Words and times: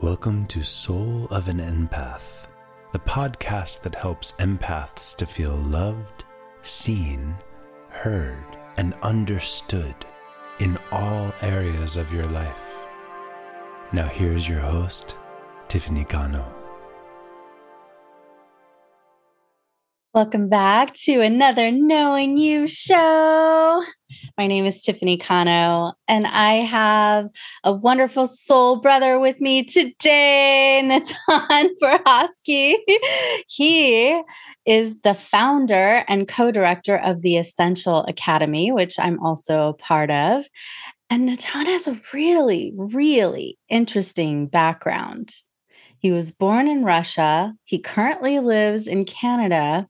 Welcome 0.00 0.46
to 0.46 0.62
Soul 0.62 1.26
of 1.32 1.48
an 1.48 1.58
Empath, 1.58 2.46
the 2.92 3.00
podcast 3.00 3.82
that 3.82 3.96
helps 3.96 4.30
empaths 4.38 5.16
to 5.16 5.26
feel 5.26 5.56
loved, 5.56 6.24
seen, 6.62 7.34
heard, 7.88 8.44
and 8.76 8.94
understood 9.02 9.96
in 10.60 10.78
all 10.92 11.32
areas 11.42 11.96
of 11.96 12.14
your 12.14 12.26
life. 12.26 12.86
Now, 13.90 14.06
here's 14.06 14.48
your 14.48 14.60
host, 14.60 15.16
Tiffany 15.66 16.04
Cano. 16.04 16.57
Welcome 20.18 20.48
back 20.48 20.94
to 21.04 21.20
another 21.20 21.70
Knowing 21.70 22.38
You 22.38 22.66
show. 22.66 23.84
My 24.36 24.48
name 24.48 24.66
is 24.66 24.82
Tiffany 24.82 25.16
Cano, 25.16 25.92
and 26.08 26.26
I 26.26 26.54
have 26.54 27.28
a 27.62 27.72
wonderful 27.72 28.26
soul 28.26 28.80
brother 28.80 29.20
with 29.20 29.40
me 29.40 29.62
today, 29.62 30.82
Natan 30.84 31.76
Verhovsky. 31.80 32.78
He 33.46 34.20
is 34.66 35.00
the 35.02 35.14
founder 35.14 36.02
and 36.08 36.26
co 36.26 36.50
director 36.50 36.96
of 36.96 37.22
the 37.22 37.36
Essential 37.36 38.02
Academy, 38.06 38.72
which 38.72 38.98
I'm 38.98 39.20
also 39.20 39.68
a 39.68 39.74
part 39.74 40.10
of. 40.10 40.46
And 41.08 41.26
Natan 41.26 41.66
has 41.66 41.86
a 41.86 42.00
really, 42.12 42.72
really 42.76 43.56
interesting 43.68 44.48
background. 44.48 45.30
He 46.00 46.10
was 46.10 46.32
born 46.32 46.66
in 46.66 46.84
Russia. 46.84 47.54
He 47.62 47.78
currently 47.78 48.40
lives 48.40 48.88
in 48.88 49.04
Canada 49.04 49.86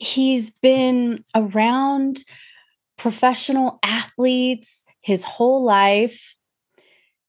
he's 0.00 0.50
been 0.50 1.24
around 1.34 2.24
professional 2.96 3.78
athletes 3.82 4.84
his 5.02 5.22
whole 5.24 5.64
life 5.64 6.34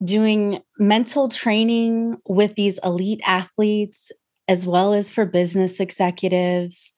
doing 0.03 0.61
mental 0.80 1.30
training 1.30 2.17
with 2.27 2.55
these 2.55 2.80
elite 2.83 3.22
athletes 3.25 4.11
as 4.47 4.66
well 4.66 4.94
as 4.94 5.09
for 5.09 5.25
business 5.25 5.80
executives. 5.80 6.92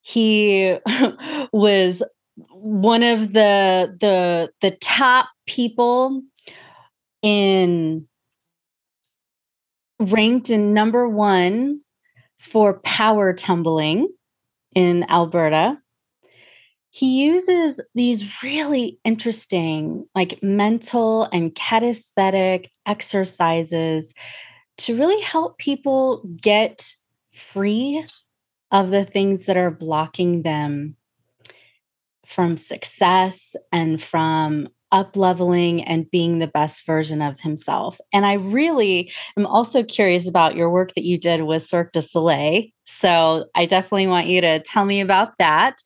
He 0.00 0.78
was 1.52 2.02
one 2.52 3.02
of 3.02 3.32
the 3.32 3.96
the 4.00 4.50
the 4.62 4.70
top 4.80 5.28
people 5.46 6.22
in 7.22 8.06
ranked 9.98 10.48
in 10.48 10.72
number 10.72 11.06
1 11.06 11.80
for 12.38 12.80
power 12.80 13.34
tumbling 13.34 14.08
in 14.74 15.04
Alberta. 15.08 15.78
He 16.90 17.22
uses 17.24 17.80
these 17.94 18.42
really 18.42 18.98
interesting, 19.04 20.06
like 20.14 20.42
mental 20.42 21.28
and 21.32 21.54
kinesthetic 21.54 22.68
exercises 22.84 24.12
to 24.78 24.96
really 24.96 25.22
help 25.22 25.58
people 25.58 26.24
get 26.40 26.94
free 27.32 28.04
of 28.72 28.90
the 28.90 29.04
things 29.04 29.46
that 29.46 29.56
are 29.56 29.70
blocking 29.70 30.42
them 30.42 30.96
from 32.24 32.56
success 32.56 33.56
and 33.72 34.02
from 34.02 34.68
up 34.92 35.16
leveling 35.16 35.82
and 35.84 36.10
being 36.10 36.38
the 36.38 36.46
best 36.46 36.84
version 36.84 37.22
of 37.22 37.40
himself. 37.40 38.00
And 38.12 38.26
I 38.26 38.34
really 38.34 39.12
am 39.36 39.46
also 39.46 39.82
curious 39.82 40.28
about 40.28 40.56
your 40.56 40.70
work 40.70 40.94
that 40.94 41.04
you 41.04 41.18
did 41.18 41.42
with 41.42 41.62
Cirque 41.62 41.92
du 41.92 42.02
Soleil. 42.02 42.64
So 42.86 43.46
I 43.54 43.66
definitely 43.66 44.08
want 44.08 44.26
you 44.26 44.40
to 44.40 44.60
tell 44.60 44.84
me 44.84 45.00
about 45.00 45.38
that. 45.38 45.78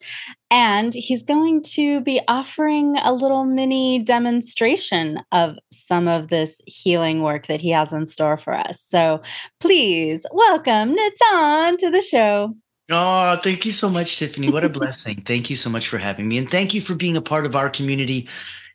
And 0.51 0.95
he's 0.95 1.23
going 1.23 1.63
to 1.75 2.01
be 2.01 2.21
offering 2.29 2.97
a 2.97 3.13
little 3.13 3.45
mini 3.45 3.99
demonstration 3.99 5.21
of 5.31 5.59
some 5.71 6.09
of 6.09 6.29
this 6.29 6.63
healing 6.67 7.23
work 7.23 7.47
that 7.49 7.61
he 7.61 7.71
has 7.71 7.93
in 7.93 8.07
store 8.07 8.39
for 8.39 8.55
us. 8.55 8.81
So 8.81 9.21
please 9.61 10.25
welcome 10.33 10.95
Natan 10.95 11.77
to 11.79 11.91
the 11.91 12.03
show. 12.03 12.55
Oh, 12.91 13.37
thank 13.43 13.65
you 13.65 13.73
so 13.73 13.89
much, 13.89 14.19
Tiffany. 14.19 14.51
What 14.51 14.65
a 14.65 14.69
blessing. 14.71 15.23
Thank 15.23 15.51
you 15.51 15.57
so 15.57 15.71
much 15.71 15.89
for 15.89 15.99
having 15.99 16.29
me. 16.29 16.39
And 16.39 16.51
thank 16.51 16.75
you 16.75 16.81
for 16.81 16.95
being 16.95 17.17
a 17.17 17.23
part 17.23 17.47
of 17.47 17.57
our 17.57 17.69
community 17.69 18.29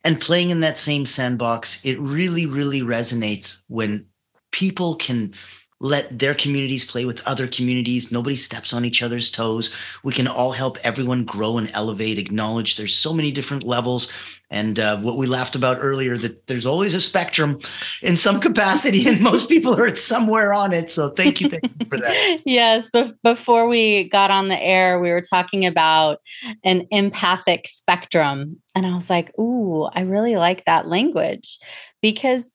and 0.04 0.20
playing 0.20 0.50
in 0.50 0.62
that 0.62 0.78
same 0.78 1.06
sandbox, 1.06 1.84
it 1.86 2.00
really, 2.00 2.46
really 2.46 2.82
resonates 2.82 3.64
when 3.68 4.06
people 4.52 4.96
can 4.96 5.34
let 5.80 6.20
their 6.20 6.36
communities 6.36 6.84
play 6.84 7.06
with 7.06 7.26
other 7.26 7.48
communities. 7.48 8.12
Nobody 8.12 8.36
steps 8.36 8.74
on 8.74 8.84
each 8.84 9.02
other's 9.02 9.32
toes. 9.32 9.74
We 10.04 10.14
can 10.14 10.28
all 10.28 10.52
help 10.52 10.78
everyone 10.84 11.24
grow 11.24 11.58
and 11.58 11.72
elevate, 11.74 12.18
acknowledge 12.18 12.76
there's 12.76 12.94
so 12.94 13.14
many 13.14 13.32
different 13.32 13.64
levels. 13.64 14.12
And 14.52 14.80
uh, 14.80 14.98
what 14.98 15.16
we 15.16 15.28
laughed 15.28 15.56
about 15.56 15.78
earlier, 15.80 16.18
that 16.18 16.48
there's 16.48 16.66
always 16.66 16.96
a 16.96 17.02
spectrum 17.02 17.60
in 18.02 18.18
some 18.18 18.42
capacity, 18.42 19.08
and 19.08 19.22
most 19.22 19.48
people 19.48 19.80
are 19.80 19.96
somewhere 19.96 20.52
on 20.52 20.74
it. 20.74 20.92
So 20.92 21.10
thank 21.10 21.40
you, 21.40 21.50
thank 21.50 21.64
you 21.64 21.86
for 21.88 21.98
that. 21.98 22.42
yes. 22.46 22.90
But 22.92 23.16
before 23.24 23.68
we 23.68 24.10
got 24.10 24.32
on 24.32 24.50
the 24.50 24.62
air, 24.62 25.00
we 25.00 25.12
were 25.12 25.22
talking 25.22 25.66
about 25.66 26.20
an 26.64 26.88
empathic 26.92 27.68
spectrum. 27.68 28.60
And 28.76 28.86
I 28.86 28.96
was 28.96 29.10
like, 29.10 29.38
ooh, 29.40 29.84
I 29.94 30.02
really 30.02 30.36
like 30.36 30.66
that 30.66 30.88
language 30.88 31.60
because 32.02 32.50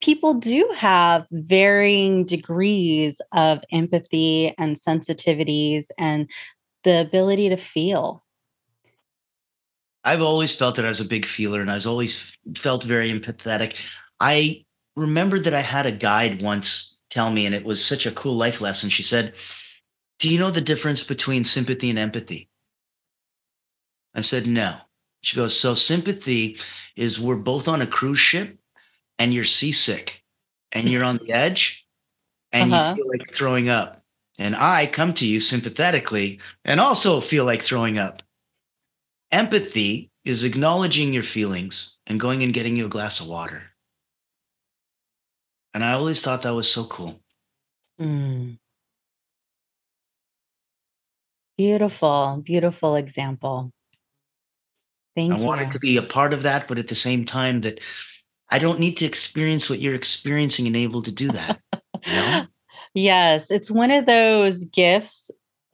people 0.00 0.34
do 0.34 0.70
have 0.76 1.26
varying 1.30 2.24
degrees 2.24 3.20
of 3.32 3.60
empathy 3.72 4.54
and 4.58 4.76
sensitivities 4.76 5.86
and 5.98 6.30
the 6.84 7.00
ability 7.00 7.48
to 7.48 7.56
feel. 7.56 8.24
I've 10.04 10.22
always 10.22 10.54
felt 10.54 10.76
that 10.76 10.84
I 10.84 10.88
was 10.88 11.00
a 11.00 11.08
big 11.08 11.26
feeler 11.26 11.60
and 11.60 11.70
I 11.70 11.74
was 11.74 11.86
always 11.86 12.32
felt 12.56 12.84
very 12.84 13.10
empathetic. 13.10 13.74
I 14.20 14.64
remember 14.94 15.38
that 15.40 15.54
I 15.54 15.60
had 15.60 15.86
a 15.86 15.92
guide 15.92 16.42
once 16.42 16.96
tell 17.10 17.30
me, 17.30 17.46
and 17.46 17.54
it 17.54 17.64
was 17.64 17.84
such 17.84 18.06
a 18.06 18.12
cool 18.12 18.34
life 18.34 18.60
lesson. 18.60 18.88
She 18.88 19.02
said, 19.02 19.34
Do 20.18 20.32
you 20.32 20.38
know 20.38 20.50
the 20.50 20.60
difference 20.60 21.02
between 21.02 21.44
sympathy 21.44 21.90
and 21.90 21.98
empathy? 21.98 22.48
I 24.14 24.20
said, 24.20 24.46
No. 24.46 24.76
She 25.22 25.36
goes, 25.36 25.58
So 25.58 25.74
sympathy 25.74 26.56
is 26.94 27.18
we're 27.18 27.36
both 27.36 27.66
on 27.66 27.82
a 27.82 27.86
cruise 27.86 28.20
ship 28.20 28.58
and 29.18 29.32
you're 29.32 29.44
seasick 29.44 30.22
and 30.72 30.88
you're 30.88 31.04
on 31.04 31.16
the 31.18 31.32
edge 31.32 31.86
and 32.52 32.72
uh-huh. 32.72 32.94
you 32.96 33.02
feel 33.02 33.10
like 33.10 33.34
throwing 33.34 33.68
up. 33.68 34.02
And 34.38 34.54
I 34.54 34.86
come 34.86 35.14
to 35.14 35.26
you 35.26 35.40
sympathetically 35.40 36.40
and 36.64 36.80
also 36.80 37.20
feel 37.20 37.44
like 37.44 37.62
throwing 37.62 37.98
up. 37.98 38.22
Empathy 39.32 40.10
is 40.24 40.44
acknowledging 40.44 41.12
your 41.12 41.22
feelings 41.22 41.98
and 42.06 42.20
going 42.20 42.42
and 42.42 42.52
getting 42.52 42.76
you 42.76 42.86
a 42.86 42.90
glass 42.90 43.20
of 43.20 43.26
water. 43.26 43.70
And 45.72 45.84
I 45.84 45.92
always 45.92 46.22
thought 46.22 46.42
that 46.42 46.54
was 46.54 46.70
so 46.70 46.84
cool. 46.84 47.20
Mm. 48.00 48.58
Beautiful, 51.56 52.42
beautiful 52.44 52.96
example. 52.96 53.72
Thank 55.14 55.32
I 55.32 55.36
you. 55.38 55.42
I 55.42 55.46
wanted 55.46 55.72
to 55.72 55.78
be 55.78 55.96
a 55.96 56.02
part 56.02 56.34
of 56.34 56.42
that, 56.42 56.68
but 56.68 56.78
at 56.78 56.88
the 56.88 56.94
same 56.94 57.24
time, 57.24 57.62
that 57.62 57.80
I 58.50 58.58
don't 58.58 58.78
need 58.78 58.96
to 58.98 59.04
experience 59.04 59.68
what 59.68 59.80
you're 59.80 59.94
experiencing 59.94 60.66
and 60.66 60.76
able 60.76 61.02
to 61.02 61.12
do 61.12 61.28
that. 61.28 61.60
You 62.06 62.12
know? 62.12 62.46
yes, 62.94 63.50
it's 63.50 63.70
one 63.70 63.90
of 63.90 64.06
those 64.06 64.64
gifts 64.66 65.30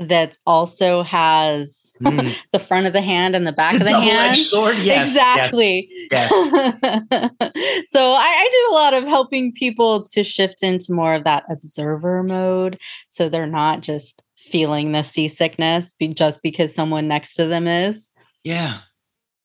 that 0.09 0.37
also 0.47 1.03
has 1.03 1.95
mm. 2.03 2.35
the 2.53 2.59
front 2.59 2.87
of 2.87 2.93
the 2.93 3.01
hand 3.01 3.37
and 3.37 3.47
the 3.47 3.53
back 3.53 3.75
of 3.75 3.87
the 3.87 4.01
hand. 4.01 4.37
Sword, 4.37 4.77
yes, 4.79 5.09
exactly. 5.09 5.89
Yes. 6.11 6.31
yes. 6.33 7.83
so 7.91 8.13
I, 8.13 8.19
I, 8.19 8.49
do 8.51 8.73
a 8.73 8.75
lot 8.75 8.95
of 8.95 9.05
helping 9.05 9.53
people 9.53 10.03
to 10.03 10.23
shift 10.23 10.63
into 10.63 10.93
more 10.93 11.15
of 11.15 11.25
that 11.25 11.45
observer 11.51 12.23
mode, 12.23 12.79
so 13.09 13.29
they're 13.29 13.47
not 13.47 13.81
just 13.81 14.23
feeling 14.37 14.93
the 14.93 15.03
seasickness 15.03 15.95
just 16.15 16.43
because 16.43 16.75
someone 16.75 17.09
next 17.09 17.35
to 17.35 17.47
them 17.47 17.67
is. 17.67 18.11
Yeah, 18.45 18.81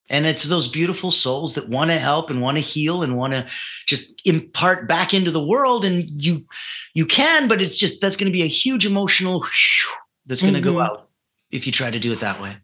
and 0.10 0.26
it's 0.26 0.44
those 0.44 0.68
beautiful 0.68 1.12
souls 1.12 1.56
that 1.56 1.70
want 1.70 1.90
to 1.90 1.98
help 1.98 2.30
and 2.30 2.42
want 2.42 2.58
to 2.58 2.62
heal 2.62 3.04
and 3.04 3.18
want 3.18 3.34
to 3.34 3.46
just 3.86 4.22
impart 4.26 4.88
back 4.88 5.14
into 5.14 5.32
the 5.32 5.44
world 5.44 5.86
and 5.86 6.10
you 6.22 6.46
you 6.94 7.06
can 7.06 7.48
but 7.48 7.62
it's 7.62 7.78
just 7.78 8.02
that's 8.02 8.16
going 8.16 8.32
to 8.32 8.38
be 8.38 8.44
a 8.44 8.48
huge 8.48 8.86
emotional 8.86 9.40
whoosh, 9.40 9.86
that's 10.26 10.42
going 10.42 10.54
to 10.54 10.60
mm-hmm. 10.60 10.74
go 10.74 10.82
out 10.82 11.10
if 11.52 11.66
you 11.66 11.72
try 11.72 11.92
to 11.92 12.00
do 12.00 12.12
it 12.12 12.20
that 12.20 12.42
way 12.42 12.56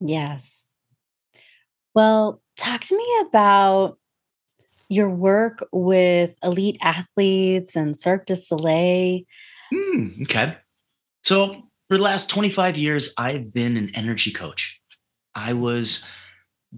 yes 0.00 0.68
well 1.94 2.40
talk 2.56 2.82
to 2.82 2.96
me 2.96 3.26
about 3.28 3.98
your 4.88 5.10
work 5.10 5.66
with 5.72 6.34
elite 6.42 6.78
athletes 6.80 7.76
and 7.76 7.96
Cirque 7.96 8.26
du 8.26 8.36
Soleil. 8.36 9.22
Mm, 9.72 10.22
okay. 10.22 10.56
So, 11.24 11.62
for 11.88 11.96
the 11.96 12.02
last 12.02 12.30
25 12.30 12.76
years, 12.76 13.12
I've 13.18 13.52
been 13.52 13.76
an 13.76 13.90
energy 13.94 14.32
coach. 14.32 14.80
I 15.34 15.52
was 15.52 16.04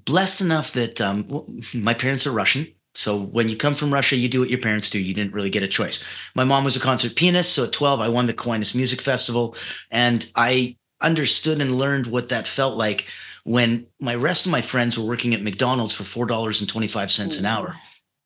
blessed 0.05 0.41
enough 0.41 0.73
that 0.73 1.01
um, 1.01 1.27
well, 1.29 1.47
my 1.75 1.95
parents 1.95 2.27
are 2.27 2.33
Russian. 2.33 2.67
So 2.95 3.17
when 3.17 3.49
you 3.49 3.57
come 3.57 3.75
from 3.75 3.95
Russia, 3.95 4.17
you 4.17 4.29
do 4.29 4.41
what 4.41 4.51
your 4.51 4.59
parents 4.59 4.91
do. 4.91 4.99
You 4.99 5.15
didn't 5.15 5.33
really 5.33 5.51
get 5.51 5.63
a 5.63 5.69
choice. 5.69 6.05
My 6.35 6.45
mom 6.45 6.65
was 6.65 6.75
a 6.75 6.81
concert 6.81 7.15
pianist. 7.15 7.53
So 7.53 7.65
at 7.65 7.73
12, 7.73 8.01
I 8.01 8.09
won 8.09 8.27
the 8.27 8.35
Kiwanis 8.35 8.75
Music 8.75 9.01
Festival. 9.01 9.55
And 9.91 10.29
I 10.35 10.77
understood 11.01 11.61
and 11.61 11.79
learned 11.79 12.09
what 12.09 12.29
that 12.31 12.49
felt 12.49 12.77
like 12.77 13.07
when 13.45 13.87
my 14.01 14.15
rest 14.15 14.47
of 14.47 14.53
my 14.53 14.61
friends 14.61 14.99
were 14.99 15.05
working 15.05 15.33
at 15.33 15.43
McDonald's 15.43 15.95
for 15.95 16.03
$4.25 16.03 17.39
an 17.39 17.47
hour. 17.47 17.77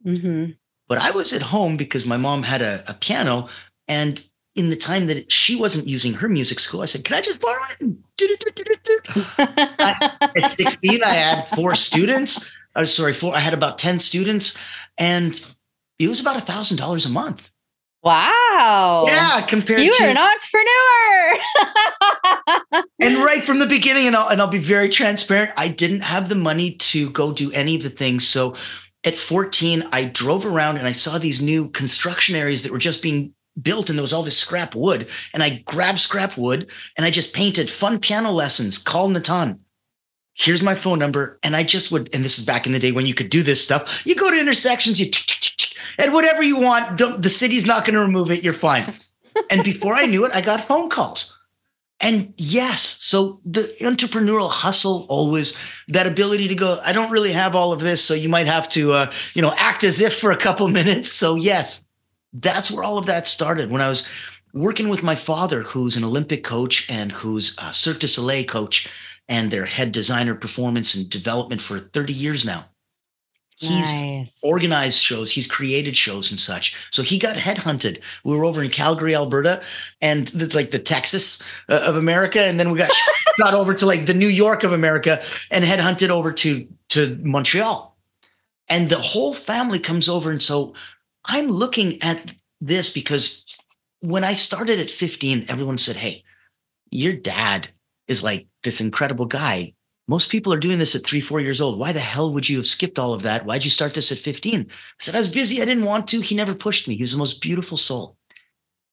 Mm-hmm. 0.06 0.52
But 0.88 0.98
I 0.98 1.10
was 1.10 1.32
at 1.32 1.42
home 1.42 1.76
because 1.76 2.06
my 2.06 2.16
mom 2.16 2.42
had 2.42 2.62
a, 2.62 2.82
a 2.88 2.94
piano. 2.94 3.48
And 3.88 4.25
in 4.54 4.70
the 4.70 4.76
time 4.76 5.06
that 5.06 5.30
she 5.30 5.54
wasn't 5.54 5.86
using 5.86 6.14
her 6.14 6.28
music 6.28 6.60
school, 6.60 6.82
I 6.82 6.86
said, 6.86 7.04
Can 7.04 7.16
I 7.16 7.20
just 7.20 7.40
borrow 7.40 7.62
it? 7.78 7.96
I, 9.78 10.30
at 10.36 10.50
16, 10.50 11.02
I 11.02 11.08
had 11.08 11.48
four 11.48 11.74
students. 11.74 12.52
Oh, 12.74 12.84
sorry, 12.84 13.12
four. 13.12 13.34
I 13.36 13.40
had 13.40 13.54
about 13.54 13.78
10 13.78 13.98
students, 13.98 14.58
and 14.98 15.40
it 15.98 16.08
was 16.08 16.20
about 16.20 16.36
a 16.36 16.40
thousand 16.40 16.78
dollars 16.78 17.06
a 17.06 17.10
month. 17.10 17.50
Wow. 18.02 19.04
Yeah, 19.06 19.42
compared 19.42 19.78
to- 19.78 19.84
you 19.84 19.92
to 19.92 20.04
are 20.04 20.08
an 20.08 20.16
entrepreneur. 20.19 21.38
and 23.00 23.24
right 23.24 23.44
from 23.44 23.60
the 23.60 23.66
beginning, 23.66 24.08
and 24.08 24.16
I'll 24.16 24.28
and 24.28 24.40
I'll 24.40 24.48
be 24.48 24.58
very 24.58 24.88
transparent. 24.88 25.52
I 25.56 25.68
didn't 25.68 26.00
have 26.00 26.28
the 26.28 26.34
money 26.34 26.75
to 26.76 27.10
go 27.10 27.32
do 27.32 27.52
any 27.52 27.76
of 27.76 27.84
the 27.84 27.90
things. 27.90 28.26
So 28.26 28.56
at 29.04 29.16
14, 29.16 29.84
I 29.92 30.04
drove 30.04 30.44
around 30.46 30.78
and 30.78 30.86
I 30.86 30.92
saw 30.92 31.18
these 31.18 31.40
new 31.40 31.68
construction 31.70 32.34
areas 32.34 32.62
that 32.64 32.72
were 32.72 32.78
just 32.78 33.02
being 33.02 33.34
built, 33.60 33.88
and 33.88 33.99
there 33.99 34.02
was 34.02 34.12
all 34.12 34.22
this 34.22 34.38
scrap 34.38 34.75
wood. 34.75 35.08
And 35.32 35.43
I 35.43 35.62
grabbed 35.66 35.99
scrap 35.99 36.37
wood 36.37 36.70
and 36.96 37.04
I 37.04 37.10
just 37.10 37.34
painted 37.34 37.70
fun 37.70 37.99
piano 37.99 38.31
lessons. 38.31 38.78
Call 38.78 39.08
Natan. 39.08 39.60
Here's 40.34 40.62
my 40.62 40.75
phone 40.75 40.99
number. 40.99 41.38
And 41.43 41.54
I 41.54 41.62
just 41.62 41.93
would, 41.93 42.08
and 42.14 42.25
this 42.25 42.38
is 42.38 42.44
back 42.44 42.66
in 42.66 42.72
the 42.72 42.78
day 42.78 42.93
when 42.93 43.06
you 43.06 43.14
could 43.14 43.31
do 43.31 43.43
this 43.43 43.62
stuff. 43.62 44.06
You 44.06 44.14
go 44.14 44.31
to 44.31 44.40
intersections, 44.40 44.99
you 44.99 45.10
and 45.99 46.12
whatever 46.12 46.43
you 46.43 46.58
want. 46.58 46.99
The 46.99 47.28
city's 47.28 47.66
not 47.66 47.84
going 47.84 47.94
to 47.94 48.00
remove 48.00 48.31
it. 48.31 48.43
You're 48.43 48.54
fine. 48.54 48.93
and 49.50 49.62
before 49.62 49.94
I 49.94 50.06
knew 50.06 50.25
it, 50.25 50.34
I 50.34 50.40
got 50.40 50.62
phone 50.62 50.88
calls. 50.88 51.38
And 52.00 52.34
yes, 52.37 52.82
so 52.82 53.40
the 53.44 53.72
entrepreneurial 53.81 54.50
hustle 54.50 55.06
always 55.08 55.56
that 55.87 56.04
ability 56.04 56.49
to 56.49 56.54
go. 56.56 56.81
I 56.84 56.93
don't 56.93 57.12
really 57.12 57.31
have 57.31 57.54
all 57.54 57.72
of 57.72 57.78
this, 57.78 58.04
so 58.04 58.12
you 58.12 58.28
might 58.28 58.49
have 58.49 58.69
to, 58.70 58.93
uh, 58.93 59.12
you 59.34 59.43
know, 59.43 59.54
act 59.56 59.84
as 59.84 60.00
if 60.00 60.19
for 60.19 60.32
a 60.32 60.37
couple 60.37 60.66
minutes. 60.69 61.12
So 61.12 61.37
yes, 61.37 61.87
that's 62.32 62.70
where 62.70 62.84
all 62.84 62.99
of 62.99 63.06
that 63.06 63.29
started. 63.29 63.70
When 63.70 63.81
I 63.81 63.88
was 63.88 64.08
working 64.52 64.88
with 64.88 65.02
my 65.02 65.14
father, 65.14 65.62
who's 65.62 65.96
an 65.96 66.05
Olympic 66.05 66.44
coach 66.44 66.90
and 66.90 67.12
who's 67.12 67.56
a 67.58 67.73
Cirque 67.73 68.00
du 68.00 68.08
Soleil 68.08 68.44
coach 68.44 68.88
and 69.29 69.50
their 69.50 69.67
head 69.67 69.93
designer 69.93 70.34
performance 70.34 70.94
and 70.94 71.08
development 71.08 71.61
for 71.61 71.79
30 71.79 72.12
years 72.12 72.44
now. 72.44 72.67
He's 73.56 73.93
nice. 73.93 74.40
organized 74.43 74.99
shows, 74.99 75.31
he's 75.31 75.46
created 75.46 75.96
shows 75.96 76.32
and 76.32 76.40
such. 76.40 76.75
So 76.90 77.02
he 77.02 77.17
got 77.17 77.37
headhunted. 77.37 78.02
We 78.25 78.37
were 78.37 78.44
over 78.44 78.61
in 78.61 78.70
Calgary, 78.70 79.14
Alberta, 79.14 79.62
and 80.00 80.28
it's 80.35 80.56
like 80.56 80.73
the 80.73 80.81
Texas 80.81 81.40
uh, 81.69 81.81
of 81.85 81.96
America. 81.96 82.40
And 82.40 82.58
then 82.58 82.73
we 82.73 82.78
got 82.78 82.90
got 83.38 83.55
over 83.55 83.73
to 83.73 83.87
like 83.87 84.06
the 84.06 84.14
New 84.14 84.28
York 84.28 84.64
of 84.64 84.73
America 84.73 85.23
and 85.52 85.64
headhunted 85.64 86.08
over 86.08 86.32
to 86.32 86.67
to 86.88 87.17
Montreal. 87.23 87.96
And 88.69 88.88
the 88.88 88.99
whole 88.99 89.32
family 89.32 89.78
comes 89.78 90.08
over. 90.08 90.32
And 90.32 90.43
so 90.43 90.75
I'm 91.24 91.48
looking 91.48 92.02
at 92.02 92.34
this 92.60 92.90
because 92.92 93.46
when 94.00 94.24
I 94.24 94.34
started 94.34 94.80
at 94.80 94.90
15, 94.90 95.46
everyone 95.48 95.78
said, 95.78 95.96
Hey, 95.96 96.24
your 96.90 97.12
dad 97.12 97.69
is 98.08 98.22
like 98.22 98.46
this 98.62 98.80
incredible 98.80 99.26
guy. 99.26 99.74
Most 100.08 100.30
people 100.30 100.52
are 100.52 100.58
doing 100.58 100.78
this 100.78 100.94
at 100.96 101.04
three, 101.04 101.20
four 101.20 101.40
years 101.40 101.60
old. 101.60 101.78
Why 101.78 101.92
the 101.92 102.00
hell 102.00 102.32
would 102.32 102.48
you 102.48 102.56
have 102.56 102.66
skipped 102.66 102.98
all 102.98 103.12
of 103.14 103.22
that? 103.22 103.46
Why'd 103.46 103.64
you 103.64 103.70
start 103.70 103.94
this 103.94 104.10
at 104.10 104.19
15? 104.19 104.66
I 104.69 104.72
said, 104.98 105.14
I 105.14 105.19
was 105.19 105.28
busy. 105.28 105.62
I 105.62 105.64
didn't 105.64 105.84
want 105.84 106.08
to. 106.08 106.20
He 106.20 106.34
never 106.34 106.54
pushed 106.54 106.88
me. 106.88 106.96
He 106.96 107.02
was 107.02 107.12
the 107.12 107.19
most 107.19 107.40
beautiful 107.40 107.76
soul. 107.76 108.16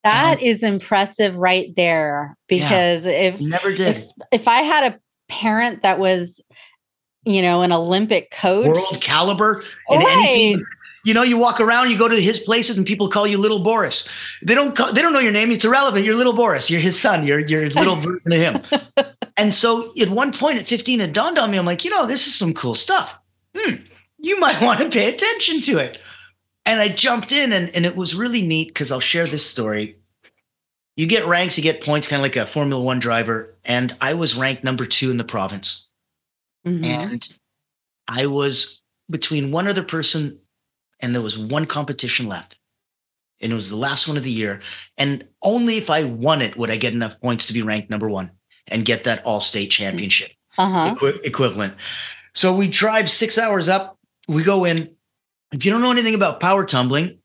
That 0.04 0.34
And- 0.38 0.42
is 0.42 0.62
impressive 0.62 1.34
right 1.34 1.74
there. 1.76 2.36
Because 2.48 3.04
if 3.06 3.40
never 3.40 3.74
did. 3.74 3.96
if, 3.98 4.04
if 4.32 4.48
I 4.48 4.62
had 4.62 4.92
a 4.94 5.00
parent 5.28 5.82
that 5.82 5.98
was, 5.98 6.40
you 7.24 7.42
know, 7.42 7.62
an 7.62 7.72
Olympic 7.72 8.30
coach, 8.30 8.66
World 8.68 9.00
caliber 9.02 9.64
and 9.90 10.02
Right. 10.02 10.16
anything. 10.16 10.64
You 11.04 11.14
know, 11.14 11.22
you 11.22 11.38
walk 11.38 11.60
around, 11.60 11.90
you 11.90 11.96
go 11.98 12.08
to 12.08 12.20
his 12.20 12.38
places, 12.38 12.76
and 12.76 12.86
people 12.86 13.08
call 13.08 13.26
you 13.26 13.38
Little 13.38 13.60
Boris. 13.60 14.08
They 14.42 14.54
don't 14.54 14.74
call, 14.76 14.92
they 14.92 15.00
don't 15.00 15.12
know 15.14 15.18
your 15.20 15.32
name. 15.32 15.50
It's 15.50 15.64
irrelevant. 15.64 16.04
You're 16.04 16.14
Little 16.14 16.34
Boris. 16.34 16.70
You're 16.70 16.80
his 16.80 16.98
son. 17.00 17.26
You're 17.26 17.40
you're 17.40 17.70
little 17.70 17.96
version 17.96 18.32
of 18.32 18.38
him. 18.38 19.06
And 19.36 19.54
so, 19.54 19.92
at 19.98 20.10
one 20.10 20.32
point 20.32 20.58
at 20.58 20.66
15, 20.66 21.00
it 21.00 21.12
dawned 21.14 21.38
on 21.38 21.50
me. 21.50 21.58
I'm 21.58 21.64
like, 21.64 21.84
you 21.84 21.90
know, 21.90 22.04
this 22.06 22.26
is 22.26 22.34
some 22.34 22.52
cool 22.52 22.74
stuff. 22.74 23.18
Hmm, 23.56 23.76
you 24.18 24.38
might 24.38 24.60
want 24.62 24.80
to 24.80 24.90
pay 24.90 25.12
attention 25.12 25.62
to 25.62 25.78
it. 25.78 25.98
And 26.66 26.78
I 26.80 26.88
jumped 26.88 27.32
in, 27.32 27.52
and 27.52 27.74
and 27.74 27.86
it 27.86 27.96
was 27.96 28.14
really 28.14 28.42
neat 28.42 28.68
because 28.68 28.92
I'll 28.92 29.00
share 29.00 29.26
this 29.26 29.46
story. 29.46 29.96
You 30.96 31.06
get 31.06 31.24
ranks, 31.24 31.56
you 31.56 31.62
get 31.64 31.82
points, 31.82 32.06
kind 32.08 32.20
of 32.20 32.24
like 32.24 32.36
a 32.36 32.44
Formula 32.44 32.82
One 32.82 32.98
driver. 32.98 33.56
And 33.64 33.96
I 34.02 34.12
was 34.12 34.34
ranked 34.34 34.64
number 34.64 34.84
two 34.84 35.10
in 35.10 35.16
the 35.16 35.24
province 35.24 35.90
Mhm. 36.66 36.84
and 36.84 37.28
I 38.06 38.26
was 38.26 38.82
between 39.08 39.50
one 39.50 39.66
other 39.66 39.82
person, 39.82 40.38
and 41.00 41.14
there 41.14 41.22
was 41.22 41.38
one 41.38 41.66
competition 41.66 42.26
left. 42.26 42.58
And 43.40 43.52
it 43.52 43.54
was 43.54 43.70
the 43.70 43.76
last 43.76 44.06
one 44.06 44.16
of 44.16 44.22
the 44.22 44.30
year. 44.30 44.60
And 44.98 45.26
only 45.42 45.78
if 45.78 45.88
I 45.88 46.04
won 46.04 46.42
it 46.42 46.56
would 46.56 46.70
I 46.70 46.76
get 46.76 46.92
enough 46.92 47.20
points 47.20 47.46
to 47.46 47.52
be 47.52 47.62
ranked 47.62 47.88
number 47.88 48.08
one 48.08 48.32
and 48.68 48.84
get 48.84 49.04
that 49.04 49.24
all 49.24 49.40
state 49.40 49.70
championship 49.70 50.32
uh-huh. 50.58 50.92
equi- 50.94 51.20
equivalent. 51.24 51.74
So 52.34 52.54
we 52.54 52.68
drive 52.68 53.10
six 53.10 53.38
hours 53.38 53.68
up. 53.68 53.98
We 54.28 54.42
go 54.42 54.64
in. 54.64 54.94
If 55.52 55.64
you 55.64 55.72
don't 55.72 55.80
know 55.80 55.90
anything 55.90 56.14
about 56.14 56.40
power 56.40 56.64
tumbling, 56.64 57.18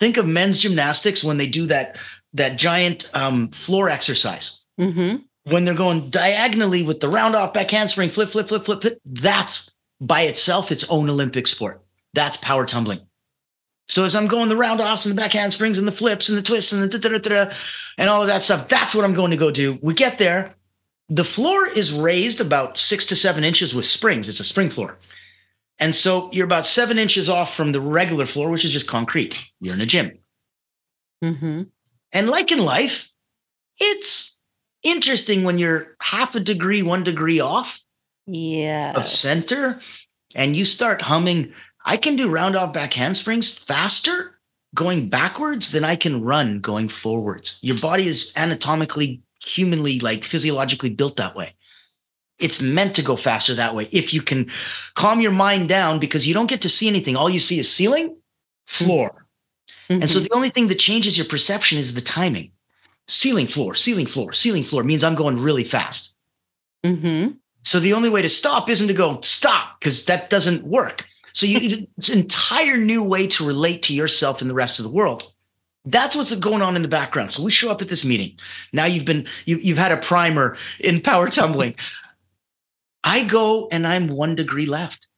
think 0.00 0.16
of 0.16 0.26
men's 0.26 0.60
gymnastics 0.60 1.22
when 1.22 1.36
they 1.36 1.46
do 1.46 1.66
that 1.66 1.96
that 2.32 2.56
giant 2.56 3.08
um, 3.14 3.48
floor 3.48 3.88
exercise 3.88 4.66
hmm 4.78 5.16
when 5.46 5.64
they're 5.64 5.74
going 5.74 6.10
diagonally 6.10 6.82
with 6.82 7.00
the 7.00 7.08
round 7.08 7.36
off 7.36 7.54
back 7.54 7.70
handspring, 7.70 8.10
flip, 8.10 8.30
flip, 8.30 8.48
flip, 8.48 8.64
flip, 8.64 8.82
flip, 8.82 8.98
that's 9.04 9.72
by 10.00 10.22
itself 10.22 10.72
its 10.72 10.88
own 10.90 11.08
Olympic 11.08 11.46
sport. 11.46 11.82
That's 12.16 12.36
power 12.38 12.64
tumbling. 12.66 13.00
So 13.88 14.02
as 14.04 14.16
I'm 14.16 14.26
going 14.26 14.48
the 14.48 14.56
round 14.56 14.80
offs 14.80 15.06
and 15.06 15.16
the 15.16 15.20
back 15.20 15.32
handsprings 15.32 15.78
and 15.78 15.86
the 15.86 15.92
flips 15.92 16.28
and 16.28 16.36
the 16.36 16.42
twists 16.42 16.72
and 16.72 16.82
the 16.90 16.98
da, 16.98 17.08
da, 17.10 17.18
da, 17.18 17.52
and 17.98 18.10
all 18.10 18.22
of 18.22 18.26
that 18.28 18.42
stuff, 18.42 18.68
that's 18.68 18.94
what 18.94 19.04
I'm 19.04 19.14
going 19.14 19.30
to 19.30 19.36
go 19.36 19.52
do. 19.52 19.78
We 19.80 19.94
get 19.94 20.18
there. 20.18 20.54
The 21.08 21.22
floor 21.22 21.68
is 21.68 21.92
raised 21.92 22.40
about 22.40 22.78
six 22.78 23.06
to 23.06 23.16
seven 23.16 23.44
inches 23.44 23.72
with 23.74 23.86
springs. 23.86 24.28
It's 24.28 24.40
a 24.40 24.44
spring 24.44 24.70
floor. 24.70 24.98
And 25.78 25.94
so 25.94 26.30
you're 26.32 26.46
about 26.46 26.66
seven 26.66 26.98
inches 26.98 27.28
off 27.30 27.54
from 27.54 27.70
the 27.70 27.80
regular 27.80 28.26
floor, 28.26 28.50
which 28.50 28.64
is 28.64 28.72
just 28.72 28.88
concrete. 28.88 29.38
You're 29.60 29.74
in 29.74 29.80
a 29.82 29.86
gym. 29.86 30.18
hmm 31.22 31.62
And 32.12 32.28
like 32.28 32.50
in 32.50 32.58
life, 32.58 33.10
it's 33.78 34.38
interesting 34.82 35.44
when 35.44 35.58
you're 35.58 35.96
half 36.00 36.34
a 36.34 36.40
degree, 36.40 36.82
one 36.82 37.04
degree 37.04 37.40
off 37.40 37.84
Yeah. 38.26 38.94
of 38.96 39.06
center 39.06 39.80
and 40.34 40.56
you 40.56 40.64
start 40.64 41.02
humming. 41.02 41.52
I 41.86 41.96
can 41.96 42.16
do 42.16 42.28
round 42.28 42.56
off 42.56 42.72
back 42.72 42.92
handsprings 42.94 43.48
faster 43.48 44.38
going 44.74 45.08
backwards 45.08 45.70
than 45.70 45.84
I 45.84 45.96
can 45.96 46.22
run 46.22 46.60
going 46.60 46.88
forwards. 46.88 47.58
Your 47.62 47.78
body 47.78 48.08
is 48.08 48.32
anatomically, 48.36 49.22
humanly, 49.42 50.00
like 50.00 50.24
physiologically 50.24 50.90
built 50.90 51.16
that 51.16 51.36
way. 51.36 51.54
It's 52.38 52.60
meant 52.60 52.96
to 52.96 53.02
go 53.02 53.16
faster 53.16 53.54
that 53.54 53.74
way. 53.74 53.88
If 53.92 54.12
you 54.12 54.20
can 54.20 54.50
calm 54.94 55.20
your 55.20 55.32
mind 55.32 55.68
down 55.68 56.00
because 56.00 56.26
you 56.26 56.34
don't 56.34 56.48
get 56.48 56.60
to 56.62 56.68
see 56.68 56.88
anything, 56.88 57.16
all 57.16 57.30
you 57.30 57.40
see 57.40 57.58
is 57.58 57.72
ceiling, 57.72 58.16
floor. 58.66 59.26
And 59.88 60.10
so 60.10 60.18
Mhm. 60.18 60.24
the 60.24 60.34
only 60.34 60.50
thing 60.50 60.66
that 60.68 60.80
changes 60.80 61.16
your 61.16 61.26
perception 61.26 61.78
is 61.78 61.94
the 61.94 62.00
timing. 62.00 62.50
Ceiling, 63.06 63.46
floor, 63.46 63.76
ceiling, 63.76 64.06
floor, 64.06 64.32
ceiling, 64.32 64.64
floor 64.64 64.82
means 64.82 65.04
I'm 65.04 65.14
going 65.14 65.38
really 65.38 65.62
fast. 65.64 66.16
Mhm. 66.84 67.36
So 67.62 67.78
the 67.78 67.92
only 67.92 68.08
way 68.08 68.20
to 68.20 68.28
stop 68.28 68.68
isn't 68.68 68.88
to 68.88 68.94
go 68.94 69.20
stop 69.22 69.78
because 69.78 70.04
that 70.06 70.28
doesn't 70.28 70.64
work. 70.64 71.06
So 71.36 71.44
you 71.44 71.86
it's 71.98 72.08
an 72.08 72.20
entire 72.20 72.78
new 72.78 73.04
way 73.04 73.26
to 73.26 73.46
relate 73.46 73.82
to 73.82 73.94
yourself 73.94 74.40
and 74.40 74.48
the 74.48 74.54
rest 74.54 74.78
of 74.78 74.86
the 74.86 74.90
world. 74.90 75.34
That's 75.84 76.16
what's 76.16 76.34
going 76.34 76.62
on 76.62 76.76
in 76.76 76.82
the 76.82 76.88
background. 76.88 77.32
So 77.32 77.42
we 77.42 77.50
show 77.50 77.70
up 77.70 77.82
at 77.82 77.88
this 77.88 78.06
meeting. 78.06 78.38
Now 78.72 78.86
you've 78.86 79.04
been 79.04 79.26
you, 79.44 79.58
you've 79.58 79.76
had 79.76 79.92
a 79.92 79.98
primer 79.98 80.56
in 80.80 81.02
power 81.02 81.28
tumbling. 81.28 81.76
I 83.04 83.22
go 83.24 83.68
and 83.70 83.86
I'm 83.86 84.08
one 84.08 84.34
degree 84.34 84.64
left. 84.64 85.08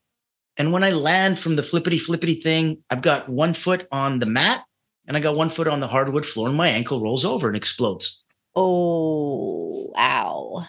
And 0.57 0.73
when 0.73 0.83
I 0.83 0.91
land 0.91 1.39
from 1.39 1.55
the 1.55 1.63
flippity 1.63 2.01
flippity 2.01 2.35
thing, 2.35 2.83
I've 2.91 3.01
got 3.01 3.29
one 3.29 3.55
foot 3.55 3.87
on 3.93 4.19
the 4.19 4.27
mat 4.27 4.65
and 5.07 5.17
I 5.17 5.21
got 5.21 5.37
one 5.37 5.51
foot 5.51 5.69
on 5.69 5.79
the 5.79 5.87
hardwood 5.87 6.27
floor, 6.27 6.49
and 6.49 6.57
my 6.57 6.69
ankle 6.69 7.01
rolls 7.01 7.25
over 7.25 7.47
and 7.47 7.57
explodes. 7.57 8.25
Oh, 8.57 9.93
ow. 9.97 10.67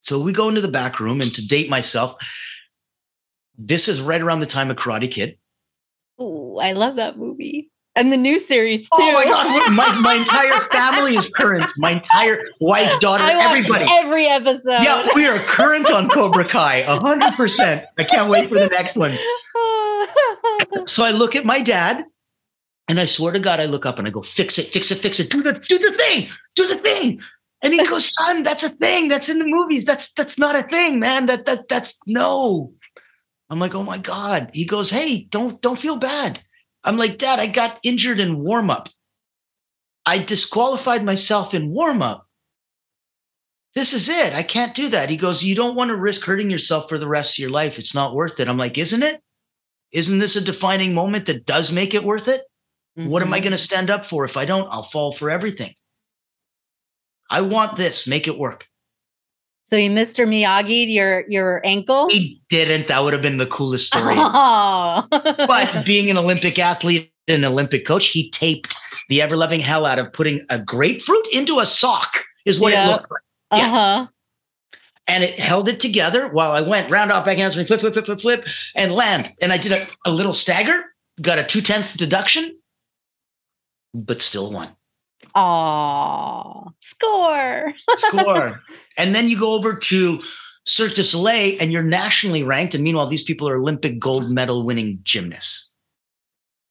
So 0.00 0.18
we 0.18 0.32
go 0.32 0.48
into 0.48 0.62
the 0.62 0.68
back 0.68 0.98
room, 0.98 1.20
and 1.20 1.32
to 1.34 1.46
date 1.46 1.68
myself, 1.68 2.16
this 3.56 3.88
is 3.88 4.00
right 4.00 4.20
around 4.20 4.40
the 4.40 4.46
time 4.46 4.70
of 4.70 4.76
Karate 4.76 5.10
Kid. 5.10 5.38
Oh, 6.18 6.58
I 6.58 6.72
love 6.72 6.96
that 6.96 7.18
movie. 7.18 7.70
And 7.96 8.12
the 8.12 8.16
new 8.16 8.40
series 8.40 8.82
too. 8.82 8.88
Oh 8.94 9.12
my 9.12 9.24
God, 9.24 9.72
my, 9.72 10.00
my 10.00 10.14
entire 10.20 10.52
family 10.70 11.14
is 11.14 11.28
current. 11.28 11.64
My 11.76 11.92
entire 11.92 12.42
wife, 12.60 12.98
daughter, 12.98 13.22
everybody. 13.24 13.86
every 13.88 14.26
episode. 14.26 14.82
Yeah, 14.82 15.08
we 15.14 15.28
are 15.28 15.38
current 15.38 15.90
on 15.92 16.08
Cobra 16.08 16.44
Kai, 16.44 16.82
100%. 16.82 17.84
I 17.96 18.04
can't 18.04 18.28
wait 18.28 18.48
for 18.48 18.56
the 18.56 18.66
next 18.66 18.96
ones. 18.96 19.22
So 20.86 21.02
I 21.02 21.10
look 21.10 21.34
at 21.34 21.44
my 21.44 21.62
dad, 21.62 22.04
and 22.88 23.00
I 23.00 23.06
swear 23.06 23.32
to 23.32 23.40
God, 23.40 23.58
I 23.58 23.66
look 23.66 23.86
up 23.86 23.98
and 23.98 24.06
I 24.06 24.10
go, 24.10 24.22
fix 24.22 24.58
it, 24.58 24.66
fix 24.66 24.90
it, 24.90 24.96
fix 24.96 25.18
it, 25.18 25.30
do 25.30 25.42
the, 25.42 25.52
do 25.52 25.78
the 25.78 25.92
thing, 25.92 26.28
do 26.54 26.68
the 26.68 26.76
thing. 26.78 27.20
And 27.62 27.72
he 27.72 27.84
goes, 27.86 28.12
son, 28.14 28.42
that's 28.42 28.62
a 28.62 28.68
thing. 28.68 29.08
That's 29.08 29.30
in 29.30 29.38
the 29.38 29.46
movies. 29.46 29.86
That's 29.86 30.12
that's 30.12 30.38
not 30.38 30.54
a 30.54 30.62
thing, 30.62 31.00
man. 31.00 31.24
That 31.26 31.46
that 31.46 31.66
that's 31.68 31.98
no. 32.06 32.72
I'm 33.50 33.58
like, 33.58 33.74
oh 33.74 33.82
my 33.82 33.98
God. 33.98 34.50
He 34.52 34.64
goes, 34.64 34.90
hey, 34.90 35.24
don't 35.30 35.60
don't 35.60 35.78
feel 35.78 35.96
bad. 35.96 36.42
I'm 36.82 36.96
like, 36.98 37.18
Dad, 37.18 37.38
I 37.40 37.46
got 37.46 37.78
injured 37.82 38.20
in 38.20 38.42
warm 38.42 38.70
up. 38.70 38.90
I 40.06 40.18
disqualified 40.18 41.02
myself 41.02 41.54
in 41.54 41.70
warm 41.70 42.02
up. 42.02 42.26
This 43.74 43.92
is 43.92 44.08
it. 44.08 44.34
I 44.34 44.42
can't 44.42 44.74
do 44.74 44.88
that. 44.90 45.10
He 45.10 45.16
goes, 45.16 45.42
You 45.42 45.54
don't 45.54 45.74
want 45.74 45.88
to 45.88 45.96
risk 45.96 46.24
hurting 46.24 46.50
yourself 46.50 46.88
for 46.88 46.98
the 46.98 47.08
rest 47.08 47.34
of 47.34 47.38
your 47.42 47.50
life. 47.50 47.78
It's 47.78 47.94
not 47.94 48.14
worth 48.14 48.38
it. 48.38 48.48
I'm 48.48 48.58
like, 48.58 48.78
Isn't 48.78 49.02
it? 49.02 49.20
Isn't 49.92 50.18
this 50.18 50.36
a 50.36 50.44
defining 50.44 50.94
moment 50.94 51.26
that 51.26 51.46
does 51.46 51.72
make 51.72 51.94
it 51.94 52.04
worth 52.04 52.28
it? 52.28 52.42
Mm-hmm. 52.98 53.08
What 53.08 53.22
am 53.22 53.32
I 53.32 53.38
mm-hmm. 53.38 53.44
going 53.44 53.52
to 53.52 53.58
stand 53.58 53.90
up 53.90 54.04
for? 54.04 54.24
If 54.24 54.36
I 54.36 54.44
don't, 54.44 54.68
I'll 54.70 54.82
fall 54.82 55.12
for 55.12 55.30
everything. 55.30 55.72
I 57.30 57.40
want 57.40 57.76
this. 57.76 58.06
Make 58.06 58.28
it 58.28 58.38
work. 58.38 58.66
So 59.64 59.78
he 59.78 59.88
Mr. 59.88 60.28
Miyagi 60.28 60.92
your 60.92 61.24
your 61.26 61.62
ankle? 61.64 62.10
He 62.10 62.40
didn't. 62.50 62.86
That 62.88 63.02
would 63.02 63.14
have 63.14 63.22
been 63.22 63.38
the 63.38 63.46
coolest 63.46 63.86
story. 63.86 64.14
Oh. 64.18 65.06
but 65.10 65.82
being 65.86 66.10
an 66.10 66.18
Olympic 66.18 66.58
athlete 66.58 67.10
and 67.26 67.44
an 67.44 67.50
Olympic 67.50 67.86
coach, 67.86 68.08
he 68.08 68.30
taped 68.30 68.76
the 69.08 69.22
ever 69.22 69.36
loving 69.36 69.60
hell 69.60 69.86
out 69.86 69.98
of 69.98 70.12
putting 70.12 70.44
a 70.50 70.58
grapefruit 70.58 71.26
into 71.32 71.60
a 71.60 71.66
sock, 71.66 72.24
is 72.44 72.60
what 72.60 72.72
yeah. 72.72 72.86
it 72.86 72.92
looked 72.92 73.10
like. 73.10 73.60
Yeah. 73.60 73.66
Uh-huh. 73.66 74.06
And 75.06 75.24
it 75.24 75.38
held 75.38 75.68
it 75.68 75.80
together 75.80 76.28
while 76.28 76.52
I 76.52 76.60
went 76.60 76.90
round 76.90 77.10
off 77.10 77.24
back 77.24 77.38
handspring, 77.38 77.66
flip, 77.66 77.80
flip, 77.80 77.94
flip, 77.94 78.04
flip, 78.04 78.20
flip, 78.20 78.46
and 78.74 78.92
land. 78.92 79.30
And 79.40 79.50
I 79.52 79.56
did 79.56 79.72
a, 79.72 79.86
a 80.06 80.10
little 80.10 80.32
stagger, 80.34 80.84
got 81.20 81.38
a 81.38 81.44
two 81.44 81.62
tenths 81.62 81.94
deduction, 81.94 82.58
but 83.94 84.20
still 84.20 84.50
won. 84.50 84.68
Oh, 85.34 86.72
score. 86.80 87.74
score. 87.96 88.60
And 88.96 89.12
then 89.12 89.28
you 89.28 89.38
go 89.38 89.54
over 89.54 89.74
to 89.74 90.22
Cirque 90.66 90.94
du 90.94 91.02
Soleil 91.02 91.56
and 91.60 91.72
you're 91.72 91.82
nationally 91.82 92.44
ranked. 92.44 92.74
And 92.74 92.84
meanwhile, 92.84 93.08
these 93.08 93.24
people 93.24 93.48
are 93.48 93.56
Olympic 93.56 93.98
gold 93.98 94.30
medal 94.30 94.64
winning 94.64 95.00
gymnasts. 95.02 95.72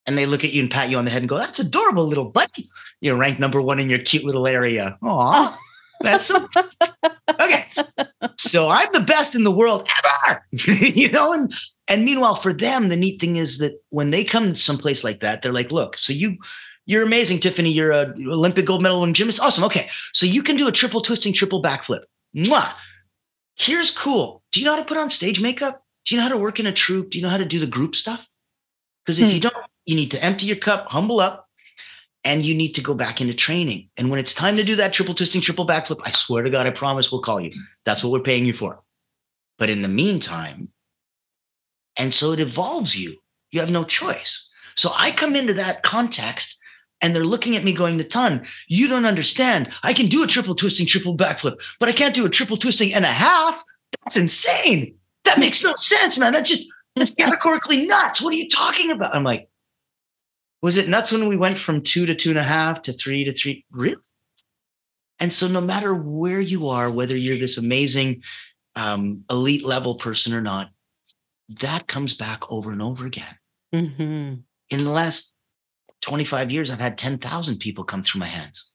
And 0.06 0.18
they 0.18 0.26
look 0.26 0.46
at 0.46 0.54
you 0.54 0.62
and 0.62 0.72
pat 0.72 0.90
you 0.90 0.98
on 0.98 1.06
the 1.06 1.12
head 1.12 1.22
and 1.22 1.30
go, 1.30 1.38
That's 1.38 1.60
adorable, 1.60 2.06
little 2.06 2.30
buddy. 2.30 2.66
You're 3.02 3.18
ranked 3.18 3.40
number 3.40 3.62
one 3.62 3.80
in 3.80 3.90
your 3.90 4.00
cute 4.00 4.24
little 4.24 4.48
area. 4.48 4.98
Aw. 5.02 5.54
Oh. 5.54 5.58
That's 6.02 6.26
so 6.26 6.48
okay. 7.40 7.66
So 8.38 8.70
I'm 8.70 8.90
the 8.92 9.00
best 9.00 9.36
in 9.36 9.44
the 9.44 9.52
world 9.52 9.88
ever, 10.28 10.46
you 10.52 11.10
know. 11.10 11.32
And 11.34 11.52
and 11.88 12.04
meanwhile, 12.04 12.36
for 12.36 12.52
them, 12.52 12.90
the 12.90 12.96
neat 12.96 13.22
thing 13.22 13.38
is 13.38 13.58
that 13.60 13.80
when 13.90 14.12
they 14.12 14.24
come 14.24 14.50
to 14.50 14.56
someplace 14.56 15.04
like 15.04 15.22
that, 15.22 15.42
they're 15.42 15.54
like, 15.54 15.72
"Look, 15.72 15.98
so 15.98 16.12
you 16.12 16.38
you're 16.86 17.04
amazing, 17.04 17.40
Tiffany. 17.40 17.72
You're 17.72 17.92
a 17.92 18.14
Olympic 18.28 18.66
gold 18.66 18.82
medal 18.82 19.04
in 19.04 19.14
gymnast. 19.14 19.40
Awesome. 19.40 19.64
Okay. 19.64 19.90
So 20.12 20.26
you 20.26 20.44
can 20.44 20.56
do 20.56 20.68
a 20.68 20.72
triple 20.72 21.02
twisting, 21.02 21.34
triple 21.34 21.62
backflip. 21.62 22.02
Mwah. 22.36 22.74
Here's 23.56 23.92
cool. 23.92 24.44
Do 24.52 24.60
you 24.60 24.66
know 24.66 24.74
how 24.74 24.80
to 24.80 24.86
put 24.86 24.98
on 24.98 25.10
stage 25.10 25.42
makeup? 25.42 25.84
Do 26.06 26.16
you 26.16 26.20
know 26.20 26.28
how 26.28 26.34
to 26.34 26.38
work 26.38 26.60
in 26.60 26.66
a 26.66 26.74
troupe? 26.74 27.12
Do 27.12 27.18
you 27.18 27.24
know 27.24 27.30
how 27.30 27.38
to 27.38 27.46
do 27.46 27.60
the 27.60 27.68
group 27.68 27.96
stuff? 27.96 28.28
Because 29.06 29.20
if 29.20 29.28
hmm. 29.30 29.36
you 29.36 29.40
don't, 29.42 29.56
you 29.86 29.96
need 29.96 30.12
to 30.12 30.24
empty 30.24 30.46
your 30.46 30.56
cup, 30.56 30.88
humble 30.88 31.20
up, 31.20 31.48
and 32.26 32.44
you 32.44 32.56
need 32.56 32.74
to 32.74 32.82
go 32.82 32.94
back 32.94 33.22
into 33.22 33.34
training. 33.34 33.90
And 33.98 34.10
when 34.10 34.20
it's 34.20 34.34
time 34.34 34.58
to 34.58 34.64
do 34.64 34.76
that 34.78 34.94
triple 34.94 35.14
twisting, 35.14 35.42
triple 35.42 35.68
backflip, 35.68 36.02
I 36.06 36.12
swear 36.12 36.44
to 36.44 36.50
God, 36.50 36.66
I 36.66 36.72
promise 36.72 37.12
we'll 37.12 37.22
call 37.22 37.40
you. 37.40 37.52
That's 37.86 38.04
what 38.04 38.12
we're 38.12 38.22
paying 38.22 38.46
you 38.46 38.54
for. 38.54 38.82
But 39.60 39.70
in 39.70 39.82
the 39.82 39.88
meantime, 39.88 40.70
and 41.96 42.14
so 42.14 42.32
it 42.32 42.40
evolves 42.40 42.96
you. 42.96 43.18
You 43.52 43.60
have 43.60 43.70
no 43.70 43.84
choice. 43.84 44.50
So 44.76 44.90
I 44.98 45.12
come 45.12 45.36
into 45.36 45.54
that 45.54 45.84
context 45.84 46.58
and 47.04 47.14
they're 47.14 47.26
looking 47.26 47.56
at 47.56 47.64
me 47.64 47.74
going, 47.74 47.98
Natan, 47.98 48.44
you 48.68 48.88
don't 48.88 49.06
understand. 49.06 49.70
I 49.84 49.94
can 49.94 50.08
do 50.08 50.24
a 50.24 50.28
triple 50.28 50.56
twisting, 50.56 50.88
triple 50.88 51.16
backflip, 51.16 51.62
but 51.80 51.90
I 51.90 51.92
can't 51.92 52.16
do 52.16 52.26
a 52.26 52.30
triple 52.30 52.58
twisting 52.58 52.94
and 52.94 53.06
a 53.06 53.10
half. 53.10 53.64
That's 54.04 54.18
insane. 54.18 54.96
That 55.26 55.38
makes 55.38 55.62
no 55.62 55.76
sense, 55.76 56.18
man. 56.18 56.32
That's 56.34 56.50
just, 56.50 56.68
that's 56.96 57.14
categorically 57.14 57.86
nuts. 57.86 58.22
What 58.22 58.34
are 58.34 58.38
you 58.38 58.50
talking 58.50 58.90
about? 58.90 59.14
I'm 59.14 59.24
like, 59.24 59.50
was 60.62 60.78
it 60.78 60.88
nuts 60.88 61.12
when 61.12 61.28
we 61.28 61.36
went 61.36 61.58
from 61.58 61.82
two 61.82 62.06
to 62.06 62.16
two 62.16 62.30
and 62.30 62.40
a 62.40 62.44
half 62.44 62.82
to 62.84 62.94
three 62.94 63.26
to 63.26 63.34
three? 63.34 63.66
Really? 63.70 64.02
And 65.20 65.32
so, 65.32 65.48
no 65.48 65.62
matter 65.62 65.94
where 65.94 66.40
you 66.40 66.70
are, 66.70 66.90
whether 66.90 67.16
you're 67.16 67.38
this 67.38 67.58
amazing 67.58 68.24
um, 68.76 69.26
elite 69.30 69.64
level 69.64 69.96
person 69.96 70.34
or 70.34 70.42
not, 70.42 70.70
that 71.50 71.88
comes 71.88 72.14
back 72.14 72.50
over 72.50 72.72
and 72.72 72.82
over 72.82 73.06
again. 73.06 73.38
Mm-hmm. 73.76 74.36
In 74.70 74.84
the 74.84 74.90
last 74.90 75.33
25 76.04 76.52
years, 76.52 76.70
I've 76.70 76.80
had 76.80 76.98
10,000 76.98 77.58
people 77.58 77.84
come 77.84 78.04
through 78.04 78.20
my 78.20 78.28
hands. 78.28 78.74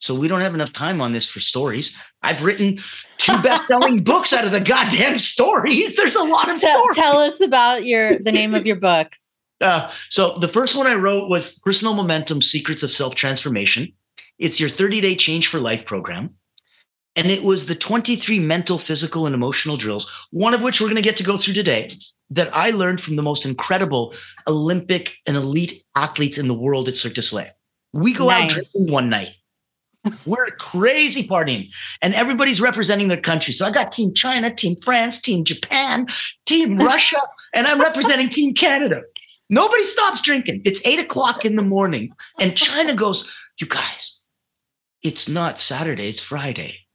So 0.00 0.14
we 0.14 0.28
don't 0.28 0.40
have 0.40 0.54
enough 0.54 0.72
time 0.72 1.02
on 1.02 1.12
this 1.12 1.28
for 1.28 1.40
stories. 1.40 1.96
I've 2.22 2.42
written 2.42 2.78
two 3.18 3.38
best-selling 3.42 4.02
books 4.02 4.32
out 4.32 4.46
of 4.46 4.50
the 4.50 4.60
goddamn 4.60 5.18
stories. 5.18 5.94
There's 5.94 6.16
a 6.16 6.24
lot 6.24 6.50
of 6.50 6.58
tell, 6.58 6.80
stories. 6.80 6.96
Tell 6.96 7.20
us 7.20 7.40
about 7.42 7.84
your 7.84 8.18
the 8.18 8.32
name 8.32 8.54
of 8.54 8.66
your 8.66 8.76
books. 8.76 9.36
Uh, 9.60 9.90
so 10.08 10.38
the 10.38 10.48
first 10.48 10.74
one 10.74 10.86
I 10.86 10.94
wrote 10.94 11.28
was 11.28 11.58
Personal 11.58 11.92
Momentum: 11.92 12.40
Secrets 12.40 12.82
of 12.82 12.90
Self 12.90 13.14
Transformation. 13.14 13.92
It's 14.38 14.58
your 14.58 14.70
30-day 14.70 15.16
change 15.16 15.48
for 15.48 15.60
life 15.60 15.84
program. 15.84 16.34
And 17.16 17.26
it 17.26 17.42
was 17.42 17.66
the 17.66 17.74
23 17.74 18.38
mental, 18.38 18.78
physical, 18.78 19.26
and 19.26 19.34
emotional 19.34 19.76
drills, 19.76 20.28
one 20.30 20.54
of 20.54 20.62
which 20.62 20.80
we're 20.80 20.86
going 20.86 20.96
to 20.96 21.02
get 21.02 21.16
to 21.16 21.24
go 21.24 21.36
through 21.36 21.54
today 21.54 21.98
that 22.30 22.54
I 22.56 22.70
learned 22.70 23.00
from 23.00 23.16
the 23.16 23.22
most 23.22 23.44
incredible 23.44 24.14
Olympic 24.46 25.16
and 25.26 25.36
elite 25.36 25.82
athletes 25.96 26.38
in 26.38 26.48
the 26.48 26.54
world 26.54 26.88
at 26.88 26.94
Cirque 26.94 27.14
du 27.14 27.22
Soleil. 27.22 27.50
We 27.92 28.12
go 28.12 28.28
nice. 28.28 28.44
out 28.44 28.50
drinking 28.50 28.92
one 28.92 29.10
night. 29.10 29.32
We're 30.24 30.46
crazy 30.52 31.26
partying, 31.28 31.68
and 32.00 32.14
everybody's 32.14 32.60
representing 32.60 33.08
their 33.08 33.20
country. 33.20 33.52
So 33.52 33.66
I 33.66 33.70
got 33.70 33.92
Team 33.92 34.14
China, 34.14 34.54
Team 34.54 34.76
France, 34.76 35.20
Team 35.20 35.44
Japan, 35.44 36.06
Team 36.46 36.76
Russia, 36.78 37.18
and 37.52 37.66
I'm 37.66 37.80
representing 37.80 38.30
Team 38.30 38.54
Canada. 38.54 39.02
Nobody 39.50 39.82
stops 39.82 40.22
drinking. 40.22 40.62
It's 40.64 40.84
eight 40.86 41.00
o'clock 41.00 41.44
in 41.44 41.56
the 41.56 41.62
morning, 41.62 42.12
and 42.38 42.56
China 42.56 42.94
goes, 42.94 43.30
You 43.60 43.66
guys, 43.66 44.22
it's 45.02 45.28
not 45.28 45.60
Saturday, 45.60 46.08
it's 46.08 46.22
Friday. 46.22 46.86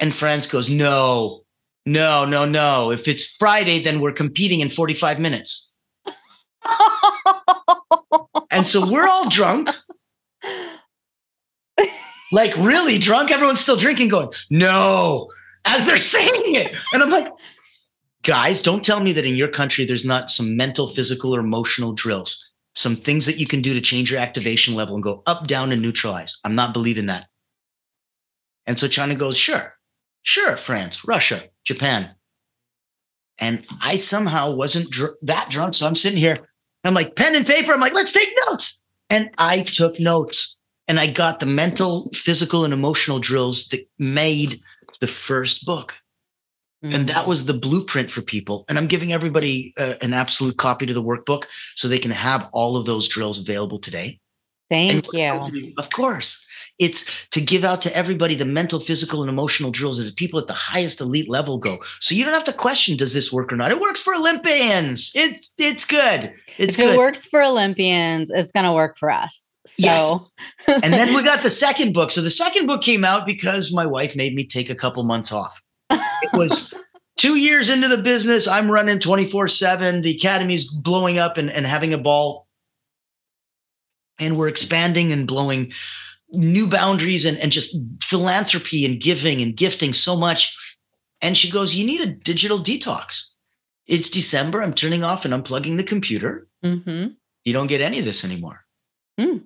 And 0.00 0.14
France 0.14 0.46
goes, 0.46 0.70
No, 0.70 1.42
no, 1.86 2.24
no, 2.24 2.44
no. 2.44 2.90
If 2.90 3.08
it's 3.08 3.26
Friday, 3.36 3.82
then 3.82 4.00
we're 4.00 4.12
competing 4.12 4.60
in 4.60 4.68
45 4.68 5.18
minutes. 5.18 5.74
and 8.50 8.66
so 8.66 8.90
we're 8.90 9.08
all 9.08 9.28
drunk. 9.28 9.70
Like 12.30 12.54
really 12.56 12.98
drunk. 12.98 13.30
Everyone's 13.30 13.60
still 13.60 13.76
drinking, 13.76 14.08
going, 14.08 14.30
no, 14.50 15.30
as 15.64 15.86
they're 15.86 15.98
saying 15.98 16.54
it. 16.54 16.74
And 16.92 17.02
I'm 17.02 17.10
like, 17.10 17.28
guys, 18.22 18.60
don't 18.60 18.84
tell 18.84 19.00
me 19.00 19.12
that 19.12 19.24
in 19.24 19.34
your 19.34 19.48
country 19.48 19.84
there's 19.84 20.04
not 20.04 20.30
some 20.30 20.56
mental, 20.56 20.86
physical, 20.88 21.34
or 21.34 21.40
emotional 21.40 21.92
drills, 21.92 22.50
some 22.74 22.96
things 22.96 23.26
that 23.26 23.38
you 23.38 23.46
can 23.46 23.62
do 23.62 23.72
to 23.72 23.80
change 23.80 24.10
your 24.10 24.20
activation 24.20 24.74
level 24.74 24.94
and 24.94 25.02
go 25.02 25.22
up, 25.26 25.46
down, 25.46 25.72
and 25.72 25.80
neutralize. 25.80 26.36
I'm 26.44 26.54
not 26.54 26.74
believing 26.74 27.06
that. 27.06 27.28
And 28.66 28.78
so 28.78 28.88
China 28.88 29.14
goes, 29.14 29.36
sure. 29.36 29.77
Sure, 30.28 30.58
France, 30.58 31.06
Russia, 31.06 31.44
Japan. 31.64 32.14
And 33.38 33.66
I 33.80 33.96
somehow 33.96 34.50
wasn't 34.50 34.90
dr- 34.90 35.16
that 35.22 35.48
drunk. 35.48 35.72
So 35.72 35.86
I'm 35.86 35.96
sitting 35.96 36.18
here. 36.18 36.46
I'm 36.84 36.92
like, 36.92 37.16
pen 37.16 37.34
and 37.34 37.46
paper. 37.46 37.72
I'm 37.72 37.80
like, 37.80 37.94
let's 37.94 38.12
take 38.12 38.28
notes. 38.46 38.82
And 39.08 39.30
I 39.38 39.62
took 39.62 39.98
notes 39.98 40.58
and 40.86 41.00
I 41.00 41.06
got 41.06 41.40
the 41.40 41.46
mental, 41.46 42.10
physical, 42.12 42.64
and 42.64 42.74
emotional 42.74 43.20
drills 43.20 43.68
that 43.68 43.88
made 43.98 44.60
the 45.00 45.06
first 45.06 45.64
book. 45.64 45.94
Mm-hmm. 46.84 46.94
And 46.94 47.08
that 47.08 47.26
was 47.26 47.46
the 47.46 47.54
blueprint 47.54 48.10
for 48.10 48.20
people. 48.20 48.66
And 48.68 48.76
I'm 48.76 48.86
giving 48.86 49.14
everybody 49.14 49.72
uh, 49.78 49.94
an 50.02 50.12
absolute 50.12 50.58
copy 50.58 50.84
to 50.84 50.92
the 50.92 51.02
workbook 51.02 51.44
so 51.74 51.88
they 51.88 51.98
can 51.98 52.10
have 52.10 52.50
all 52.52 52.76
of 52.76 52.84
those 52.84 53.08
drills 53.08 53.40
available 53.40 53.78
today. 53.78 54.20
Thank 54.68 55.14
and 55.14 55.54
you. 55.54 55.72
Of 55.78 55.88
course. 55.88 56.46
It's 56.78 57.26
to 57.30 57.40
give 57.40 57.64
out 57.64 57.82
to 57.82 57.96
everybody 57.96 58.34
the 58.34 58.44
mental, 58.44 58.78
physical, 58.78 59.20
and 59.20 59.28
emotional 59.28 59.70
drills 59.70 60.04
that 60.04 60.16
people 60.16 60.38
at 60.38 60.46
the 60.46 60.52
highest 60.52 61.00
elite 61.00 61.28
level 61.28 61.58
go. 61.58 61.78
So 62.00 62.14
you 62.14 62.24
don't 62.24 62.34
have 62.34 62.44
to 62.44 62.52
question, 62.52 62.96
does 62.96 63.14
this 63.14 63.32
work 63.32 63.52
or 63.52 63.56
not? 63.56 63.72
It 63.72 63.80
works 63.80 64.00
for 64.00 64.14
Olympians. 64.14 65.10
It's 65.14 65.52
it's 65.58 65.84
good. 65.84 66.32
It's 66.56 66.78
if 66.78 66.84
good. 66.84 66.94
it 66.94 66.98
works 66.98 67.26
for 67.26 67.42
Olympians, 67.42 68.30
it's 68.30 68.52
gonna 68.52 68.74
work 68.74 68.96
for 68.96 69.10
us. 69.10 69.48
So. 69.66 69.74
Yes. 69.78 70.20
and 70.66 70.92
then 70.92 71.14
we 71.14 71.22
got 71.22 71.42
the 71.42 71.50
second 71.50 71.92
book. 71.92 72.10
So 72.10 72.20
the 72.20 72.30
second 72.30 72.66
book 72.66 72.82
came 72.82 73.04
out 73.04 73.26
because 73.26 73.72
my 73.72 73.84
wife 73.84 74.16
made 74.16 74.34
me 74.34 74.46
take 74.46 74.70
a 74.70 74.74
couple 74.74 75.02
months 75.02 75.32
off. 75.32 75.60
It 75.90 76.32
was 76.32 76.72
two 77.16 77.36
years 77.36 77.68
into 77.68 77.88
the 77.88 77.98
business. 77.98 78.48
I'm 78.48 78.70
running 78.70 78.98
24 78.98 79.48
7. 79.48 80.02
The 80.02 80.16
academy's 80.16 80.72
blowing 80.72 81.18
up 81.18 81.36
and, 81.36 81.50
and 81.50 81.66
having 81.66 81.92
a 81.92 81.98
ball. 81.98 82.46
And 84.18 84.36
we're 84.36 84.48
expanding 84.48 85.12
and 85.12 85.28
blowing 85.28 85.72
new 86.30 86.68
boundaries 86.68 87.24
and, 87.24 87.38
and 87.38 87.52
just 87.52 87.76
philanthropy 88.02 88.84
and 88.84 89.00
giving 89.00 89.40
and 89.40 89.56
gifting 89.56 89.92
so 89.92 90.16
much. 90.16 90.56
And 91.20 91.36
she 91.36 91.50
goes, 91.50 91.74
You 91.74 91.86
need 91.86 92.00
a 92.00 92.12
digital 92.12 92.58
detox. 92.58 93.28
It's 93.86 94.10
December. 94.10 94.62
I'm 94.62 94.74
turning 94.74 95.02
off 95.02 95.24
and 95.24 95.32
unplugging 95.32 95.76
the 95.76 95.84
computer. 95.84 96.46
Mm-hmm. 96.64 97.12
You 97.44 97.52
don't 97.52 97.66
get 97.66 97.80
any 97.80 97.98
of 97.98 98.04
this 98.04 98.24
anymore. 98.24 98.64
Mm. 99.18 99.44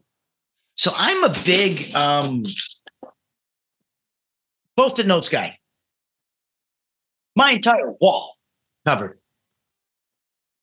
So 0.74 0.92
I'm 0.96 1.22
a 1.24 1.34
big 1.44 1.94
um, 1.94 2.42
post 4.76 4.98
it 4.98 5.06
notes 5.06 5.28
guy. 5.28 5.58
My 7.36 7.52
entire 7.52 7.92
wall 8.00 8.36
covered. 8.84 9.20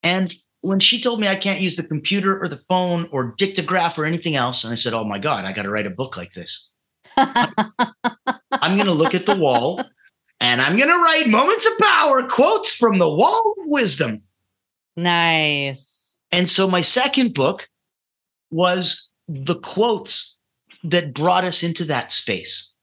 And 0.03 0.33
when 0.61 0.79
she 0.79 1.01
told 1.01 1.19
me 1.19 1.27
I 1.27 1.35
can't 1.35 1.61
use 1.61 1.75
the 1.75 1.87
computer 1.87 2.41
or 2.41 2.47
the 2.47 2.57
phone 2.57 3.07
or 3.11 3.35
dictograph 3.35 3.97
or 3.97 4.05
anything 4.05 4.35
else, 4.35 4.63
and 4.63 4.71
I 4.71 4.75
said, 4.75 4.93
"Oh 4.93 5.03
my 5.03 5.19
God, 5.19 5.45
I 5.45 5.51
got 5.51 5.63
to 5.63 5.69
write 5.69 5.87
a 5.87 5.91
book 5.91 6.17
like 6.17 6.33
this." 6.33 6.71
I'm 7.17 8.75
going 8.75 8.85
to 8.85 8.93
look 8.93 9.15
at 9.15 9.25
the 9.25 9.35
wall 9.35 9.81
and 10.39 10.61
I'm 10.61 10.75
going 10.75 10.89
to 10.89 10.95
write 10.95 11.27
moments 11.27 11.65
of 11.65 11.77
power 11.79 12.23
quotes 12.23 12.73
from 12.73 12.97
the 12.97 13.09
wall 13.09 13.55
of 13.57 13.65
wisdom. 13.67 14.21
Nice. 14.95 16.17
And 16.31 16.49
so 16.49 16.67
my 16.67 16.81
second 16.81 17.33
book 17.33 17.67
was 18.51 19.11
the 19.27 19.59
quotes 19.59 20.37
that 20.83 21.13
brought 21.13 21.43
us 21.43 21.63
into 21.63 21.83
that 21.85 22.11
space 22.11 22.73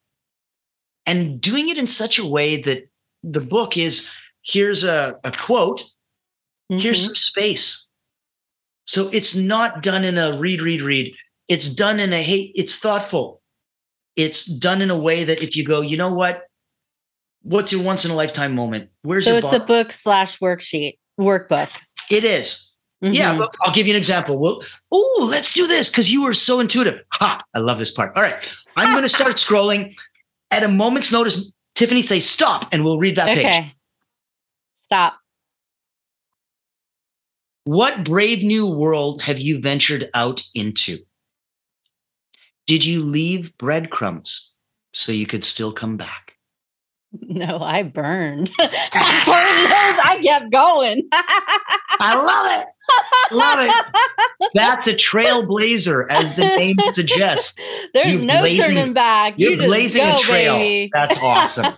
and 1.07 1.41
doing 1.41 1.69
it 1.69 1.79
in 1.79 1.87
such 1.87 2.19
a 2.19 2.27
way 2.27 2.61
that 2.63 2.89
the 3.23 3.41
book 3.41 3.77
is 3.77 4.09
here's 4.43 4.85
a, 4.85 5.15
a 5.25 5.33
quote, 5.33 5.85
mm-hmm. 6.71 6.79
here's 6.79 7.05
some 7.05 7.15
space. 7.15 7.87
So 8.87 9.09
it's 9.13 9.35
not 9.35 9.83
done 9.83 10.05
in 10.05 10.17
a 10.17 10.39
read, 10.39 10.63
read, 10.63 10.81
read. 10.81 11.15
It's 11.49 11.69
done 11.69 12.01
in 12.01 12.13
a 12.13 12.23
hey, 12.23 12.53
it's 12.55 12.79
thoughtful. 12.79 13.43
It's 14.15 14.47
done 14.47 14.81
in 14.81 14.91
a 14.91 14.99
way 14.99 15.25
that 15.25 15.43
if 15.43 15.57
you 15.57 15.65
go, 15.65 15.81
you 15.81 15.97
know 15.97 16.13
what? 16.13 16.45
What's 17.43 17.73
your 17.73 17.83
once 17.83 18.05
in 18.05 18.11
a 18.11 18.15
lifetime 18.15 18.55
moment? 18.55 18.91
Where's 19.03 19.25
so 19.25 19.31
your 19.31 19.39
it's 19.39 19.53
a 19.53 19.61
book 19.61 19.93
slash 19.93 20.39
worksheet 20.39 20.99
workbook. 21.21 21.71
It 22.11 22.25
is. 22.25 22.73
Mm-hmm. 23.05 23.13
Yeah, 23.13 23.37
but 23.37 23.55
I'll 23.61 23.75
give 23.75 23.87
you 23.87 23.93
an 23.93 23.99
example. 23.99 24.39
Well, 24.39 24.63
oh, 24.91 25.29
let's 25.31 25.53
do 25.53 25.67
this 25.67 25.91
because 25.91 26.11
you 26.11 26.25
were 26.25 26.33
so 26.33 26.61
intuitive. 26.61 27.03
Ha! 27.15 27.45
I 27.55 27.59
love 27.59 27.79
this 27.79 27.91
part. 27.91 28.17
All 28.17 28.23
right, 28.23 28.35
I'm 28.75 28.93
going 28.93 29.03
to 29.03 29.09
start 29.09 29.33
scrolling. 29.37 29.95
At 30.53 30.63
a 30.63 30.69
moment's 30.69 31.11
notice, 31.11 31.53
Tiffany 31.75 32.03
say 32.03 32.21
stop, 32.21 32.69
and 32.73 32.85
we'll 32.85 32.99
read 32.99 33.17
that 33.17 33.29
okay. 33.29 33.43
page. 33.43 33.75
Stop. 34.77 35.19
What 37.67 38.05
brave 38.05 38.45
new 38.45 38.65
world 38.65 39.23
have 39.23 39.41
you 39.41 39.61
ventured 39.61 40.09
out 40.15 40.45
into? 40.55 40.99
Did 42.65 42.85
you 42.85 43.03
leave 43.03 43.59
breadcrumbs 43.59 44.55
so 44.93 45.11
you 45.11 45.27
could 45.27 45.45
still 45.45 45.73
come 45.73 45.97
back? 45.97 46.35
No, 47.23 47.61
I 47.61 47.83
burned. 47.83 48.53
I 48.59 48.67
burned 49.27 49.65
those. 49.65 50.05
I 50.05 50.21
kept 50.23 50.53
going. 50.53 51.09
I 51.99 52.15
love 52.15 52.61
it. 52.61 53.35
Love 53.35 53.59
it. 53.61 54.51
That's 54.55 54.87
a 54.87 54.93
trailblazer, 54.93 56.07
as 56.11 56.37
the 56.37 56.45
name 56.45 56.77
suggests. 56.93 57.55
There's 57.95 58.13
you're 58.13 58.23
no 58.23 58.41
blazing, 58.41 58.75
turning 58.75 58.93
back. 58.93 59.35
You're 59.39 59.53
you 59.53 59.67
blazing 59.67 60.03
go, 60.03 60.15
a 60.15 60.19
trail. 60.19 60.59
Baby. 60.59 60.91
That's 60.93 61.19
awesome. 61.23 61.75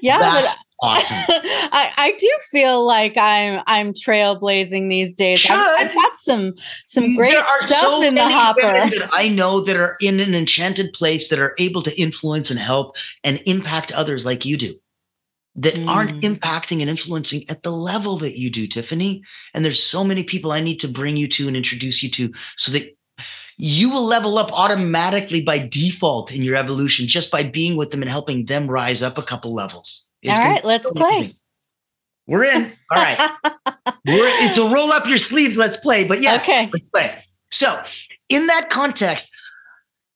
yeah, 0.00 0.18
That's 0.18 0.54
but 0.54 0.64
awesome. 0.82 1.18
I, 1.28 1.92
I 1.96 2.14
do 2.18 2.30
feel 2.50 2.84
like 2.84 3.16
I'm 3.16 3.62
I'm 3.66 3.92
trailblazing 3.92 4.88
these 4.88 5.14
days. 5.14 5.46
I've, 5.48 5.86
I've, 5.86 5.94
got 5.94 6.12
some 6.18 6.54
some 6.86 7.14
great 7.16 7.38
stuff 7.64 7.80
so 7.80 8.02
in 8.02 8.14
the 8.14 8.28
hopper 8.28 8.60
that 8.60 9.08
I 9.12 9.28
know 9.28 9.60
that 9.60 9.76
are 9.76 9.96
in 10.00 10.20
an 10.20 10.34
enchanted 10.34 10.92
place 10.92 11.28
that 11.28 11.38
are 11.38 11.54
able 11.58 11.82
to 11.82 12.00
influence 12.00 12.50
and 12.50 12.58
help 12.58 12.96
and 13.24 13.40
impact 13.46 13.92
others 13.92 14.24
like 14.24 14.44
you 14.44 14.56
do. 14.56 14.74
That 15.56 15.74
mm. 15.74 15.88
aren't 15.88 16.22
impacting 16.22 16.80
and 16.80 16.88
influencing 16.88 17.42
at 17.48 17.64
the 17.64 17.72
level 17.72 18.16
that 18.18 18.38
you 18.38 18.50
do, 18.50 18.68
Tiffany. 18.68 19.22
And 19.52 19.64
there's 19.64 19.82
so 19.82 20.04
many 20.04 20.22
people 20.22 20.52
I 20.52 20.60
need 20.60 20.78
to 20.78 20.88
bring 20.88 21.16
you 21.16 21.26
to 21.28 21.48
and 21.48 21.56
introduce 21.56 22.04
you 22.04 22.10
to 22.10 22.32
so 22.56 22.70
that 22.72 22.84
you 23.56 23.90
will 23.90 24.04
level 24.04 24.38
up 24.38 24.52
automatically 24.52 25.42
by 25.42 25.58
default 25.58 26.32
in 26.32 26.42
your 26.42 26.56
evolution 26.56 27.06
just 27.06 27.30
by 27.30 27.42
being 27.42 27.76
with 27.76 27.90
them 27.90 28.00
and 28.00 28.10
helping 28.10 28.46
them 28.46 28.70
rise 28.70 29.02
up 29.02 29.18
a 29.18 29.22
couple 29.22 29.52
levels. 29.52 30.06
It's 30.22 30.38
All 30.38 30.44
right, 30.44 30.64
let's 30.64 30.90
play. 30.90 31.34
We're 32.26 32.44
in. 32.44 32.72
All 32.90 33.02
right. 33.02 33.18
We're, 34.06 34.28
it's 34.44 34.58
a 34.58 34.68
roll 34.68 34.92
up 34.92 35.06
your 35.06 35.18
sleeves. 35.18 35.56
Let's 35.56 35.76
play. 35.78 36.04
But 36.04 36.20
yes, 36.20 36.48
okay. 36.48 36.70
let's 36.72 36.86
play. 36.86 37.16
So, 37.50 37.82
in 38.28 38.46
that 38.46 38.70
context, 38.70 39.32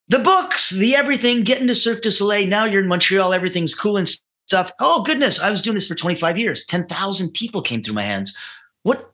the 0.08 0.18
books, 0.18 0.70
the 0.70 0.94
everything, 0.94 1.42
getting 1.42 1.66
to 1.66 1.74
Cirque 1.74 2.02
du 2.02 2.10
Soleil. 2.10 2.46
Now 2.46 2.64
you're 2.64 2.82
in 2.82 2.88
Montreal. 2.88 3.32
Everything's 3.32 3.74
cool 3.74 3.96
and 3.96 4.08
stuff. 4.46 4.70
Oh, 4.78 5.02
goodness. 5.02 5.40
I 5.40 5.50
was 5.50 5.62
doing 5.62 5.74
this 5.74 5.88
for 5.88 5.94
25 5.94 6.38
years. 6.38 6.66
10,000 6.66 7.32
people 7.32 7.62
came 7.62 7.82
through 7.82 7.94
my 7.94 8.02
hands. 8.02 8.36
What 8.82 9.12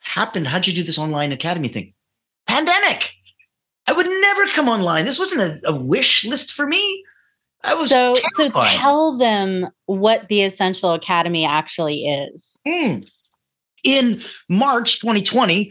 happened? 0.00 0.46
How'd 0.46 0.66
you 0.66 0.74
do 0.74 0.82
this 0.82 0.98
online 0.98 1.32
academy 1.32 1.68
thing? 1.68 1.94
Pandemic. 2.46 3.12
I 3.88 3.92
would 3.92 4.06
never 4.06 4.46
come 4.48 4.68
online. 4.68 5.04
This 5.04 5.18
wasn't 5.18 5.42
a, 5.42 5.68
a 5.68 5.74
wish 5.74 6.24
list 6.24 6.52
for 6.52 6.66
me. 6.66 7.04
I 7.64 7.74
was 7.74 7.88
so 7.90 8.14
terrified. 8.36 8.72
so 8.72 8.78
tell 8.78 9.16
them 9.16 9.68
what 9.86 10.28
the 10.28 10.42
Essential 10.42 10.92
Academy 10.92 11.44
actually 11.44 12.06
is. 12.06 12.58
Mm. 12.66 13.08
In 13.84 14.20
March 14.48 15.00
2020, 15.00 15.70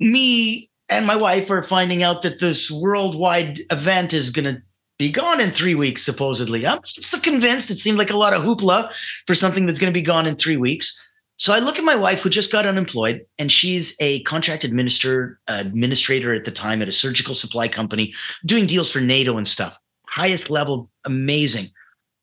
me 0.00 0.70
and 0.88 1.06
my 1.06 1.16
wife 1.16 1.50
are 1.50 1.62
finding 1.62 2.02
out 2.02 2.22
that 2.22 2.40
this 2.40 2.70
worldwide 2.70 3.60
event 3.70 4.12
is 4.12 4.30
going 4.30 4.56
to 4.56 4.62
be 4.98 5.10
gone 5.10 5.40
in 5.40 5.50
three 5.50 5.74
weeks, 5.74 6.02
supposedly. 6.02 6.66
I'm 6.66 6.80
so 6.84 7.18
convinced. 7.20 7.70
It 7.70 7.74
seemed 7.74 7.98
like 7.98 8.10
a 8.10 8.16
lot 8.16 8.32
of 8.32 8.42
hoopla 8.42 8.92
for 9.26 9.34
something 9.34 9.66
that's 9.66 9.78
going 9.78 9.92
to 9.92 9.98
be 9.98 10.04
gone 10.04 10.26
in 10.26 10.36
three 10.36 10.56
weeks. 10.56 11.02
So 11.38 11.52
I 11.52 11.58
look 11.58 11.78
at 11.78 11.84
my 11.84 11.96
wife, 11.96 12.22
who 12.22 12.30
just 12.30 12.50
got 12.50 12.64
unemployed, 12.64 13.26
and 13.38 13.52
she's 13.52 13.94
a 14.00 14.22
contract 14.22 14.64
administrator, 14.64 15.38
administrator 15.48 16.32
at 16.32 16.46
the 16.46 16.50
time 16.50 16.80
at 16.80 16.88
a 16.88 16.92
surgical 16.92 17.34
supply 17.34 17.68
company, 17.68 18.14
doing 18.46 18.66
deals 18.66 18.90
for 18.90 19.00
NATO 19.00 19.36
and 19.36 19.46
stuff 19.46 19.78
highest 20.08 20.50
level, 20.50 20.90
amazing. 21.04 21.66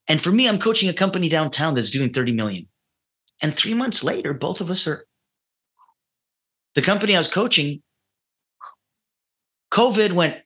And 0.07 0.21
for 0.21 0.31
me, 0.31 0.47
I'm 0.47 0.59
coaching 0.59 0.89
a 0.89 0.93
company 0.93 1.29
downtown 1.29 1.75
that's 1.75 1.91
doing 1.91 2.11
30 2.11 2.33
million. 2.33 2.67
And 3.41 3.55
three 3.55 3.73
months 3.73 4.03
later, 4.03 4.33
both 4.33 4.61
of 4.61 4.69
us 4.69 4.87
are 4.87 5.05
the 6.75 6.81
company 6.81 7.15
I 7.15 7.19
was 7.19 7.27
coaching. 7.27 7.81
COVID 9.71 10.11
went, 10.11 10.41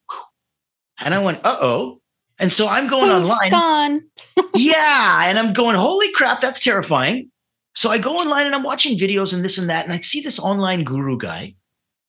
and 1.00 1.14
I 1.14 1.24
went, 1.24 1.46
uh 1.46 1.58
oh. 1.62 2.02
And 2.40 2.54
so 2.54 2.68
I'm 2.68 2.88
going 2.88 3.10
online. 3.10 3.52
Gone. 3.52 4.02
yeah. 4.56 5.22
And 5.24 5.40
I'm 5.40 5.54
going, 5.54 5.76
holy 5.76 6.12
crap, 6.12 6.40
that's 6.40 6.64
terrifying. 6.64 7.32
So 7.74 7.90
I 7.90 7.98
go 7.98 8.18
online 8.18 8.46
and 8.46 8.56
I'm 8.56 8.64
watching 8.64 8.98
videos 8.98 9.34
and 9.34 9.44
this 9.44 9.58
and 9.58 9.70
that. 9.70 9.86
And 9.86 9.94
I 9.94 9.98
see 9.98 10.22
this 10.22 10.40
online 10.40 10.84
guru 10.84 11.18
guy. 11.18 11.56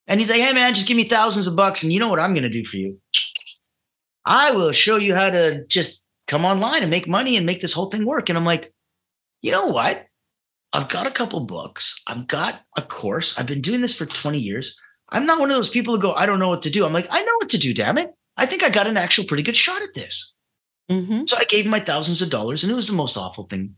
And 0.07 0.21
he's 0.21 0.31
like, 0.31 0.41
hey, 0.41 0.53
man, 0.53 0.75
just 0.75 0.87
give 0.87 0.97
me 0.97 1.05
thousands 1.05 1.47
of 1.47 1.57
bucks. 1.57 1.83
And 1.83 1.93
you 1.93 2.01
know 2.01 2.09
what 2.09 2.19
I'm 2.19 2.33
going 2.33 2.45
to 2.45 2.49
do 2.49 2.65
for 2.65 2.77
you? 2.77 2.99
I 4.29 4.51
will 4.51 4.73
show 4.73 4.97
you 4.97 5.15
how 5.15 5.31
to 5.31 5.67
just 5.69 6.07
come 6.27 6.45
online 6.45 6.83
and 6.83 6.91
make 6.91 7.09
money 7.09 7.37
and 7.37 7.47
make 7.47 7.63
this 7.63 7.73
whole 7.73 7.87
thing 7.87 8.05
work. 8.05 8.29
And 8.29 8.37
I'm 8.37 8.45
like, 8.45 8.73
you 9.41 9.51
know 9.51 9.67
what? 9.67 10.05
I've 10.75 10.91
got 10.91 11.07
a 11.07 11.11
couple 11.11 11.41
books. 11.41 11.99
I've 12.07 12.27
got 12.27 12.61
a 12.77 12.83
course. 12.83 13.39
I've 13.39 13.47
been 13.47 13.63
doing 13.63 13.81
this 13.81 13.97
for 13.97 14.05
20 14.05 14.39
years. 14.39 14.79
I'm 15.09 15.25
not 15.25 15.41
one 15.41 15.51
of 15.51 15.57
those 15.57 15.71
people 15.71 15.97
who 15.97 16.03
go, 16.03 16.13
I 16.13 16.27
don't 16.27 16.39
know 16.39 16.51
what 16.51 16.61
to 16.63 16.71
do. 16.71 16.85
I'm 16.85 16.93
like, 16.93 17.09
I 17.11 17.23
know 17.23 17.33
what 17.39 17.49
to 17.51 17.59
do, 17.59 17.73
damn 17.73 17.97
it. 17.97 18.11
I 18.37 18.45
think 18.45 18.63
I 18.63 18.69
got 18.69 18.87
an 18.87 18.99
actual 18.99 19.25
pretty 19.25 19.43
good 19.43 19.57
shot 19.57 19.81
at 19.81 19.95
this. 19.95 20.37
Mm-hmm. 20.91 21.25
So 21.27 21.39
I 21.39 21.45
gave 21.45 21.65
him 21.65 21.71
my 21.71 21.81
thousands 21.81 22.21
of 22.21 22.29
dollars, 22.29 22.63
and 22.63 22.71
it 22.71 22.77
was 22.77 22.87
the 22.87 22.93
most 22.93 23.17
awful 23.17 23.45
thing 23.45 23.77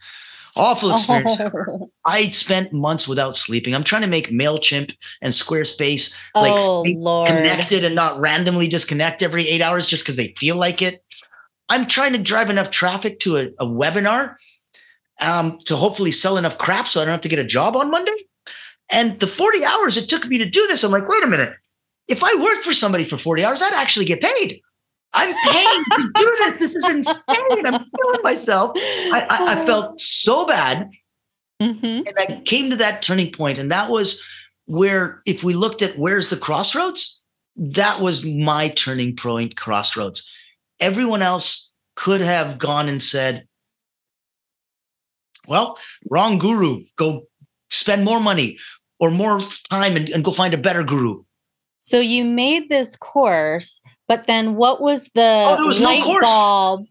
awful 0.56 0.90
experience. 0.92 1.40
Oh. 1.40 1.90
I 2.04 2.30
spent 2.30 2.72
months 2.72 3.06
without 3.06 3.36
sleeping. 3.36 3.74
I'm 3.74 3.84
trying 3.84 4.02
to 4.02 4.08
make 4.08 4.28
MailChimp 4.28 4.94
and 5.22 5.32
Squarespace 5.32 6.14
like 6.34 6.52
oh, 6.56 7.24
connected 7.26 7.84
and 7.84 7.94
not 7.94 8.18
randomly 8.18 8.68
disconnect 8.68 9.22
every 9.22 9.48
eight 9.48 9.60
hours 9.60 9.86
just 9.86 10.04
because 10.04 10.16
they 10.16 10.34
feel 10.38 10.56
like 10.56 10.82
it. 10.82 11.00
I'm 11.68 11.86
trying 11.86 12.12
to 12.14 12.22
drive 12.22 12.50
enough 12.50 12.70
traffic 12.70 13.20
to 13.20 13.36
a, 13.36 13.46
a 13.60 13.66
webinar 13.66 14.34
um, 15.20 15.58
to 15.66 15.76
hopefully 15.76 16.12
sell 16.12 16.36
enough 16.36 16.58
crap 16.58 16.88
so 16.88 17.00
I 17.00 17.04
don't 17.04 17.12
have 17.12 17.20
to 17.22 17.28
get 17.28 17.38
a 17.38 17.44
job 17.44 17.76
on 17.76 17.90
Monday. 17.90 18.16
And 18.90 19.20
the 19.20 19.26
40 19.26 19.64
hours 19.64 19.96
it 19.96 20.08
took 20.08 20.26
me 20.26 20.38
to 20.38 20.46
do 20.46 20.66
this, 20.66 20.82
I'm 20.82 20.90
like, 20.90 21.08
wait 21.08 21.22
a 21.22 21.28
minute. 21.28 21.54
If 22.08 22.24
I 22.24 22.34
worked 22.42 22.64
for 22.64 22.72
somebody 22.72 23.04
for 23.04 23.16
40 23.16 23.44
hours, 23.44 23.62
I'd 23.62 23.72
actually 23.72 24.06
get 24.06 24.20
paid. 24.20 24.60
I'm 25.12 25.34
paying 25.34 25.84
to 25.92 26.10
do 26.14 26.24
this. 26.24 26.54
This 26.60 26.74
is 26.74 26.90
insane. 26.90 27.66
I'm 27.66 27.84
killing 27.96 28.22
myself. 28.22 28.72
I, 28.76 29.26
I, 29.28 29.62
I 29.62 29.66
felt 29.66 30.00
so 30.00 30.46
bad. 30.46 30.90
Mm-hmm. 31.60 31.84
And 31.84 32.14
I 32.18 32.42
came 32.44 32.70
to 32.70 32.76
that 32.76 33.02
turning 33.02 33.32
point, 33.32 33.58
and 33.58 33.70
that 33.70 33.90
was 33.90 34.22
where, 34.66 35.20
if 35.26 35.42
we 35.42 35.54
looked 35.54 35.82
at 35.82 35.98
where's 35.98 36.30
the 36.30 36.36
crossroads, 36.36 37.22
that 37.56 38.00
was 38.00 38.24
my 38.24 38.68
turning 38.68 39.16
point 39.16 39.56
crossroads. 39.56 40.30
Everyone 40.80 41.22
else 41.22 41.74
could 41.96 42.20
have 42.20 42.58
gone 42.58 42.88
and 42.88 43.02
said, 43.02 43.46
well, 45.46 45.78
wrong 46.08 46.38
guru, 46.38 46.82
go 46.96 47.26
spend 47.70 48.04
more 48.04 48.20
money 48.20 48.58
or 48.98 49.10
more 49.10 49.40
time 49.70 49.96
and, 49.96 50.08
and 50.08 50.24
go 50.24 50.30
find 50.30 50.54
a 50.54 50.58
better 50.58 50.82
guru. 50.82 51.22
So 51.78 51.98
you 51.98 52.24
made 52.24 52.68
this 52.68 52.94
course 52.96 53.80
but 54.10 54.26
then 54.26 54.56
what 54.56 54.82
was 54.82 55.08
the 55.14 55.22
oh, 55.24 55.66
was 55.66 55.78
light 55.78 56.00
no 56.00 56.18
bulb? 56.20 56.86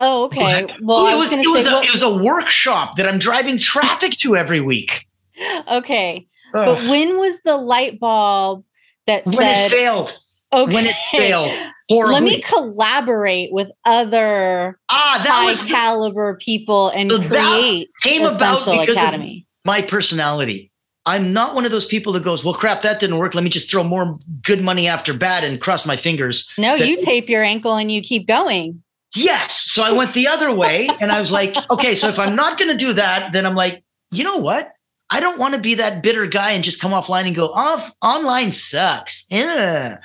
Oh, 0.00 0.24
okay. 0.24 0.66
Well, 0.82 1.06
it 1.06 1.16
was, 1.16 1.30
was 1.30 1.32
it, 1.32 1.48
was 1.48 1.64
say, 1.64 1.70
a, 1.70 1.74
what- 1.74 1.86
it 1.86 1.92
was 1.92 2.02
a 2.02 2.14
workshop 2.14 2.96
that 2.98 3.08
I'm 3.08 3.18
driving 3.18 3.56
traffic 3.56 4.12
to 4.18 4.36
every 4.36 4.60
week. 4.60 5.06
Okay. 5.70 6.26
Ugh. 6.54 6.64
But 6.64 6.90
when 6.90 7.18
was 7.18 7.42
the 7.42 7.58
light 7.58 8.00
bulb 8.00 8.64
that 9.06 9.26
when 9.26 9.36
said, 9.36 9.66
it 9.66 9.70
failed? 9.70 10.18
Okay. 10.50 10.74
When 10.74 10.86
it 10.86 10.94
failed. 11.10 11.52
Horribly. 11.90 12.14
Let 12.14 12.22
me 12.22 12.40
collaborate 12.40 13.52
with 13.52 13.70
other 13.84 14.78
ah, 14.88 15.20
that 15.22 15.30
high 15.30 15.44
was 15.44 15.62
caliber 15.62 16.38
people 16.40 16.88
and 16.88 17.10
so 17.10 17.20
create 17.20 17.88
came 18.02 18.24
about 18.24 18.64
because 18.64 18.88
Academy. 18.88 19.46
my 19.66 19.82
personality. 19.82 20.70
I'm 21.06 21.32
not 21.32 21.54
one 21.54 21.64
of 21.64 21.70
those 21.70 21.86
people 21.86 22.12
that 22.14 22.24
goes, 22.24 22.44
well, 22.44 22.52
crap, 22.52 22.82
that 22.82 22.98
didn't 22.98 23.18
work. 23.18 23.34
Let 23.34 23.44
me 23.44 23.50
just 23.50 23.70
throw 23.70 23.84
more 23.84 24.18
good 24.42 24.60
money 24.60 24.88
after 24.88 25.14
bad 25.14 25.44
and 25.44 25.60
cross 25.60 25.86
my 25.86 25.96
fingers. 25.96 26.52
No, 26.58 26.76
that- 26.76 26.86
you 26.86 27.02
tape 27.04 27.28
your 27.30 27.44
ankle 27.44 27.76
and 27.76 27.90
you 27.90 28.02
keep 28.02 28.26
going. 28.26 28.82
Yes. 29.14 29.54
So 29.56 29.82
I 29.84 29.92
went 29.92 30.12
the 30.14 30.26
other 30.26 30.52
way 30.52 30.88
and 31.00 31.12
I 31.12 31.20
was 31.20 31.30
like, 31.30 31.54
okay, 31.70 31.94
so 31.94 32.08
if 32.08 32.18
I'm 32.18 32.34
not 32.34 32.58
going 32.58 32.70
to 32.70 32.76
do 32.76 32.92
that, 32.94 33.32
then 33.32 33.46
I'm 33.46 33.54
like, 33.54 33.84
you 34.10 34.24
know 34.24 34.38
what? 34.38 34.72
I 35.08 35.20
don't 35.20 35.38
want 35.38 35.54
to 35.54 35.60
be 35.60 35.74
that 35.74 36.02
bitter 36.02 36.26
guy 36.26 36.50
and 36.52 36.64
just 36.64 36.80
come 36.80 36.90
offline 36.90 37.26
and 37.26 37.36
go, 37.36 37.46
off 37.48 37.94
online 38.02 38.50
sucks. 38.50 39.26
Yeah. 39.30 39.98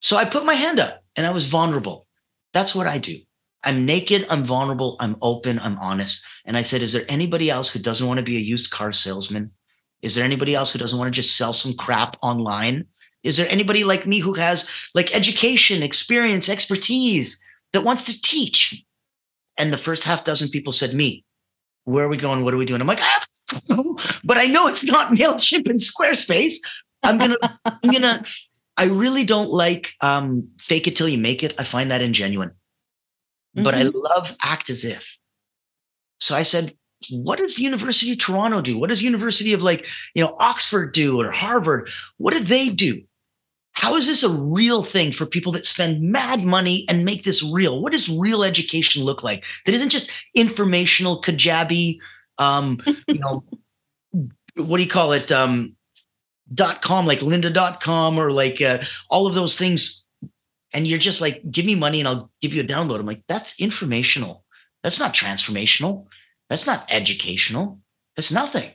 So 0.00 0.16
I 0.18 0.26
put 0.26 0.44
my 0.44 0.54
hand 0.54 0.78
up 0.78 1.02
and 1.16 1.26
I 1.26 1.30
was 1.30 1.46
vulnerable. 1.46 2.06
That's 2.52 2.74
what 2.74 2.86
I 2.86 2.98
do. 2.98 3.16
I'm 3.64 3.86
naked, 3.86 4.26
I'm 4.28 4.42
vulnerable, 4.42 4.96
I'm 5.00 5.16
open, 5.22 5.58
I'm 5.60 5.78
honest. 5.78 6.24
And 6.44 6.56
I 6.56 6.62
said, 6.62 6.82
is 6.82 6.92
there 6.92 7.04
anybody 7.08 7.48
else 7.48 7.70
who 7.70 7.78
doesn't 7.78 8.06
want 8.06 8.18
to 8.18 8.24
be 8.24 8.36
a 8.36 8.40
used 8.40 8.70
car 8.70 8.92
salesman? 8.92 9.52
Is 10.02 10.14
there 10.14 10.24
anybody 10.24 10.54
else 10.54 10.72
who 10.72 10.78
doesn't 10.78 10.98
want 10.98 11.12
to 11.12 11.20
just 11.20 11.36
sell 11.36 11.52
some 11.52 11.74
crap 11.74 12.16
online? 12.22 12.86
Is 13.22 13.36
there 13.36 13.46
anybody 13.48 13.84
like 13.84 14.06
me 14.06 14.18
who 14.18 14.34
has 14.34 14.68
like 14.94 15.14
education, 15.14 15.82
experience, 15.82 16.48
expertise 16.48 17.42
that 17.72 17.84
wants 17.84 18.04
to 18.04 18.20
teach? 18.20 18.84
And 19.56 19.72
the 19.72 19.78
first 19.78 20.02
half 20.04 20.24
dozen 20.24 20.48
people 20.48 20.72
said, 20.72 20.94
Me. 20.94 21.24
Where 21.84 22.04
are 22.04 22.08
we 22.08 22.16
going? 22.16 22.44
What 22.44 22.54
are 22.54 22.58
we 22.58 22.64
doing? 22.64 22.80
I'm 22.80 22.86
like, 22.86 23.00
know, 23.68 23.96
but 24.24 24.38
I 24.38 24.46
know 24.46 24.68
it's 24.68 24.84
not 24.84 25.12
MailChimp 25.12 25.68
and 25.68 25.80
Squarespace. 25.80 26.54
I'm 27.02 27.18
gonna, 27.18 27.36
I'm 27.64 27.90
gonna, 27.90 28.24
I 28.76 28.84
really 28.84 29.24
don't 29.24 29.50
like 29.50 29.92
um 30.00 30.48
fake 30.58 30.86
it 30.86 30.96
till 30.96 31.08
you 31.08 31.18
make 31.18 31.42
it. 31.42 31.54
I 31.58 31.64
find 31.64 31.90
that 31.90 32.00
ingenuine. 32.00 32.52
But 33.54 33.74
I 33.74 33.82
love 33.82 34.34
act 34.42 34.70
as 34.70 34.84
if. 34.84 35.18
So 36.20 36.34
I 36.34 36.42
said, 36.42 36.74
what 37.10 37.38
does 37.38 37.56
the 37.56 37.62
University 37.62 38.12
of 38.12 38.18
Toronto 38.18 38.60
do? 38.60 38.78
What 38.78 38.88
does 38.88 39.02
University 39.02 39.52
of 39.52 39.62
like, 39.62 39.86
you 40.14 40.22
know, 40.22 40.36
Oxford 40.38 40.92
do 40.92 41.20
or 41.20 41.30
Harvard? 41.30 41.88
What 42.18 42.34
do 42.34 42.40
they 42.40 42.68
do? 42.68 43.02
How 43.72 43.96
is 43.96 44.06
this 44.06 44.22
a 44.22 44.28
real 44.28 44.82
thing 44.82 45.12
for 45.12 45.24
people 45.24 45.52
that 45.52 45.64
spend 45.64 46.02
mad 46.02 46.44
money 46.44 46.84
and 46.88 47.04
make 47.04 47.24
this 47.24 47.42
real? 47.42 47.80
What 47.80 47.92
does 47.92 48.08
real 48.08 48.44
education 48.44 49.02
look 49.02 49.22
like? 49.22 49.44
That 49.64 49.74
isn't 49.74 49.88
just 49.88 50.10
informational, 50.34 51.22
kajabi, 51.22 51.98
um, 52.38 52.80
you 53.08 53.18
know, 53.18 53.44
what 54.56 54.76
do 54.76 54.82
you 54.82 54.90
call 54.90 55.12
it? 55.12 55.32
Um, 55.32 55.74
dot 56.54 56.82
com, 56.82 57.06
like 57.06 57.20
lynda.com 57.20 58.18
or 58.18 58.30
like 58.30 58.60
uh, 58.60 58.78
all 59.08 59.26
of 59.26 59.34
those 59.34 59.58
things. 59.58 60.04
And 60.74 60.86
you're 60.86 60.98
just 60.98 61.20
like, 61.20 61.42
give 61.50 61.64
me 61.64 61.74
money 61.74 62.00
and 62.00 62.08
I'll 62.08 62.30
give 62.40 62.54
you 62.54 62.62
a 62.62 62.66
download. 62.66 62.98
I'm 62.98 63.06
like, 63.06 63.22
that's 63.28 63.58
informational. 63.60 64.44
That's 64.82 64.98
not 64.98 65.14
transformational. 65.14 66.06
That's 66.52 66.66
not 66.66 66.84
educational. 66.92 67.80
That's 68.14 68.30
nothing. 68.30 68.72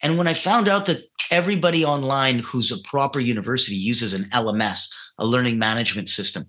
And 0.00 0.16
when 0.16 0.26
I 0.26 0.32
found 0.32 0.66
out 0.66 0.86
that 0.86 1.02
everybody 1.30 1.84
online 1.84 2.38
who's 2.38 2.72
a 2.72 2.80
proper 2.88 3.20
university 3.20 3.76
uses 3.76 4.14
an 4.14 4.22
LMS, 4.30 4.88
a 5.18 5.26
learning 5.26 5.58
management 5.58 6.08
system, 6.08 6.44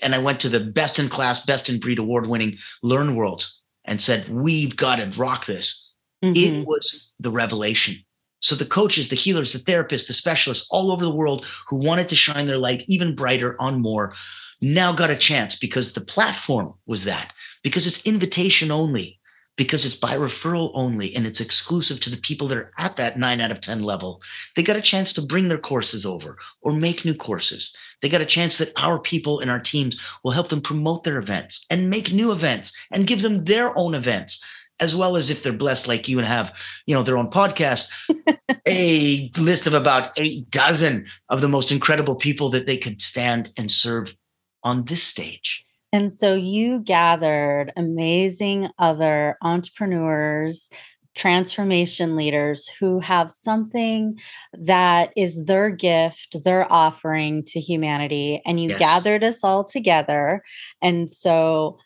and 0.00 0.14
I 0.14 0.18
went 0.18 0.38
to 0.40 0.48
the 0.48 0.60
best 0.60 1.00
in 1.00 1.08
class, 1.08 1.44
best 1.44 1.68
in 1.68 1.80
breed 1.80 1.98
award 1.98 2.28
winning 2.28 2.58
Learn 2.84 3.16
Worlds 3.16 3.60
and 3.84 4.00
said, 4.00 4.28
we've 4.28 4.76
got 4.76 5.00
to 5.00 5.18
rock 5.18 5.46
this. 5.46 5.94
Mhm. 6.24 6.36
It 6.36 6.66
was 6.68 7.12
the 7.18 7.32
revelation. 7.32 7.96
So 8.38 8.54
the 8.54 8.64
coaches, 8.64 9.08
the 9.08 9.16
healers, 9.16 9.52
the 9.52 9.58
therapists, 9.58 10.06
the 10.06 10.12
specialists 10.12 10.68
all 10.70 10.92
over 10.92 11.04
the 11.04 11.12
world 11.12 11.44
who 11.66 11.74
wanted 11.74 12.08
to 12.10 12.14
shine 12.14 12.46
their 12.46 12.56
light 12.56 12.84
even 12.86 13.16
brighter 13.16 13.60
on 13.60 13.82
more 13.82 14.14
now 14.60 14.92
got 14.92 15.10
a 15.10 15.16
chance 15.16 15.56
because 15.56 15.92
the 15.94 16.00
platform 16.02 16.74
was 16.86 17.02
that, 17.02 17.32
because 17.64 17.88
it's 17.88 18.06
invitation 18.06 18.70
only, 18.70 19.19
because 19.56 19.84
it's 19.84 19.94
by 19.94 20.16
referral 20.16 20.70
only, 20.74 21.14
and 21.14 21.26
it's 21.26 21.40
exclusive 21.40 22.00
to 22.00 22.10
the 22.10 22.16
people 22.16 22.48
that 22.48 22.58
are 22.58 22.72
at 22.78 22.96
that 22.96 23.18
nine 23.18 23.40
out 23.40 23.50
of 23.50 23.60
10 23.60 23.82
level. 23.82 24.22
They 24.56 24.62
got 24.62 24.76
a 24.76 24.80
chance 24.80 25.12
to 25.14 25.22
bring 25.22 25.48
their 25.48 25.58
courses 25.58 26.06
over 26.06 26.38
or 26.62 26.72
make 26.72 27.04
new 27.04 27.14
courses. 27.14 27.76
They 28.00 28.08
got 28.08 28.22
a 28.22 28.26
chance 28.26 28.58
that 28.58 28.72
our 28.76 28.98
people 28.98 29.40
and 29.40 29.50
our 29.50 29.60
teams 29.60 30.00
will 30.24 30.32
help 30.32 30.48
them 30.48 30.62
promote 30.62 31.04
their 31.04 31.18
events 31.18 31.66
and 31.68 31.90
make 31.90 32.12
new 32.12 32.32
events 32.32 32.72
and 32.90 33.06
give 33.06 33.22
them 33.22 33.44
their 33.44 33.76
own 33.76 33.94
events 33.94 34.42
as 34.80 34.96
well 34.96 35.16
as 35.16 35.28
if 35.28 35.42
they're 35.42 35.52
blessed 35.52 35.86
like 35.86 36.08
you 36.08 36.18
and 36.18 36.26
have 36.26 36.56
you 36.86 36.94
know 36.94 37.02
their 37.02 37.18
own 37.18 37.30
podcast 37.30 37.90
a 38.66 39.30
list 39.38 39.66
of 39.66 39.74
about 39.74 40.18
eight 40.18 40.50
dozen 40.50 41.06
of 41.28 41.40
the 41.42 41.48
most 41.48 41.70
incredible 41.70 42.14
people 42.14 42.48
that 42.48 42.66
they 42.66 42.78
could 42.78 43.00
stand 43.02 43.52
and 43.56 43.70
serve 43.70 44.14
on 44.64 44.84
this 44.86 45.02
stage 45.02 45.66
And 45.92 46.12
so 46.12 46.34
you 46.34 46.80
gathered 46.80 47.72
amazing 47.76 48.68
other 48.78 49.36
entrepreneurs, 49.42 50.70
transformation 51.16 52.14
leaders 52.14 52.68
who 52.78 53.00
have 53.00 53.30
something 53.30 54.18
that 54.52 55.12
is 55.16 55.44
their 55.46 55.70
gift, 55.70 56.36
their 56.44 56.72
offering 56.72 57.42
to 57.44 57.58
humanity, 57.60 58.40
and 58.46 58.60
you 58.60 58.68
Yes. 58.70 58.78
gathered 58.78 59.24
us 59.24 59.42
all 59.42 59.64
together. 59.64 60.42
And 60.80 61.10
so 61.10 61.78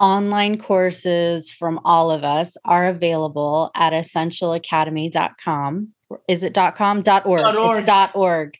online 0.00 0.56
courses 0.58 1.50
from 1.50 1.80
all 1.84 2.12
of 2.12 2.22
us 2.22 2.56
are 2.64 2.86
available 2.86 3.72
at 3.74 3.92
essentialacademy.com. 3.92 5.88
Is 6.28 6.42
it 6.42 6.54
.com? 6.54 6.98
.org. 6.98 7.04
Dot 7.04 7.26
org. 7.26 7.42
It's 7.78 7.90
.org. 8.14 8.54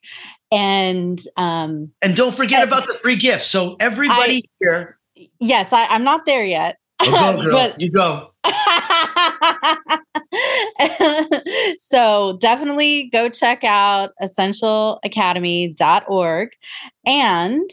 And 0.51 1.21
um 1.37 1.93
and 2.03 2.17
don't 2.17 2.35
forget 2.35 2.63
And- 2.63 2.71
about 2.71 2.87
the 2.87 2.95
free 2.95 3.17
gift. 3.17 3.45
so 3.45 3.77
everybody 3.81 4.43
here 4.61 4.99
yes, 5.41 5.73
I, 5.73 5.87
I'm 5.87 6.05
not 6.05 6.25
there 6.27 6.45
yet. 6.45 6.77
oh, 7.01 7.37
go, 7.37 7.43
girl. 7.43 7.53
but 7.53 7.81
you 7.81 7.91
go 7.93 8.33
so 11.79 12.37
definitely 12.41 13.09
go 13.13 13.29
check 13.29 13.63
out 13.65 14.11
essentialacademy.org 14.23 16.49
and 17.07 17.71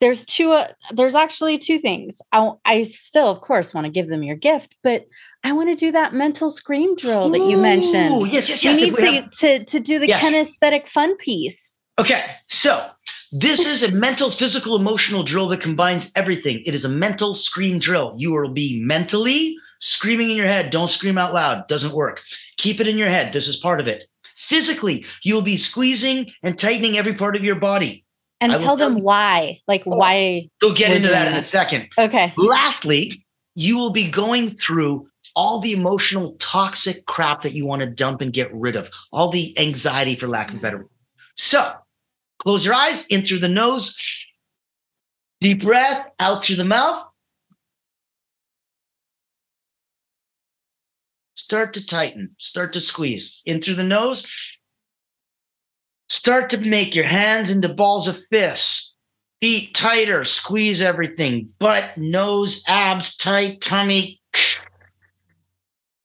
there's 0.00 0.24
two 0.26 0.50
uh, 0.52 0.68
there's 0.92 1.14
actually 1.14 1.56
two 1.58 1.78
things 1.78 2.20
I, 2.32 2.50
I 2.64 2.82
still 2.82 3.28
of 3.28 3.40
course 3.40 3.72
want 3.74 3.84
to 3.86 3.90
give 3.90 4.08
them 4.08 4.22
your 4.22 4.36
gift 4.36 4.76
but 4.82 5.06
i 5.42 5.52
want 5.52 5.68
to 5.70 5.74
do 5.74 5.90
that 5.92 6.12
mental 6.14 6.50
scream 6.50 6.94
drill 6.96 7.30
that 7.30 7.38
you 7.38 7.56
Ooh, 7.58 7.62
mentioned 7.62 8.28
yes 8.28 8.48
yes 8.50 8.62
we 8.64 8.70
yes 8.70 8.80
need 8.80 8.94
to, 8.96 9.12
have- 9.12 9.30
to 9.38 9.64
to 9.64 9.80
do 9.80 9.98
the 9.98 10.08
Yes. 10.08 10.24
kinesthetic 10.24 10.88
fun 10.88 11.16
piece 11.16 11.73
Okay, 11.98 12.24
so 12.48 12.88
this 13.30 13.66
is 13.66 13.82
a 13.82 13.94
mental, 13.94 14.30
physical, 14.30 14.74
emotional 14.76 15.22
drill 15.22 15.48
that 15.48 15.60
combines 15.60 16.10
everything. 16.16 16.62
It 16.66 16.74
is 16.74 16.84
a 16.84 16.88
mental 16.88 17.34
scream 17.34 17.78
drill. 17.78 18.14
You 18.16 18.32
will 18.32 18.48
be 18.52 18.80
mentally 18.84 19.56
screaming 19.80 20.30
in 20.30 20.36
your 20.36 20.46
head. 20.46 20.70
Don't 20.70 20.90
scream 20.90 21.18
out 21.18 21.32
loud, 21.32 21.68
doesn't 21.68 21.92
work. 21.94 22.20
Keep 22.56 22.80
it 22.80 22.88
in 22.88 22.98
your 22.98 23.08
head. 23.08 23.32
This 23.32 23.46
is 23.48 23.56
part 23.56 23.80
of 23.80 23.86
it. 23.88 24.08
Physically, 24.34 25.04
you'll 25.22 25.42
be 25.42 25.56
squeezing 25.56 26.30
and 26.42 26.58
tightening 26.58 26.98
every 26.98 27.14
part 27.14 27.36
of 27.36 27.44
your 27.44 27.54
body. 27.56 28.04
and 28.40 28.52
I 28.52 28.58
tell 28.58 28.76
them 28.76 28.94
tell 28.94 29.02
why 29.02 29.60
like 29.68 29.84
Oh. 29.86 29.96
why 29.96 30.48
We'll 30.60 30.74
get 30.74 30.94
into 30.94 31.08
that 31.08 31.28
in 31.28 31.34
a 31.34 31.40
second. 31.42 31.88
okay 31.98 32.32
Lastly, 32.36 33.24
you 33.54 33.78
will 33.78 33.90
be 33.90 34.10
going 34.10 34.50
through 34.50 35.08
all 35.36 35.60
the 35.60 35.72
emotional, 35.72 36.36
toxic 36.40 37.06
crap 37.06 37.42
that 37.42 37.52
you 37.54 37.64
want 37.66 37.80
to 37.82 37.88
dump 37.88 38.20
and 38.20 38.32
get 38.32 38.52
rid 38.52 38.76
of, 38.76 38.90
all 39.12 39.30
the 39.30 39.56
anxiety, 39.58 40.14
for 40.14 40.28
lack 40.28 40.52
of 40.52 40.60
better 40.60 40.78
word. 40.78 40.88
So 41.36 41.72
close 42.44 42.64
your 42.64 42.74
eyes 42.74 43.06
in 43.08 43.22
through 43.22 43.40
the 43.40 43.48
nose, 43.48 43.96
deep 45.40 45.62
breath 45.62 46.06
out 46.18 46.44
through 46.44 46.56
the 46.56 46.64
mouth. 46.64 47.04
Start 51.34 51.74
to 51.74 51.86
tighten, 51.86 52.34
start 52.38 52.72
to 52.72 52.80
squeeze 52.80 53.42
in 53.44 53.60
through 53.60 53.74
the 53.74 53.82
nose. 53.82 54.58
Start 56.08 56.50
to 56.50 56.58
make 56.58 56.94
your 56.94 57.04
hands 57.04 57.50
into 57.50 57.68
balls 57.68 58.08
of 58.08 58.18
fists 58.30 58.94
feet 59.44 59.74
tighter, 59.74 60.24
squeeze 60.24 60.80
everything, 60.80 61.52
butt, 61.58 61.98
nose, 61.98 62.64
abs 62.66 63.14
tight, 63.14 63.60
tummy. 63.60 64.18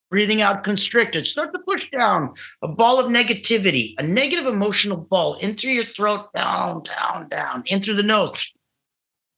Breathing 0.09 0.41
out 0.41 0.63
constricted. 0.63 1.27
Start 1.27 1.53
to 1.53 1.59
push 1.59 1.89
down 1.91 2.31
a 2.63 2.67
ball 2.67 2.99
of 2.99 3.11
negativity, 3.11 3.93
a 3.99 4.03
negative 4.03 4.47
emotional 4.47 4.97
ball 4.97 5.35
in 5.35 5.53
through 5.53 5.71
your 5.71 5.83
throat, 5.83 6.33
down, 6.35 6.83
down, 6.83 7.29
down, 7.29 7.63
in 7.67 7.81
through 7.81 7.95
the 7.95 8.03
nose. 8.03 8.53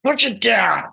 Push 0.03 0.25
it 0.25 0.39
down. 0.39 0.85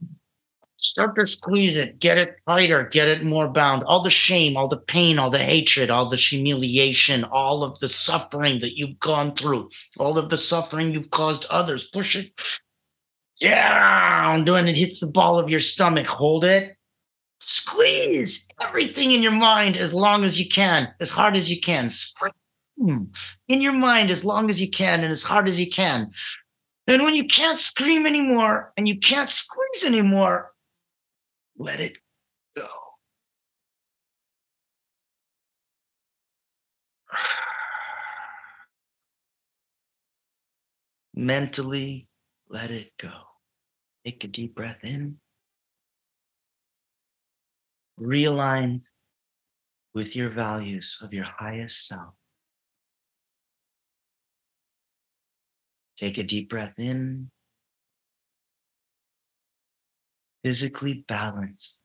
Start 0.80 1.16
to 1.16 1.26
squeeze 1.26 1.76
it, 1.76 1.98
get 1.98 2.18
it 2.18 2.36
tighter, 2.46 2.84
get 2.84 3.08
it 3.08 3.24
more 3.24 3.48
bound. 3.48 3.82
All 3.84 4.00
the 4.00 4.10
shame, 4.10 4.56
all 4.56 4.68
the 4.68 4.78
pain, 4.78 5.18
all 5.18 5.28
the 5.28 5.38
hatred, 5.38 5.90
all 5.90 6.06
the 6.06 6.16
humiliation, 6.16 7.24
all 7.24 7.64
of 7.64 7.78
the 7.80 7.88
suffering 7.88 8.60
that 8.60 8.76
you've 8.76 9.00
gone 9.00 9.34
through, 9.34 9.68
all 9.98 10.18
of 10.18 10.28
the 10.28 10.36
suffering 10.36 10.92
you've 10.92 11.10
caused 11.10 11.46
others. 11.50 11.88
Push 11.88 12.14
it 12.14 12.32
down 13.40 14.44
when 14.44 14.68
it 14.68 14.76
hits 14.76 15.00
the 15.00 15.08
ball 15.08 15.38
of 15.38 15.50
your 15.50 15.60
stomach. 15.60 16.06
Hold 16.06 16.44
it 16.44 16.77
squeeze 17.40 18.46
everything 18.60 19.12
in 19.12 19.22
your 19.22 19.32
mind 19.32 19.76
as 19.76 19.94
long 19.94 20.24
as 20.24 20.38
you 20.38 20.48
can, 20.48 20.92
as 21.00 21.10
hard 21.10 21.36
as 21.36 21.50
you 21.50 21.60
can. 21.60 21.88
Scream 21.88 22.32
in 23.48 23.60
your 23.60 23.72
mind 23.72 24.10
as 24.10 24.24
long 24.24 24.50
as 24.50 24.60
you 24.60 24.70
can 24.70 25.00
and 25.00 25.10
as 25.10 25.22
hard 25.22 25.48
as 25.48 25.58
you 25.60 25.70
can. 25.70 26.10
And 26.86 27.02
when 27.02 27.14
you 27.14 27.24
can't 27.24 27.58
scream 27.58 28.06
anymore 28.06 28.72
and 28.76 28.88
you 28.88 28.98
can't 28.98 29.28
squeeze 29.28 29.84
anymore, 29.84 30.52
let 31.56 31.80
it 31.80 31.98
go. 32.56 32.68
Mentally, 41.14 42.08
let 42.48 42.70
it 42.70 42.92
go. 42.98 43.12
Take 44.04 44.24
a 44.24 44.28
deep 44.28 44.54
breath 44.54 44.78
in 44.82 45.18
Realigned 48.00 48.88
with 49.94 50.14
your 50.14 50.30
values 50.30 51.00
of 51.02 51.12
your 51.12 51.24
highest 51.24 51.86
self. 51.88 52.14
Take 55.98 56.18
a 56.18 56.22
deep 56.22 56.48
breath 56.48 56.74
in. 56.78 57.30
Physically 60.44 61.04
balanced, 61.08 61.82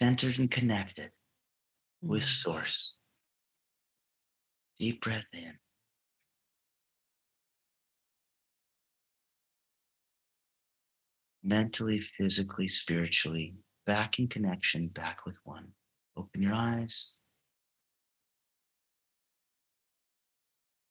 centered, 0.00 0.38
and 0.38 0.50
connected 0.50 1.10
with 2.00 2.22
Mm. 2.22 2.42
Source. 2.42 2.98
Deep 4.78 5.02
breath 5.02 5.26
in. 5.32 5.58
Mentally, 11.42 11.98
physically, 11.98 12.68
spiritually, 12.68 13.61
back 13.86 14.18
in 14.18 14.28
connection, 14.28 14.88
back 14.88 15.24
with 15.26 15.38
one. 15.44 15.68
Open 16.16 16.42
your 16.42 16.54
eyes. 16.54 17.16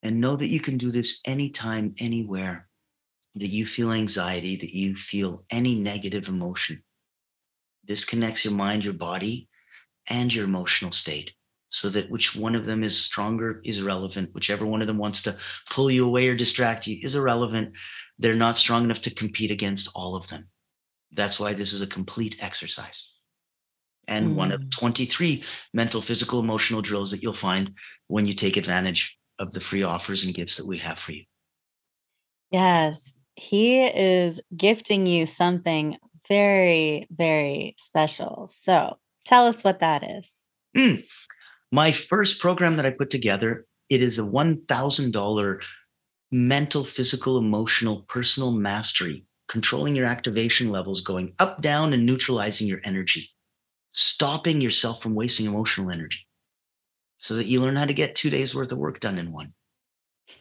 And 0.03 0.19
know 0.19 0.35
that 0.35 0.47
you 0.47 0.59
can 0.59 0.77
do 0.77 0.89
this 0.89 1.19
anytime, 1.25 1.93
anywhere 1.99 2.67
that 3.35 3.47
you 3.47 3.65
feel 3.65 3.91
anxiety, 3.91 4.55
that 4.57 4.75
you 4.75 4.95
feel 4.95 5.45
any 5.51 5.75
negative 5.75 6.27
emotion. 6.27 6.83
This 7.85 8.03
connects 8.03 8.43
your 8.43 8.53
mind, 8.53 8.83
your 8.83 8.93
body, 8.93 9.47
and 10.09 10.33
your 10.33 10.45
emotional 10.45 10.91
state 10.91 11.33
so 11.69 11.89
that 11.89 12.11
which 12.11 12.35
one 12.35 12.53
of 12.53 12.65
them 12.65 12.83
is 12.83 13.01
stronger 13.01 13.61
is 13.63 13.79
irrelevant. 13.79 14.33
Whichever 14.33 14.65
one 14.65 14.81
of 14.81 14.87
them 14.87 14.97
wants 14.97 15.21
to 15.23 15.37
pull 15.69 15.89
you 15.89 16.05
away 16.05 16.27
or 16.27 16.35
distract 16.35 16.85
you 16.85 16.99
is 17.01 17.15
irrelevant. 17.15 17.75
They're 18.19 18.35
not 18.35 18.57
strong 18.57 18.83
enough 18.83 19.01
to 19.01 19.15
compete 19.15 19.51
against 19.51 19.89
all 19.95 20.15
of 20.15 20.27
them. 20.27 20.49
That's 21.13 21.39
why 21.39 21.53
this 21.53 21.73
is 21.73 21.81
a 21.81 21.87
complete 21.87 22.37
exercise. 22.39 23.13
And 24.07 24.35
one 24.35 24.51
of 24.51 24.69
23 24.71 25.43
mental, 25.73 26.01
physical, 26.01 26.39
emotional 26.39 26.81
drills 26.81 27.11
that 27.11 27.21
you'll 27.21 27.33
find 27.33 27.73
when 28.07 28.25
you 28.25 28.33
take 28.33 28.57
advantage 28.57 29.17
of 29.39 29.51
the 29.53 29.61
free 29.61 29.83
offers 29.83 30.23
and 30.23 30.33
gifts 30.33 30.57
that 30.57 30.67
we 30.67 30.77
have 30.79 30.99
for 30.99 31.13
you. 31.13 31.23
Yes, 32.51 33.17
he 33.35 33.83
is 33.83 34.41
gifting 34.55 35.07
you 35.07 35.25
something 35.25 35.97
very, 36.27 37.07
very 37.09 37.75
special. 37.77 38.47
So 38.49 38.97
tell 39.25 39.47
us 39.47 39.63
what 39.63 39.79
that 39.79 40.03
is. 40.03 40.43
Mm. 40.75 41.05
My 41.71 41.91
first 41.91 42.39
program 42.39 42.75
that 42.75 42.85
I 42.85 42.91
put 42.91 43.09
together, 43.09 43.65
it 43.89 44.01
is 44.01 44.19
a 44.19 44.23
$1,000 44.23 45.61
mental, 46.31 46.83
physical, 46.83 47.37
emotional, 47.37 48.01
personal 48.07 48.51
mastery, 48.51 49.25
controlling 49.51 49.97
your 49.97 50.05
activation 50.05 50.71
levels, 50.71 51.01
going 51.01 51.33
up, 51.37 51.61
down, 51.61 51.91
and 51.91 52.05
neutralizing 52.05 52.67
your 52.67 52.79
energy, 52.85 53.29
stopping 53.91 54.61
yourself 54.61 55.03
from 55.03 55.13
wasting 55.13 55.45
emotional 55.45 55.91
energy 55.91 56.25
so 57.17 57.33
that 57.35 57.47
you 57.47 57.59
learn 57.59 57.75
how 57.75 57.83
to 57.83 57.93
get 57.93 58.15
two 58.15 58.29
days 58.29 58.55
worth 58.55 58.71
of 58.71 58.77
work 58.77 59.01
done 59.01 59.19
in 59.19 59.33
one. 59.33 59.53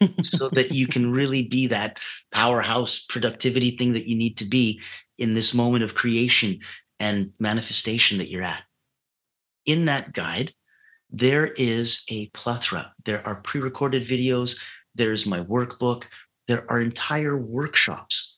so 0.22 0.48
that 0.50 0.70
you 0.70 0.86
can 0.86 1.10
really 1.10 1.48
be 1.48 1.66
that 1.66 1.98
powerhouse 2.32 3.04
productivity 3.08 3.72
thing 3.72 3.92
that 3.92 4.06
you 4.06 4.16
need 4.16 4.36
to 4.36 4.44
be 4.44 4.80
in 5.18 5.34
this 5.34 5.52
moment 5.52 5.82
of 5.82 5.96
creation 5.96 6.56
and 7.00 7.32
manifestation 7.40 8.16
that 8.18 8.28
you're 8.28 8.44
at. 8.44 8.62
In 9.66 9.86
that 9.86 10.12
guide, 10.12 10.52
there 11.10 11.48
is 11.56 12.04
a 12.08 12.28
plethora. 12.28 12.92
There 13.04 13.26
are 13.26 13.42
pre 13.42 13.60
recorded 13.60 14.04
videos, 14.04 14.60
there's 14.94 15.26
my 15.26 15.40
workbook, 15.40 16.04
there 16.46 16.64
are 16.70 16.80
entire 16.80 17.36
workshops. 17.36 18.29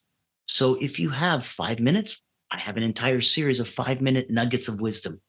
So 0.53 0.75
if 0.75 0.99
you 0.99 1.09
have 1.11 1.47
five 1.47 1.81
minutes, 1.81 2.21
I 2.51 2.59
have 2.59 2.77
an 2.77 2.83
entire 2.83 3.23
series 3.23 3.59
of 3.59 3.69
five 3.69 4.03
minute 4.03 4.31
nuggets 4.31 4.69
of 4.69 4.83
wisdom. 4.83 5.21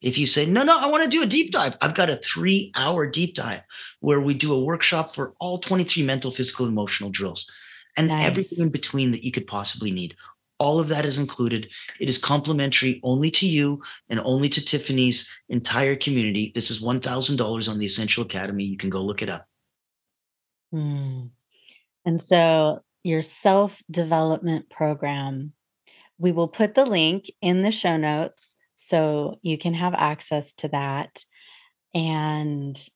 If 0.00 0.18
you 0.18 0.26
say, 0.26 0.44
no, 0.44 0.64
no, 0.64 0.76
I 0.76 0.90
want 0.90 1.04
to 1.04 1.08
do 1.08 1.22
a 1.22 1.26
deep 1.26 1.52
dive, 1.52 1.76
I've 1.80 1.94
got 1.94 2.10
a 2.10 2.16
three 2.16 2.72
hour 2.74 3.06
deep 3.06 3.36
dive 3.36 3.62
where 4.00 4.20
we 4.20 4.34
do 4.34 4.52
a 4.52 4.64
workshop 4.64 5.14
for 5.14 5.34
all 5.38 5.58
23 5.58 6.02
mental, 6.02 6.32
physical, 6.32 6.66
emotional 6.66 7.10
drills 7.10 7.48
and 7.96 8.08
Nice. 8.08 8.24
everything 8.24 8.58
in 8.58 8.70
between 8.70 9.12
that 9.12 9.22
you 9.22 9.30
could 9.30 9.46
possibly 9.46 9.92
need. 9.92 10.16
All 10.58 10.80
of 10.80 10.88
that 10.88 11.04
is 11.04 11.18
included. 11.18 11.70
It 12.00 12.08
is 12.08 12.18
complimentary 12.18 13.00
only 13.04 13.30
to 13.32 13.46
you 13.46 13.82
and 14.08 14.18
only 14.24 14.48
to 14.48 14.64
Tiffany's 14.64 15.30
entire 15.48 15.94
community. 15.94 16.50
This 16.56 16.70
is 16.72 16.82
$1,000 16.82 17.68
on 17.68 17.78
the 17.78 17.86
Essential 17.86 18.24
Academy. 18.24 18.64
You 18.64 18.76
can 18.76 18.90
go 18.90 19.02
look 19.02 19.22
it 19.22 19.28
up. 19.28 19.46
Hmm. 20.72 21.26
And 22.04 22.20
so, 22.20 22.82
your 23.02 23.22
self 23.22 23.82
development 23.90 24.70
program, 24.70 25.52
we 26.18 26.32
will 26.32 26.48
put 26.48 26.74
the 26.74 26.84
link 26.86 27.30
in 27.40 27.62
the 27.62 27.72
show 27.72 27.96
notes 27.96 28.54
so 28.76 29.38
you 29.42 29.58
can 29.58 29.74
have 29.74 29.94
access 29.94 30.52
to 30.54 30.68
that 30.68 31.24
and 31.94 32.88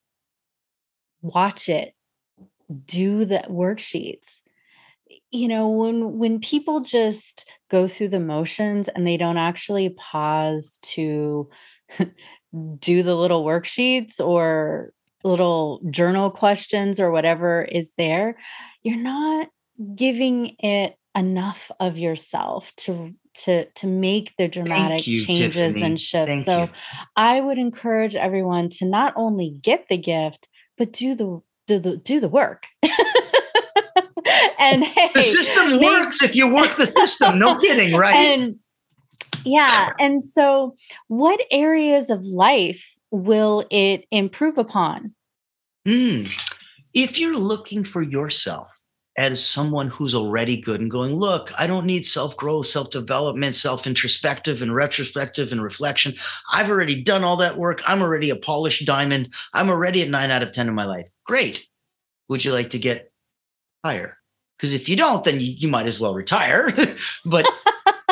watch 1.22 1.68
it, 1.68 1.94
do 2.86 3.24
the 3.24 3.44
worksheets. 3.48 4.42
You 5.30 5.48
know, 5.48 5.68
when 5.68 6.18
when 6.18 6.40
people 6.40 6.80
just 6.80 7.50
go 7.70 7.88
through 7.88 8.08
the 8.08 8.20
motions 8.20 8.88
and 8.88 9.06
they 9.06 9.16
don't 9.16 9.36
actually 9.36 9.90
pause 9.90 10.78
to 10.82 11.48
do 12.78 13.02
the 13.02 13.14
little 13.14 13.44
worksheets 13.44 14.20
or 14.20 14.92
little 15.24 15.80
journal 15.90 16.30
questions 16.30 17.00
or 17.00 17.10
whatever 17.10 17.62
is 17.64 17.92
there, 17.98 18.36
you're 18.82 18.96
not 18.96 19.48
giving 19.94 20.56
it 20.58 20.96
enough 21.16 21.70
of 21.80 21.96
yourself 21.98 22.72
to 22.76 23.14
to 23.34 23.64
to 23.72 23.86
make 23.86 24.34
the 24.38 24.48
dramatic 24.48 25.06
you, 25.06 25.24
changes 25.24 25.74
Tiffany. 25.74 25.82
and 25.84 26.00
shifts. 26.00 26.32
Thank 26.32 26.44
so 26.44 26.62
you. 26.64 26.68
I 27.16 27.40
would 27.40 27.58
encourage 27.58 28.16
everyone 28.16 28.68
to 28.78 28.86
not 28.86 29.12
only 29.16 29.50
get 29.62 29.88
the 29.88 29.98
gift, 29.98 30.48
but 30.78 30.92
do 30.92 31.14
the 31.14 31.42
do 31.66 31.78
the 31.78 31.96
do 31.98 32.20
the 32.20 32.28
work. 32.28 32.64
and 34.58 34.82
hey, 34.84 35.10
The 35.14 35.22
system 35.22 35.72
make- 35.72 35.82
works 35.82 36.22
if 36.22 36.34
you 36.34 36.52
work 36.52 36.76
the 36.76 36.86
system. 36.86 37.38
No 37.38 37.58
kidding, 37.58 37.94
right? 37.98 38.14
and 38.14 38.56
yeah, 39.44 39.92
and 40.00 40.24
so 40.24 40.74
what 41.08 41.40
areas 41.50 42.10
of 42.10 42.22
life 42.24 42.96
will 43.10 43.64
it 43.70 44.06
improve 44.10 44.58
upon? 44.58 45.14
Mm. 45.86 46.32
If 46.94 47.18
you're 47.18 47.36
looking 47.36 47.84
for 47.84 48.02
yourself 48.02 48.80
as 49.16 49.44
someone 49.44 49.88
who's 49.88 50.14
already 50.14 50.60
good 50.60 50.80
and 50.80 50.90
going, 50.90 51.14
look, 51.14 51.50
I 51.58 51.66
don't 51.66 51.86
need 51.86 52.04
self 52.04 52.36
growth, 52.36 52.66
self 52.66 52.90
development, 52.90 53.54
self 53.54 53.86
introspective 53.86 54.62
and 54.62 54.74
retrospective 54.74 55.52
and 55.52 55.62
reflection. 55.62 56.14
I've 56.52 56.70
already 56.70 57.02
done 57.02 57.24
all 57.24 57.36
that 57.38 57.56
work. 57.56 57.82
I'm 57.86 58.02
already 58.02 58.30
a 58.30 58.36
polished 58.36 58.86
diamond. 58.86 59.32
I'm 59.54 59.70
already 59.70 60.02
at 60.02 60.08
nine 60.08 60.30
out 60.30 60.42
of 60.42 60.52
10 60.52 60.68
in 60.68 60.74
my 60.74 60.84
life. 60.84 61.08
Great. 61.24 61.66
Would 62.28 62.44
you 62.44 62.52
like 62.52 62.70
to 62.70 62.78
get 62.78 63.12
higher? 63.84 64.18
Because 64.56 64.74
if 64.74 64.88
you 64.88 64.96
don't, 64.96 65.24
then 65.24 65.40
you, 65.40 65.52
you 65.52 65.68
might 65.68 65.86
as 65.86 66.00
well 66.00 66.14
retire. 66.14 66.72
but 67.24 67.46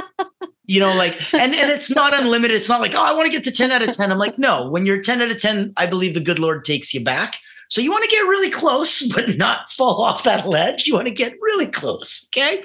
you 0.66 0.80
know, 0.80 0.94
like, 0.94 1.34
and, 1.34 1.54
and 1.54 1.70
it's 1.70 1.90
not 1.90 2.18
unlimited. 2.18 2.56
It's 2.56 2.68
not 2.68 2.80
like, 2.80 2.94
oh, 2.94 3.04
I 3.04 3.12
want 3.12 3.26
to 3.26 3.32
get 3.32 3.44
to 3.44 3.52
10 3.52 3.72
out 3.72 3.86
of 3.86 3.94
10. 3.94 4.10
I'm 4.10 4.18
like, 4.18 4.38
no, 4.38 4.70
when 4.70 4.86
you're 4.86 5.02
10 5.02 5.20
out 5.20 5.30
of 5.30 5.38
10, 5.38 5.74
I 5.76 5.86
believe 5.86 6.14
the 6.14 6.20
good 6.20 6.38
Lord 6.38 6.64
takes 6.64 6.94
you 6.94 7.04
back. 7.04 7.38
So 7.70 7.80
you 7.80 7.90
want 7.90 8.04
to 8.04 8.10
get 8.10 8.22
really 8.22 8.50
close, 8.50 9.02
but 9.14 9.36
not 9.36 9.72
fall 9.72 10.02
off 10.02 10.24
that 10.24 10.48
ledge. 10.48 10.86
You 10.86 10.94
want 10.94 11.08
to 11.08 11.14
get 11.14 11.32
really 11.40 11.66
close. 11.66 12.28
Okay. 12.28 12.62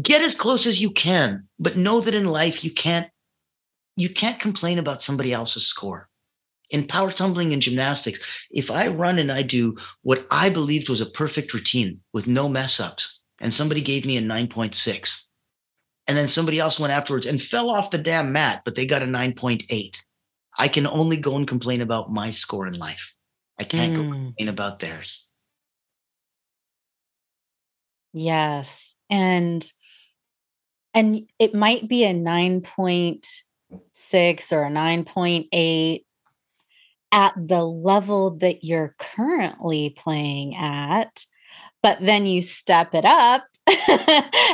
Get 0.00 0.22
as 0.22 0.34
close 0.34 0.66
as 0.66 0.80
you 0.80 0.90
can, 0.90 1.46
but 1.58 1.76
know 1.76 2.00
that 2.00 2.14
in 2.14 2.26
life 2.26 2.64
you 2.64 2.70
can't 2.70 3.10
you 3.96 4.08
can't 4.08 4.38
complain 4.38 4.78
about 4.78 5.02
somebody 5.02 5.32
else's 5.32 5.66
score. 5.66 6.08
In 6.70 6.86
power 6.86 7.10
tumbling 7.10 7.52
and 7.52 7.60
gymnastics, 7.60 8.46
if 8.50 8.70
I 8.70 8.86
run 8.86 9.18
and 9.18 9.32
I 9.32 9.42
do 9.42 9.76
what 10.02 10.24
I 10.30 10.50
believed 10.50 10.88
was 10.88 11.00
a 11.00 11.06
perfect 11.06 11.52
routine 11.52 12.00
with 12.12 12.28
no 12.28 12.48
mess 12.48 12.78
ups, 12.78 13.22
and 13.40 13.52
somebody 13.52 13.80
gave 13.80 14.06
me 14.06 14.16
a 14.16 14.22
9.6, 14.22 15.24
and 16.06 16.16
then 16.16 16.28
somebody 16.28 16.60
else 16.60 16.78
went 16.78 16.92
afterwards 16.92 17.26
and 17.26 17.42
fell 17.42 17.70
off 17.70 17.90
the 17.90 17.98
damn 17.98 18.32
mat, 18.32 18.62
but 18.64 18.76
they 18.76 18.86
got 18.86 19.02
a 19.02 19.06
9.8, 19.06 19.96
I 20.58 20.68
can 20.68 20.86
only 20.86 21.16
go 21.16 21.36
and 21.36 21.46
complain 21.46 21.80
about 21.80 22.12
my 22.12 22.30
score 22.30 22.66
in 22.66 22.74
life. 22.74 23.14
I 23.58 23.64
can't 23.64 23.94
Mm, 23.94 23.96
complain 24.36 24.48
about 24.48 24.78
theirs. 24.78 25.30
yes. 28.12 28.94
And 29.10 29.70
and 30.94 31.28
it 31.38 31.54
might 31.54 31.88
be 31.88 32.04
a 32.04 32.12
9.6 32.12 34.52
or 34.52 34.64
a 34.64 34.70
9.8 34.70 36.04
at 37.12 37.34
the 37.36 37.64
level 37.64 38.30
that 38.38 38.64
you're 38.64 38.94
currently 38.98 39.90
playing 39.90 40.56
at, 40.56 41.24
but 41.82 41.98
then 42.00 42.26
you 42.26 42.42
step 42.42 42.94
it 42.94 43.04
up 43.04 43.44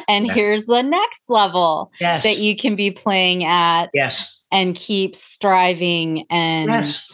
and 0.08 0.26
Yes. 0.26 0.36
here's 0.36 0.66
the 0.66 0.82
next 0.82 1.28
level 1.28 1.90
Yes. 2.00 2.22
that 2.24 2.38
you 2.38 2.56
can 2.56 2.76
be 2.76 2.90
playing 2.90 3.44
at 3.44 3.86
yes. 3.94 4.42
and 4.52 4.76
keep 4.76 5.16
striving 5.16 6.26
and 6.30 6.70
Yes. 6.70 7.10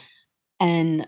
and 0.59 1.07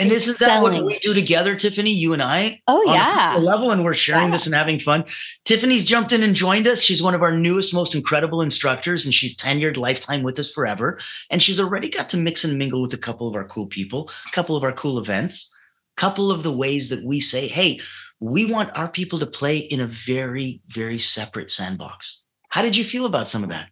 And 0.00 0.12
isn't 0.12 0.38
that 0.38 0.62
what 0.62 0.84
we 0.84 0.98
do 0.98 1.12
together, 1.12 1.56
Tiffany? 1.56 1.90
You 1.90 2.12
and 2.12 2.22
I? 2.22 2.60
Oh, 2.68 2.84
yeah. 2.86 3.36
level, 3.40 3.72
and 3.72 3.84
we're 3.84 3.94
sharing 3.94 4.26
yeah. 4.26 4.30
this 4.30 4.46
and 4.46 4.54
having 4.54 4.78
fun. 4.78 5.04
Tiffany's 5.44 5.84
jumped 5.84 6.12
in 6.12 6.22
and 6.22 6.36
joined 6.36 6.68
us. 6.68 6.80
She's 6.80 7.02
one 7.02 7.16
of 7.16 7.22
our 7.22 7.36
newest, 7.36 7.74
most 7.74 7.96
incredible 7.96 8.40
instructors, 8.40 9.04
and 9.04 9.12
she's 9.12 9.36
tenured 9.36 9.76
lifetime 9.76 10.22
with 10.22 10.38
us 10.38 10.52
forever. 10.52 11.00
And 11.30 11.42
she's 11.42 11.58
already 11.58 11.88
got 11.88 12.08
to 12.10 12.16
mix 12.16 12.44
and 12.44 12.56
mingle 12.56 12.80
with 12.80 12.94
a 12.94 12.98
couple 12.98 13.26
of 13.26 13.34
our 13.34 13.44
cool 13.44 13.66
people, 13.66 14.08
a 14.28 14.30
couple 14.30 14.54
of 14.54 14.62
our 14.62 14.72
cool 14.72 15.00
events, 15.00 15.52
a 15.96 16.00
couple 16.00 16.30
of 16.30 16.44
the 16.44 16.52
ways 16.52 16.90
that 16.90 17.04
we 17.04 17.18
say, 17.18 17.48
hey, 17.48 17.80
we 18.20 18.44
want 18.44 18.76
our 18.78 18.88
people 18.88 19.18
to 19.18 19.26
play 19.26 19.58
in 19.58 19.80
a 19.80 19.86
very, 19.86 20.60
very 20.68 21.00
separate 21.00 21.50
sandbox. 21.50 22.22
How 22.50 22.62
did 22.62 22.76
you 22.76 22.84
feel 22.84 23.04
about 23.04 23.28
some 23.28 23.42
of 23.42 23.48
that? 23.48 23.68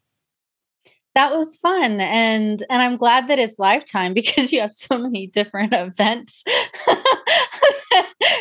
That 1.17 1.35
was 1.35 1.57
fun 1.57 1.99
and 2.01 2.63
and 2.69 2.83
i'm 2.83 2.97
glad 2.97 3.27
that 3.27 3.39
it's 3.39 3.59
lifetime 3.59 4.15
because 4.21 4.53
you 4.53 4.61
have 4.61 4.73
so 4.73 4.99
many 4.99 5.27
different 5.27 5.75
events. 5.75 6.45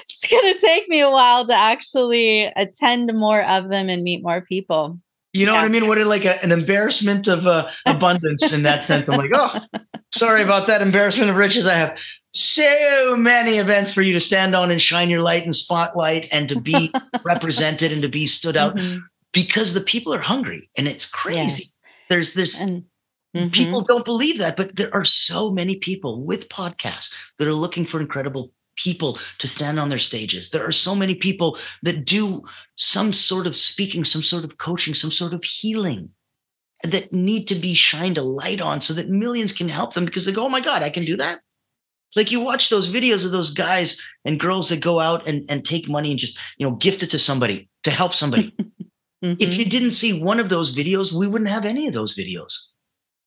It's 0.07 0.31
going 0.31 0.53
to 0.53 0.59
take 0.59 0.89
me 0.89 1.01
a 1.01 1.09
while 1.09 1.45
to 1.45 1.53
actually 1.53 2.45
attend 2.55 3.11
more 3.13 3.43
of 3.43 3.69
them 3.69 3.89
and 3.89 4.03
meet 4.03 4.23
more 4.23 4.41
people. 4.41 4.99
You 5.33 5.45
know 5.45 5.53
yeah. 5.53 5.61
what 5.61 5.65
i 5.65 5.69
mean? 5.69 5.88
What 5.88 5.99
like 5.99 6.25
a, 6.25 6.43
an 6.43 6.51
embarrassment 6.51 7.27
of 7.27 7.45
uh, 7.45 7.69
abundance 7.85 8.51
in 8.51 8.63
that 8.63 8.83
sense. 8.83 9.07
I'm 9.07 9.17
like 9.17 9.31
oh 9.33 9.59
sorry 10.13 10.41
about 10.41 10.67
that 10.67 10.81
embarrassment 10.81 11.29
of 11.29 11.35
riches. 11.35 11.67
I 11.67 11.75
have 11.75 11.99
so 12.33 13.15
many 13.15 13.53
events 13.53 13.93
for 13.93 14.01
you 14.01 14.13
to 14.13 14.19
stand 14.19 14.55
on 14.55 14.71
and 14.71 14.81
shine 14.81 15.09
your 15.09 15.21
light 15.21 15.45
and 15.45 15.55
spotlight 15.55 16.27
and 16.31 16.49
to 16.49 16.59
be 16.59 16.91
represented 17.23 17.91
and 17.91 18.01
to 18.01 18.09
be 18.09 18.25
stood 18.27 18.57
out 18.57 18.75
mm-hmm. 18.75 18.99
because 19.31 19.73
the 19.73 19.81
people 19.81 20.13
are 20.13 20.21
hungry 20.21 20.69
and 20.77 20.88
it's 20.88 21.05
crazy. 21.05 21.63
yes 21.63 21.74
there's 22.09 22.33
this 22.33 22.61
and, 22.61 22.85
mm-hmm. 23.35 23.49
people 23.49 23.81
don't 23.81 24.05
believe 24.05 24.37
that, 24.39 24.57
but 24.57 24.75
there 24.75 24.93
are 24.93 25.05
so 25.05 25.51
many 25.51 25.77
people 25.77 26.23
with 26.23 26.49
podcasts 26.49 27.13
that 27.37 27.47
are 27.47 27.53
looking 27.53 27.85
for 27.85 27.99
incredible 27.99 28.51
people 28.75 29.17
to 29.37 29.47
stand 29.47 29.79
on 29.79 29.89
their 29.89 29.99
stages. 29.99 30.49
There 30.49 30.65
are 30.65 30.71
so 30.71 30.95
many 30.95 31.15
people 31.15 31.57
that 31.83 32.05
do 32.05 32.43
some 32.75 33.13
sort 33.13 33.47
of 33.47 33.55
speaking, 33.55 34.03
some 34.05 34.23
sort 34.23 34.43
of 34.43 34.57
coaching, 34.57 34.93
some 34.93 35.11
sort 35.11 35.33
of 35.33 35.43
healing 35.43 36.09
that 36.83 37.11
need 37.13 37.45
to 37.47 37.55
be 37.55 37.73
shined 37.73 38.17
a 38.17 38.21
light 38.21 38.61
on 38.61 38.81
so 38.81 38.93
that 38.93 39.09
millions 39.09 39.53
can 39.53 39.69
help 39.69 39.93
them 39.93 40.05
because 40.05 40.25
they 40.25 40.31
go, 40.31 40.45
oh 40.45 40.49
my 40.49 40.61
God, 40.61 40.83
I 40.83 40.89
can 40.89 41.05
do 41.05 41.17
that. 41.17 41.39
Like 42.15 42.31
you 42.31 42.39
watch 42.39 42.69
those 42.69 42.91
videos 42.91 43.25
of 43.25 43.31
those 43.31 43.51
guys 43.51 44.01
and 44.23 44.39
girls 44.39 44.69
that 44.69 44.81
go 44.81 44.99
out 44.99 45.27
and, 45.27 45.43
and 45.49 45.65
take 45.65 45.89
money 45.89 46.11
and 46.11 46.19
just, 46.19 46.37
you 46.57 46.67
know, 46.67 46.75
gift 46.75 47.03
it 47.03 47.09
to 47.11 47.19
somebody 47.19 47.69
to 47.83 47.91
help 47.91 48.13
somebody. 48.13 48.55
Mm-hmm. 49.25 49.41
If 49.41 49.55
you 49.55 49.65
didn't 49.65 49.93
see 49.93 50.21
one 50.21 50.39
of 50.39 50.49
those 50.49 50.75
videos, 50.75 51.11
we 51.11 51.27
wouldn't 51.27 51.49
have 51.49 51.65
any 51.65 51.88
of 51.88 51.93
those 51.93 52.15
videos. 52.15 52.53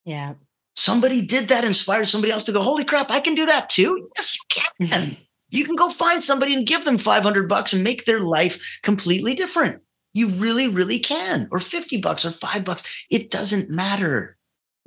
Yeah. 0.04 0.34
Somebody 0.76 1.26
did 1.26 1.48
that, 1.48 1.64
inspired 1.64 2.08
somebody 2.08 2.32
else 2.32 2.44
to 2.44 2.52
go, 2.52 2.62
holy 2.62 2.84
crap, 2.84 3.10
I 3.10 3.18
can 3.18 3.34
do 3.34 3.46
that 3.46 3.68
too. 3.68 4.08
Yes, 4.16 4.36
you 4.36 4.62
can. 4.78 5.16
you 5.50 5.64
can 5.64 5.74
go 5.74 5.90
find 5.90 6.22
somebody 6.22 6.54
and 6.54 6.66
give 6.66 6.84
them 6.84 6.98
500 6.98 7.48
bucks 7.48 7.72
and 7.72 7.82
make 7.82 8.04
their 8.04 8.20
life 8.20 8.78
completely 8.84 9.34
different. 9.34 9.82
You 10.14 10.28
really, 10.28 10.68
really 10.68 11.00
can. 11.00 11.48
Or 11.50 11.58
50 11.58 12.00
bucks 12.00 12.24
or 12.24 12.30
five 12.30 12.64
bucks. 12.64 13.06
It 13.10 13.30
doesn't 13.32 13.68
matter. 13.68 14.36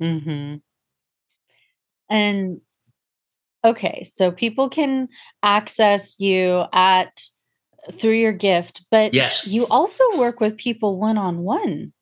Mm-hmm. 0.02 0.56
And 2.08 2.60
okay, 3.64 4.02
so 4.04 4.32
people 4.32 4.70
can 4.70 5.08
access 5.42 6.18
you 6.18 6.64
at 6.72 7.22
through 7.90 8.14
your 8.14 8.32
gift, 8.32 8.84
but 8.90 9.12
yes. 9.14 9.46
you 9.46 9.66
also 9.66 10.02
work 10.16 10.40
with 10.40 10.56
people 10.56 10.98
one 10.98 11.18
on 11.18 11.38
one. 11.38 11.92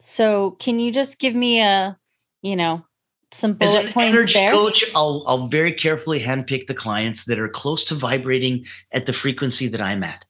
So 0.00 0.52
can 0.52 0.78
you 0.78 0.92
just 0.92 1.18
give 1.18 1.34
me 1.34 1.60
a, 1.60 1.96
you 2.42 2.56
know, 2.56 2.84
some 3.30 3.54
bullet 3.54 3.78
As 3.78 3.86
an 3.86 3.92
points 3.92 4.08
energy 4.16 4.32
there? 4.34 4.52
coach, 4.52 4.84
I'll 4.94 5.24
I'll 5.26 5.46
very 5.46 5.72
carefully 5.72 6.20
handpick 6.20 6.66
the 6.66 6.74
clients 6.74 7.24
that 7.24 7.38
are 7.38 7.48
close 7.48 7.84
to 7.84 7.94
vibrating 7.94 8.64
at 8.92 9.06
the 9.06 9.12
frequency 9.12 9.68
that 9.68 9.80
I'm 9.80 10.02
at. 10.02 10.24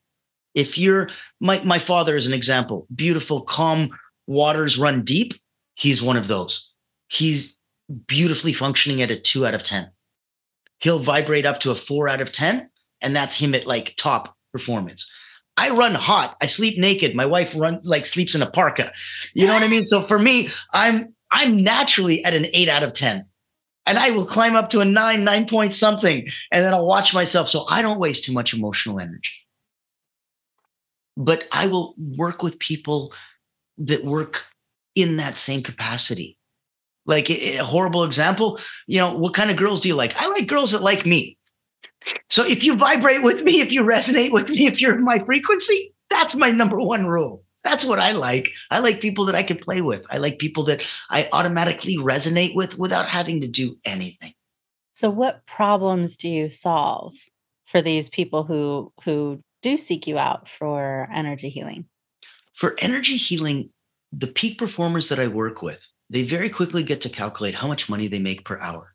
If 0.54 0.78
you're 0.78 1.08
my 1.40 1.60
my 1.64 1.78
father 1.78 2.14
is 2.14 2.26
an 2.26 2.34
example, 2.34 2.86
beautiful, 2.94 3.40
calm 3.40 3.88
waters 4.26 4.78
run 4.78 5.02
deep. 5.02 5.34
He's 5.74 6.02
one 6.02 6.16
of 6.16 6.28
those. 6.28 6.74
He's 7.08 7.58
beautifully 8.06 8.52
functioning 8.52 9.02
at 9.02 9.10
a 9.10 9.16
two 9.18 9.46
out 9.46 9.54
of 9.54 9.62
10. 9.62 9.90
He'll 10.78 10.98
vibrate 10.98 11.46
up 11.46 11.60
to 11.60 11.70
a 11.70 11.74
four 11.74 12.08
out 12.08 12.20
of 12.20 12.32
10, 12.32 12.70
and 13.00 13.16
that's 13.16 13.36
him 13.36 13.54
at 13.54 13.66
like 13.66 13.94
top 13.96 14.36
performance. 14.52 15.10
I 15.56 15.70
run 15.70 15.94
hot. 15.94 16.36
I 16.40 16.46
sleep 16.46 16.78
naked. 16.78 17.14
My 17.14 17.26
wife 17.26 17.54
run 17.56 17.80
like 17.84 18.06
sleeps 18.06 18.34
in 18.34 18.42
a 18.42 18.50
parka. 18.50 18.92
You 19.34 19.46
know 19.46 19.54
what 19.54 19.62
I 19.62 19.68
mean? 19.68 19.84
So 19.84 20.00
for 20.00 20.18
me, 20.18 20.50
I'm 20.72 21.14
I'm 21.30 21.62
naturally 21.62 22.24
at 22.24 22.34
an 22.34 22.46
8 22.52 22.68
out 22.68 22.82
of 22.82 22.92
10. 22.92 23.26
And 23.84 23.98
I 23.98 24.10
will 24.10 24.24
climb 24.24 24.54
up 24.54 24.70
to 24.70 24.80
a 24.80 24.84
9, 24.84 25.24
9 25.24 25.46
point 25.48 25.72
something 25.72 26.26
and 26.52 26.64
then 26.64 26.72
I'll 26.72 26.86
watch 26.86 27.12
myself 27.12 27.48
so 27.48 27.64
I 27.68 27.82
don't 27.82 27.98
waste 27.98 28.24
too 28.24 28.32
much 28.32 28.54
emotional 28.54 29.00
energy. 29.00 29.32
But 31.16 31.48
I 31.50 31.66
will 31.66 31.94
work 31.98 32.42
with 32.42 32.58
people 32.58 33.12
that 33.78 34.04
work 34.04 34.44
in 34.94 35.16
that 35.16 35.36
same 35.36 35.62
capacity. 35.62 36.38
Like 37.04 37.28
a 37.28 37.56
horrible 37.56 38.04
example, 38.04 38.60
you 38.86 38.98
know, 38.98 39.18
what 39.18 39.34
kind 39.34 39.50
of 39.50 39.56
girls 39.56 39.80
do 39.80 39.88
you 39.88 39.96
like? 39.96 40.14
I 40.16 40.28
like 40.28 40.46
girls 40.46 40.70
that 40.72 40.82
like 40.82 41.04
me. 41.04 41.36
So 42.28 42.44
if 42.46 42.64
you 42.64 42.76
vibrate 42.76 43.22
with 43.22 43.42
me, 43.42 43.60
if 43.60 43.70
you 43.70 43.82
resonate 43.82 44.32
with 44.32 44.48
me, 44.48 44.66
if 44.66 44.80
you're 44.80 44.98
my 44.98 45.18
frequency, 45.18 45.94
that's 46.10 46.34
my 46.34 46.50
number 46.50 46.78
one 46.78 47.06
rule. 47.06 47.44
That's 47.64 47.84
what 47.84 47.98
I 47.98 48.12
like. 48.12 48.50
I 48.70 48.80
like 48.80 49.00
people 49.00 49.24
that 49.26 49.34
I 49.34 49.42
can 49.42 49.58
play 49.58 49.82
with. 49.82 50.04
I 50.10 50.18
like 50.18 50.38
people 50.38 50.64
that 50.64 50.82
I 51.10 51.28
automatically 51.32 51.96
resonate 51.96 52.54
with 52.54 52.78
without 52.78 53.06
having 53.06 53.40
to 53.40 53.48
do 53.48 53.76
anything. 53.84 54.34
So 54.92 55.10
what 55.10 55.46
problems 55.46 56.16
do 56.16 56.28
you 56.28 56.50
solve 56.50 57.14
for 57.66 57.80
these 57.80 58.08
people 58.08 58.44
who 58.44 58.92
who 59.04 59.40
do 59.62 59.76
seek 59.76 60.06
you 60.06 60.18
out 60.18 60.48
for 60.48 61.08
energy 61.12 61.48
healing? 61.48 61.86
For 62.52 62.74
energy 62.80 63.16
healing, 63.16 63.70
the 64.12 64.26
peak 64.26 64.58
performers 64.58 65.08
that 65.08 65.18
I 65.18 65.28
work 65.28 65.62
with, 65.62 65.88
they 66.10 66.24
very 66.24 66.50
quickly 66.50 66.82
get 66.82 67.00
to 67.02 67.08
calculate 67.08 67.54
how 67.54 67.68
much 67.68 67.88
money 67.88 68.08
they 68.08 68.18
make 68.18 68.44
per 68.44 68.58
hour 68.58 68.91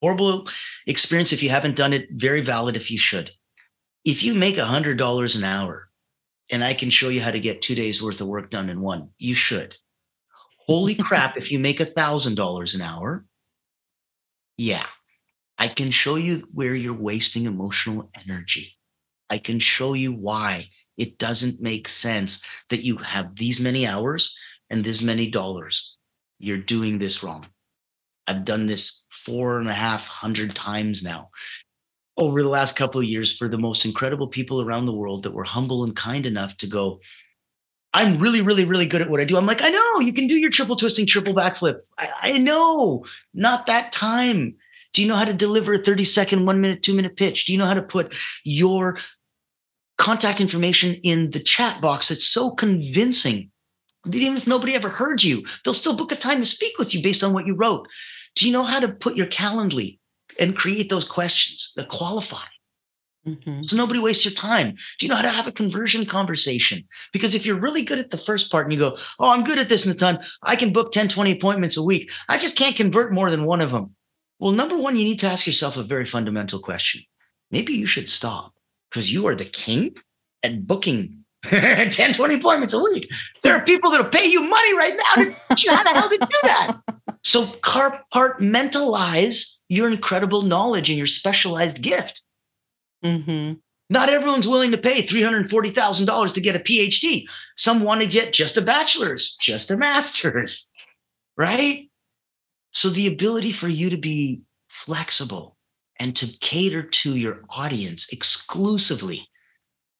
horrible 0.00 0.48
experience 0.86 1.32
if 1.32 1.42
you 1.42 1.50
haven't 1.50 1.76
done 1.76 1.92
it 1.92 2.08
very 2.12 2.40
valid 2.40 2.76
if 2.76 2.90
you 2.90 2.98
should. 2.98 3.30
If 4.04 4.22
you 4.22 4.34
make 4.34 4.56
a 4.56 4.64
hundred 4.64 4.98
dollars 4.98 5.36
an 5.36 5.44
hour 5.44 5.88
and 6.50 6.64
i 6.64 6.74
can 6.74 6.90
show 6.90 7.08
you 7.08 7.20
how 7.20 7.30
to 7.30 7.40
get 7.40 7.62
two 7.62 7.74
days 7.74 8.02
worth 8.02 8.20
of 8.20 8.26
work 8.26 8.50
done 8.50 8.68
in 8.68 8.80
one 8.80 9.10
you 9.18 9.34
should. 9.34 9.76
Holy 10.66 10.94
crap 11.06 11.36
if 11.36 11.50
you 11.52 11.58
make 11.58 11.80
a 11.80 11.84
thousand 11.84 12.34
dollars 12.34 12.74
an 12.74 12.80
hour 12.80 13.24
yeah 14.56 14.86
i 15.58 15.68
can 15.68 15.90
show 15.90 16.16
you 16.16 16.42
where 16.52 16.74
you're 16.74 16.94
wasting 16.94 17.46
emotional 17.46 18.10
energy. 18.26 18.76
I 19.32 19.38
can 19.38 19.60
show 19.60 19.94
you 19.94 20.12
why 20.12 20.64
it 20.96 21.18
doesn't 21.18 21.60
make 21.60 21.88
sense 21.88 22.44
that 22.68 22.82
you 22.82 22.96
have 22.96 23.36
these 23.36 23.60
many 23.60 23.86
hours 23.86 24.36
and 24.70 24.82
this 24.82 25.00
many 25.02 25.30
dollars. 25.30 25.96
You're 26.40 26.58
doing 26.58 26.98
this 26.98 27.22
wrong 27.22 27.46
i've 28.30 28.44
done 28.44 28.66
this 28.66 29.04
four 29.10 29.58
and 29.58 29.68
a 29.68 29.74
half 29.74 30.08
hundred 30.08 30.54
times 30.54 31.02
now 31.02 31.30
over 32.20 32.42
the 32.42 32.48
last 32.48 32.76
couple 32.76 33.00
of 33.00 33.06
years 33.06 33.36
for 33.36 33.48
the 33.48 33.58
most 33.58 33.84
incredible 33.84 34.28
people 34.28 34.60
around 34.60 34.84
the 34.84 34.92
world 34.92 35.22
that 35.22 35.32
were 35.32 35.42
humble 35.42 35.82
and 35.84 35.96
kind 35.96 36.26
enough 36.26 36.56
to 36.58 36.66
go, 36.66 37.00
I'm 37.94 38.18
really, 38.18 38.42
really, 38.42 38.66
really 38.66 38.86
good 38.86 39.00
at 39.00 39.08
what 39.08 39.20
I 39.20 39.24
do. 39.24 39.38
I'm 39.38 39.46
like, 39.46 39.62
I 39.62 39.70
know 39.70 40.00
you 40.00 40.12
can 40.12 40.26
do 40.26 40.36
your 40.36 40.50
triple 40.50 40.76
twisting, 40.76 41.06
triple 41.06 41.34
backflip. 41.34 41.80
I, 41.98 42.08
I 42.22 42.38
know, 42.38 43.06
not 43.32 43.66
that 43.66 43.90
time. 43.90 44.54
Do 44.92 45.02
you 45.02 45.08
know 45.08 45.16
how 45.16 45.24
to 45.24 45.32
deliver 45.32 45.72
a 45.72 45.78
30 45.78 46.04
second, 46.04 46.46
one 46.46 46.60
minute, 46.60 46.82
two 46.82 46.94
minute 46.94 47.16
pitch? 47.16 47.46
Do 47.46 47.52
you 47.52 47.58
know 47.58 47.66
how 47.66 47.74
to 47.74 47.82
put 47.82 48.14
your 48.44 48.98
contact 49.96 50.40
information 50.40 50.96
in 51.02 51.30
the 51.30 51.40
chat 51.40 51.80
box 51.80 52.10
It's 52.10 52.26
so 52.26 52.50
convincing 52.50 53.50
that 54.04 54.14
even 54.14 54.36
if 54.36 54.46
nobody 54.46 54.74
ever 54.74 54.88
heard 54.88 55.22
you, 55.22 55.44
they'll 55.64 55.74
still 55.74 55.96
book 55.96 56.12
a 56.12 56.16
time 56.16 56.38
to 56.38 56.46
speak 56.46 56.78
with 56.78 56.94
you 56.94 57.02
based 57.02 57.24
on 57.24 57.32
what 57.32 57.46
you 57.46 57.54
wrote? 57.54 57.86
Do 58.36 58.46
you 58.46 58.52
know 58.52 58.64
how 58.64 58.80
to 58.80 58.88
put 58.88 59.16
your 59.16 59.26
Calendly 59.26 59.98
and 60.38 60.56
create 60.56 60.88
those 60.88 61.04
questions 61.04 61.72
that 61.76 61.88
qualify? 61.88 62.44
Mm-hmm. 63.26 63.62
So 63.62 63.76
nobody 63.76 64.00
wastes 64.00 64.24
your 64.24 64.32
time. 64.32 64.74
Do 64.98 65.06
you 65.06 65.10
know 65.10 65.16
how 65.16 65.22
to 65.22 65.28
have 65.28 65.46
a 65.46 65.52
conversion 65.52 66.06
conversation? 66.06 66.84
Because 67.12 67.34
if 67.34 67.44
you're 67.44 67.60
really 67.60 67.82
good 67.82 67.98
at 67.98 68.10
the 68.10 68.16
first 68.16 68.50
part 68.50 68.64
and 68.64 68.72
you 68.72 68.78
go, 68.78 68.96
Oh, 69.18 69.30
I'm 69.30 69.44
good 69.44 69.58
at 69.58 69.68
this, 69.68 69.84
Natan, 69.84 70.20
I 70.42 70.56
can 70.56 70.72
book 70.72 70.92
10, 70.92 71.08
20 71.08 71.32
appointments 71.32 71.76
a 71.76 71.82
week. 71.82 72.10
I 72.28 72.38
just 72.38 72.56
can't 72.56 72.76
convert 72.76 73.12
more 73.12 73.30
than 73.30 73.44
one 73.44 73.60
of 73.60 73.72
them. 73.72 73.94
Well, 74.38 74.52
number 74.52 74.76
one, 74.76 74.96
you 74.96 75.04
need 75.04 75.20
to 75.20 75.26
ask 75.26 75.46
yourself 75.46 75.76
a 75.76 75.82
very 75.82 76.06
fundamental 76.06 76.60
question. 76.60 77.02
Maybe 77.50 77.74
you 77.74 77.86
should 77.86 78.08
stop 78.08 78.54
because 78.90 79.12
you 79.12 79.26
are 79.26 79.34
the 79.34 79.44
king 79.44 79.96
at 80.42 80.66
booking 80.66 81.24
10, 81.44 82.14
20 82.14 82.34
appointments 82.34 82.72
a 82.74 82.78
week. 82.78 83.10
There 83.42 83.54
are 83.54 83.64
people 83.64 83.90
that'll 83.90 84.08
pay 84.08 84.26
you 84.26 84.40
money 84.40 84.76
right 84.76 84.94
now 84.96 85.24
to 85.24 85.34
teach 85.48 85.64
you 85.64 85.74
how 85.74 85.82
the 85.82 85.90
hell 85.90 86.08
to 86.08 86.18
do 86.18 86.38
that. 86.44 86.78
So 87.22 87.44
compartmentalize 87.44 89.56
your 89.68 89.88
incredible 89.88 90.42
knowledge 90.42 90.88
and 90.88 90.98
your 90.98 91.06
specialized 91.06 91.82
gift. 91.82 92.22
Mm-hmm. 93.04 93.54
Not 93.88 94.08
everyone's 94.08 94.46
willing 94.46 94.70
to 94.70 94.78
pay 94.78 95.02
$340,000 95.02 96.34
to 96.34 96.40
get 96.40 96.56
a 96.56 96.60
PhD. 96.60 97.24
Some 97.56 97.82
want 97.82 98.02
to 98.02 98.06
get 98.06 98.32
just 98.32 98.56
a 98.56 98.62
bachelor's, 98.62 99.36
just 99.40 99.70
a 99.70 99.76
master's, 99.76 100.70
right? 101.36 101.90
So 102.72 102.88
the 102.88 103.12
ability 103.12 103.52
for 103.52 103.68
you 103.68 103.90
to 103.90 103.96
be 103.96 104.42
flexible 104.68 105.56
and 105.98 106.14
to 106.16 106.26
cater 106.38 106.82
to 106.82 107.16
your 107.16 107.42
audience 107.50 108.08
exclusively 108.12 109.28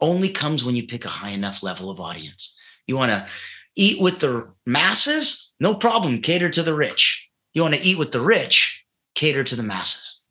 only 0.00 0.30
comes 0.30 0.64
when 0.64 0.76
you 0.76 0.86
pick 0.86 1.04
a 1.04 1.08
high 1.08 1.30
enough 1.30 1.62
level 1.62 1.90
of 1.90 2.00
audience. 2.00 2.56
You 2.86 2.96
want 2.96 3.10
to 3.10 3.26
eat 3.76 4.00
with 4.00 4.20
the 4.20 4.48
masses? 4.64 5.49
No 5.60 5.74
problem, 5.74 6.20
cater 6.22 6.50
to 6.50 6.62
the 6.62 6.74
rich. 6.74 7.28
You 7.52 7.62
want 7.62 7.74
to 7.74 7.80
eat 7.80 7.98
with 7.98 8.12
the 8.12 8.20
rich? 8.20 8.84
Cater 9.14 9.44
to 9.44 9.56
the 9.56 9.62
masses. 9.62 10.24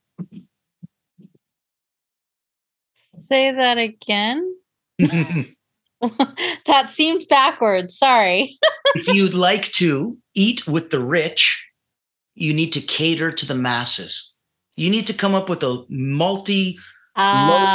Say 3.16 3.52
that 3.52 3.78
again. 3.78 4.56
that 6.66 6.90
seemed 6.90 7.28
backwards. 7.30 7.98
Sorry. 7.98 8.58
if 8.96 9.08
you'd 9.14 9.34
like 9.34 9.66
to 9.74 10.18
eat 10.34 10.68
with 10.68 10.90
the 10.90 11.00
rich, 11.00 11.68
you 12.36 12.54
need 12.54 12.72
to 12.74 12.82
cater 12.82 13.32
to 13.32 13.46
the 13.46 13.56
masses. 13.56 14.36
You 14.78 14.90
need 14.90 15.08
to 15.08 15.14
come 15.14 15.36
up 15.36 15.50
with 15.50 15.62
a 15.62 15.86
multi 15.90 16.80
Ah, 17.16 17.50
low 17.50 17.66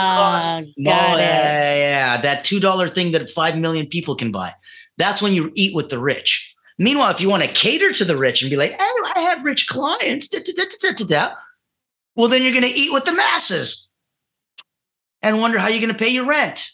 cost. 0.64 0.74
got 0.82 1.16
oh, 1.16 1.18
yeah, 1.18 1.76
yeah, 1.76 2.16
that 2.22 2.44
two 2.44 2.60
dollar 2.60 2.88
thing 2.88 3.12
that 3.12 3.28
five 3.28 3.58
million 3.58 3.86
people 3.86 4.14
can 4.14 4.32
buy. 4.32 4.54
That's 4.96 5.20
when 5.20 5.34
you 5.34 5.52
eat 5.54 5.74
with 5.74 5.90
the 5.90 5.98
rich. 5.98 6.53
Meanwhile, 6.78 7.10
if 7.12 7.20
you 7.20 7.28
want 7.28 7.42
to 7.44 7.48
cater 7.48 7.92
to 7.92 8.04
the 8.04 8.16
rich 8.16 8.42
and 8.42 8.50
be 8.50 8.56
like, 8.56 8.72
"Oh, 8.78 9.12
I 9.14 9.20
have 9.20 9.44
rich 9.44 9.68
clients," 9.68 10.28
da, 10.28 10.40
da, 10.40 10.94
da, 11.06 11.34
well, 12.16 12.28
then 12.28 12.42
you're 12.42 12.52
going 12.52 12.64
to 12.64 12.68
eat 12.68 12.92
with 12.92 13.04
the 13.04 13.12
masses 13.12 13.92
and 15.22 15.40
wonder 15.40 15.58
how 15.58 15.68
you're 15.68 15.80
going 15.80 15.92
to 15.92 15.98
pay 15.98 16.10
your 16.10 16.26
rent. 16.26 16.70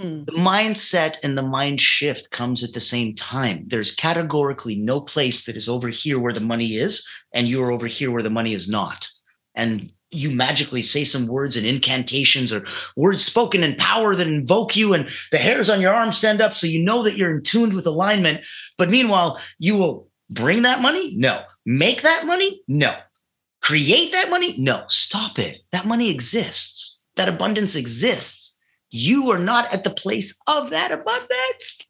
Hmm. 0.00 0.24
The 0.24 0.32
mindset 0.32 1.16
and 1.22 1.38
the 1.38 1.42
mind 1.42 1.80
shift 1.80 2.30
comes 2.30 2.64
at 2.64 2.72
the 2.72 2.80
same 2.80 3.14
time. 3.14 3.64
There's 3.68 3.94
categorically 3.94 4.74
no 4.74 5.00
place 5.00 5.44
that 5.44 5.56
is 5.56 5.68
over 5.68 5.88
here 5.88 6.18
where 6.18 6.32
the 6.32 6.40
money 6.40 6.74
is, 6.76 7.06
and 7.32 7.46
you 7.46 7.62
are 7.62 7.70
over 7.70 7.86
here 7.86 8.10
where 8.10 8.22
the 8.22 8.30
money 8.30 8.54
is 8.54 8.68
not. 8.68 9.08
And 9.54 9.92
you 10.14 10.30
magically 10.30 10.82
say 10.82 11.04
some 11.04 11.26
words 11.26 11.56
and 11.56 11.66
incantations 11.66 12.52
or 12.52 12.64
words 12.96 13.24
spoken 13.24 13.62
in 13.62 13.76
power 13.76 14.14
that 14.14 14.26
invoke 14.26 14.76
you, 14.76 14.94
and 14.94 15.08
the 15.30 15.38
hairs 15.38 15.70
on 15.70 15.80
your 15.80 15.92
arm 15.92 16.12
stand 16.12 16.40
up 16.40 16.52
so 16.52 16.66
you 16.66 16.84
know 16.84 17.02
that 17.02 17.16
you're 17.16 17.34
in 17.34 17.42
tuned 17.42 17.74
with 17.74 17.86
alignment. 17.86 18.44
But 18.78 18.90
meanwhile, 18.90 19.40
you 19.58 19.76
will 19.76 20.08
bring 20.30 20.62
that 20.62 20.80
money? 20.80 21.14
No. 21.16 21.42
Make 21.66 22.02
that 22.02 22.26
money? 22.26 22.62
No. 22.68 22.94
Create 23.62 24.12
that 24.12 24.30
money? 24.30 24.54
No. 24.58 24.84
Stop 24.88 25.38
it. 25.38 25.60
That 25.72 25.86
money 25.86 26.10
exists, 26.10 27.02
that 27.16 27.28
abundance 27.28 27.74
exists 27.76 28.54
you 28.94 29.28
are 29.32 29.40
not 29.40 29.74
at 29.74 29.82
the 29.82 29.90
place 29.90 30.38
of 30.46 30.70
that 30.70 30.92
abundance. 30.92 31.80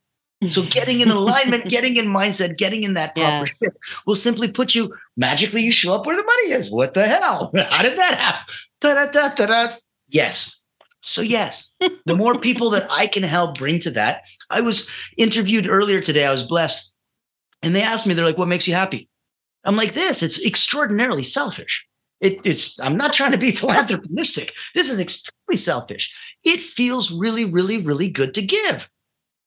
So 0.48 0.62
getting 0.70 1.00
in 1.00 1.10
alignment, 1.10 1.66
getting 1.66 1.96
in 1.96 2.06
mindset, 2.06 2.56
getting 2.58 2.82
in 2.82 2.94
that 2.94 3.14
proper 3.14 3.46
Yes. 3.46 3.58
shift 3.58 3.76
will 4.06 4.16
simply 4.16 4.50
put 4.50 4.74
you 4.74 4.92
magically 5.16 5.62
you 5.62 5.72
show 5.72 5.94
up 5.94 6.06
where 6.06 6.16
the 6.16 6.24
money 6.24 6.50
is. 6.52 6.70
What 6.70 6.94
the 6.94 7.06
hell? 7.06 7.50
How 7.56 7.82
did 7.82 7.96
that 7.98 8.18
happen? 8.18 8.54
Da-da-da-da-da. 8.80 9.76
Yes. 10.08 10.62
So 11.00 11.20
yes, 11.22 11.72
the 12.06 12.16
more 12.16 12.38
people 12.38 12.70
that 12.70 12.86
I 12.90 13.06
can 13.06 13.22
help 13.22 13.58
bring 13.58 13.78
to 13.80 13.90
that. 13.92 14.22
I 14.50 14.60
was 14.60 14.88
interviewed 15.16 15.68
earlier 15.68 16.00
today. 16.00 16.26
I 16.26 16.30
was 16.30 16.42
blessed. 16.42 16.92
And 17.62 17.74
they 17.74 17.82
asked 17.82 18.06
me, 18.06 18.12
they're 18.14 18.24
like, 18.26 18.38
what 18.38 18.48
makes 18.48 18.68
you 18.68 18.74
happy? 18.74 19.08
I'm 19.64 19.76
like, 19.76 19.94
this, 19.94 20.22
it's 20.22 20.44
extraordinarily 20.44 21.22
selfish. 21.22 21.86
It, 22.20 22.40
it's 22.44 22.78
I'm 22.80 22.96
not 22.96 23.12
trying 23.14 23.32
to 23.32 23.38
be 23.38 23.52
philanthropistic. 23.52 24.50
This 24.74 24.90
is 24.90 25.00
extremely 25.00 25.56
selfish. 25.56 26.12
It 26.44 26.60
feels 26.60 27.10
really, 27.10 27.50
really, 27.50 27.82
really 27.82 28.10
good 28.10 28.34
to 28.34 28.42
give. 28.42 28.88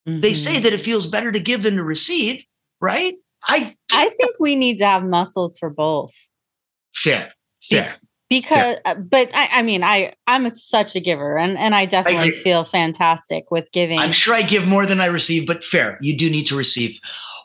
They 0.08 0.34
say 0.34 0.60
that 0.62 0.72
it 0.72 0.80
feels 0.80 1.05
better 1.05 1.34
to 1.34 1.39
give 1.39 1.64
than 1.64 1.76
to 1.76 1.84
receive, 1.84 2.45
right? 2.80 3.16
I 3.47 3.74
I 3.91 4.10
think 4.10 4.39
we 4.39 4.55
need 4.55 4.78
to 4.78 4.86
have 4.86 5.03
muscles 5.03 5.58
for 5.58 5.70
both. 5.70 6.14
fair, 6.95 7.34
fair. 7.62 7.93
because 8.30 8.78
uh, 8.86 8.95
but 8.95 9.30
I, 9.34 9.49
I 9.51 9.62
mean 9.62 9.84
i 9.84 10.14
i'm 10.26 10.53
such 10.55 10.95
a 10.95 10.99
giver 10.99 11.38
and 11.38 11.58
and 11.58 11.76
i 11.76 11.86
definitely 11.86 12.30
agree. 12.30 12.41
feel 12.41 12.64
fantastic 12.64 13.51
with 13.51 13.72
giving 13.72 13.99
I'm 13.99 14.12
sure 14.12 14.34
I 14.34 14.41
give 14.41 14.68
more 14.68 14.86
than 14.86 14.99
I 14.99 15.05
receive, 15.05 15.45
but 15.45 15.64
fair. 15.64 15.97
You 16.01 16.18
do 16.18 16.30
need 16.30 16.45
to 16.47 16.55
receive. 16.55 16.99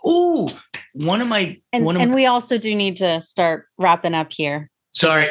Oh, 0.04 0.56
one 0.94 1.20
of 1.20 1.28
my 1.28 1.60
and, 1.72 1.84
one 1.84 1.96
of 1.96 2.02
and 2.02 2.10
my, 2.12 2.14
we 2.14 2.26
also 2.26 2.58
do 2.58 2.74
need 2.74 2.96
to 2.98 3.20
start 3.20 3.66
wrapping 3.78 4.14
up 4.14 4.32
here 4.32 4.70
sorry. 4.92 5.26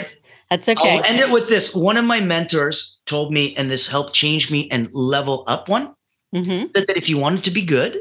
that's 0.49 0.67
okay 0.67 0.97
I'll 0.97 1.03
end 1.05 1.19
it 1.19 1.32
with 1.32 1.47
this. 1.49 1.73
One 1.75 1.97
of 1.97 2.05
my 2.05 2.19
mentors 2.19 3.01
told 3.05 3.34
me, 3.34 3.55
and 3.55 3.69
this 3.69 3.88
helped 3.88 4.13
change 4.13 4.51
me 4.51 4.69
and 4.69 4.93
level 4.93 5.43
up 5.47 5.69
one, 5.69 5.93
hmm 6.34 6.65
that, 6.73 6.88
that 6.88 6.97
if 6.97 7.09
you 7.09 7.17
want 7.17 7.39
it 7.39 7.43
to 7.45 7.51
be 7.51 7.63
good, 7.63 7.97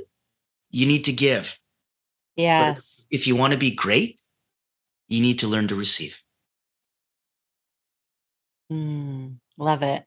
you 0.71 0.87
need 0.87 1.05
to 1.05 1.13
give. 1.13 1.59
yes. 2.37 3.05
If 3.11 3.27
you 3.27 3.35
want 3.35 3.53
to 3.53 3.59
be 3.59 3.75
great, 3.75 4.21
you 5.09 5.21
need 5.21 5.41
to 5.41 5.49
learn 5.49 5.67
to 5.69 5.75
receive. 5.75 6.17
Mm, 8.73 9.39
love 9.59 9.83
it. 9.83 10.05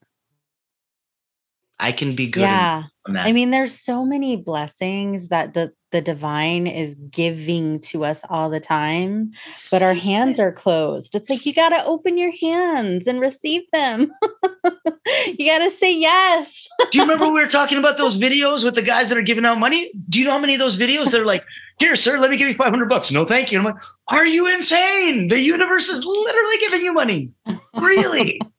I 1.80 1.92
can 1.92 2.16
be 2.16 2.30
good 2.30 2.44
yeah. 2.44 2.84
i 3.10 3.32
mean 3.34 3.50
there's 3.50 3.74
so 3.74 4.06
many 4.06 4.38
blessings 4.38 5.28
that 5.28 5.54
the 5.54 5.74
the 5.94 6.02
divine 6.02 6.68
is 6.68 6.96
giving 7.10 7.80
to 7.80 8.04
us 8.04 8.24
all 8.30 8.50
the 8.50 8.60
time 8.60 9.32
but 9.72 9.82
our 9.82 9.94
hands 9.94 10.40
are 10.40 10.52
closed 10.52 11.16
it's 11.16 11.30
like 11.30 11.46
you 11.46 11.54
got 11.54 11.70
to 11.70 11.86
open 11.86 12.18
your 12.18 12.34
hands 12.42 13.08
and 13.08 13.22
receive 13.22 13.62
them 13.72 14.12
you 15.38 15.46
got 15.46 15.60
to 15.60 15.70
say 15.72 15.96
yes 15.96 16.68
Do 16.92 16.98
you 16.98 17.04
remember 17.04 17.28
we 17.28 17.42
were 17.42 17.48
talking 17.48 17.78
about 17.78 17.98
those 17.98 18.20
videos 18.28 18.64
with 18.66 18.76
the 18.76 18.82
guys 18.82 19.08
that 19.10 19.18
are 19.18 19.22
giving 19.22 19.46
out 19.46 19.58
money? 19.60 19.90
Do 20.10 20.20
you 20.20 20.26
know 20.26 20.32
how 20.32 20.40
many 20.40 20.54
of 20.56 20.60
those 20.60 20.76
videos 20.78 21.12
they're 21.12 21.26
like, 21.26 21.46
here, 21.80 21.96
sir, 21.96 22.18
let 22.18 22.30
me 22.32 22.38
give 22.38 22.48
you 22.48 22.54
500 22.56 22.90
bucks. 22.90 23.12
No, 23.12 23.26
thank 23.26 23.52
you. 23.52 23.60
And 23.60 23.68
I'm 23.68 23.74
like, 23.74 23.84
are 24.10 24.26
you 24.26 24.48
insane? 24.48 25.28
The 25.28 25.40
universe 25.40 25.90
is 25.90 26.04
literally 26.06 26.58
giving 26.60 26.82
you 26.82 26.94
money. 26.94 27.32
Really? 27.80 28.42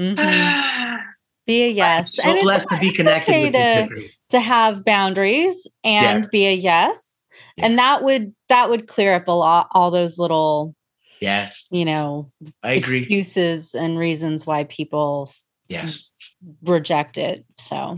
Mhm. 0.00 0.98
Be 1.46 1.64
a 1.64 1.68
yes. 1.68 2.16
So 2.16 2.22
and 2.22 2.36
it's, 2.36 2.44
blessed 2.44 2.68
to 2.70 2.78
be 2.78 2.90
connected 2.92 3.34
okay 3.34 3.42
with 3.42 3.52
to, 3.52 4.08
to 4.30 4.40
have 4.40 4.84
boundaries 4.84 5.66
and 5.84 6.20
Yes. 6.20 6.30
be 6.30 6.46
a 6.46 6.52
yes. 6.52 7.24
And 7.58 7.78
that 7.78 8.02
would 8.02 8.34
that 8.48 8.68
would 8.68 8.88
clear 8.88 9.14
up 9.14 9.28
a 9.28 9.32
lot 9.32 9.68
all 9.72 9.90
those 9.90 10.18
little, 10.18 10.74
Yes, 11.20 11.66
you 11.70 11.84
know, 11.84 12.30
I 12.62 12.72
agree. 12.72 12.98
excuses 12.98 13.74
and 13.74 13.98
reasons 13.98 14.46
why 14.46 14.64
people 14.64 15.30
Yes. 15.68 16.10
reject 16.62 17.16
it. 17.18 17.44
So 17.58 17.96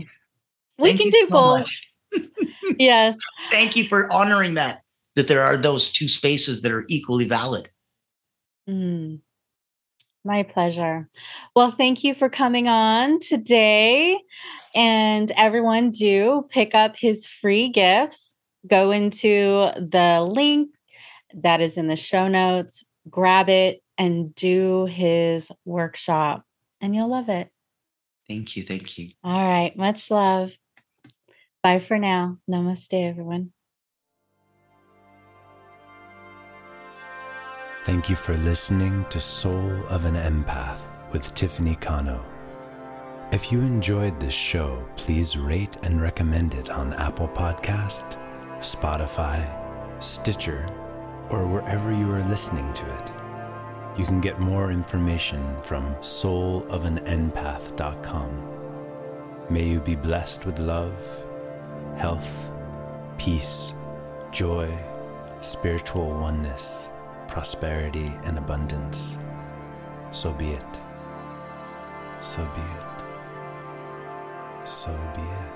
we 0.77 0.89
Thank 0.89 1.01
can 1.01 1.09
do 1.09 1.27
so 1.29 1.33
both. 1.33 1.69
Yes. 2.79 3.17
Thank 3.51 3.75
you 3.75 3.83
for 3.87 4.11
honoring 4.11 4.53
that, 4.53 4.81
that 5.15 5.27
there 5.27 5.41
are 5.41 5.57
those 5.57 5.91
two 5.91 6.07
spaces 6.07 6.61
that 6.61 6.71
are 6.71 6.85
equally 6.87 7.25
valid. 7.25 7.69
Mm. 8.69 9.19
My 10.25 10.43
pleasure. 10.43 11.07
Well, 11.55 11.71
thank 11.71 12.03
you 12.03 12.13
for 12.13 12.29
coming 12.29 12.67
on 12.67 13.19
today. 13.19 14.19
And 14.75 15.31
everyone, 15.31 15.91
do 15.91 16.45
pick 16.49 16.75
up 16.75 16.95
his 16.97 17.25
free 17.25 17.69
gifts. 17.69 18.33
Go 18.67 18.91
into 18.91 19.71
the 19.77 20.27
link 20.29 20.71
that 21.33 21.61
is 21.61 21.77
in 21.77 21.87
the 21.87 21.95
show 21.95 22.27
notes, 22.27 22.83
grab 23.09 23.49
it, 23.49 23.81
and 23.97 24.33
do 24.35 24.85
his 24.85 25.51
workshop, 25.65 26.43
and 26.81 26.95
you'll 26.95 27.09
love 27.09 27.29
it. 27.29 27.49
Thank 28.27 28.55
you. 28.55 28.63
Thank 28.63 28.97
you. 28.97 29.09
All 29.23 29.47
right. 29.47 29.75
Much 29.75 30.11
love. 30.11 30.51
Bye 31.63 31.79
for 31.79 31.97
now. 31.97 32.37
Namaste, 32.49 33.09
everyone. 33.09 33.51
Thank 37.85 38.09
you 38.09 38.15
for 38.15 38.35
listening 38.37 39.05
to 39.09 39.19
Soul 39.21 39.71
of 39.87 40.03
an 40.03 40.15
Empath 40.15 40.81
with 41.13 41.33
Tiffany 41.33 41.75
Kano. 41.75 42.21
If 43.31 43.53
you 43.53 43.61
enjoyed 43.61 44.19
this 44.19 44.33
show, 44.33 44.83
please 44.97 45.37
rate 45.37 45.77
and 45.83 46.01
recommend 46.01 46.55
it 46.55 46.69
on 46.69 46.91
Apple 46.93 47.29
Podcast, 47.29 48.17
Spotify, 48.59 49.47
Stitcher, 50.03 50.67
or 51.29 51.47
wherever 51.47 51.93
you 51.93 52.11
are 52.11 52.23
listening 52.25 52.73
to 52.73 52.85
it. 52.85 53.11
You 53.97 54.03
can 54.05 54.19
get 54.19 54.39
more 54.39 54.71
information 54.71 55.55
from 55.63 55.95
soulofanempath.com. 55.95 58.45
May 59.49 59.63
you 59.63 59.79
be 59.79 59.95
blessed 59.95 60.45
with 60.45 60.59
love, 60.59 60.93
health, 61.97 62.51
peace, 63.17 63.71
joy, 64.31 64.69
spiritual 65.41 66.09
oneness, 66.09 66.88
prosperity, 67.39 68.11
and 68.25 68.37
abundance. 68.37 69.17
So 70.11 70.33
be 70.33 70.49
it. 70.49 70.73
So 72.19 72.43
be 72.53 72.59
it. 72.59 73.03
So 74.67 74.91
be 75.15 75.21
it. 75.21 75.48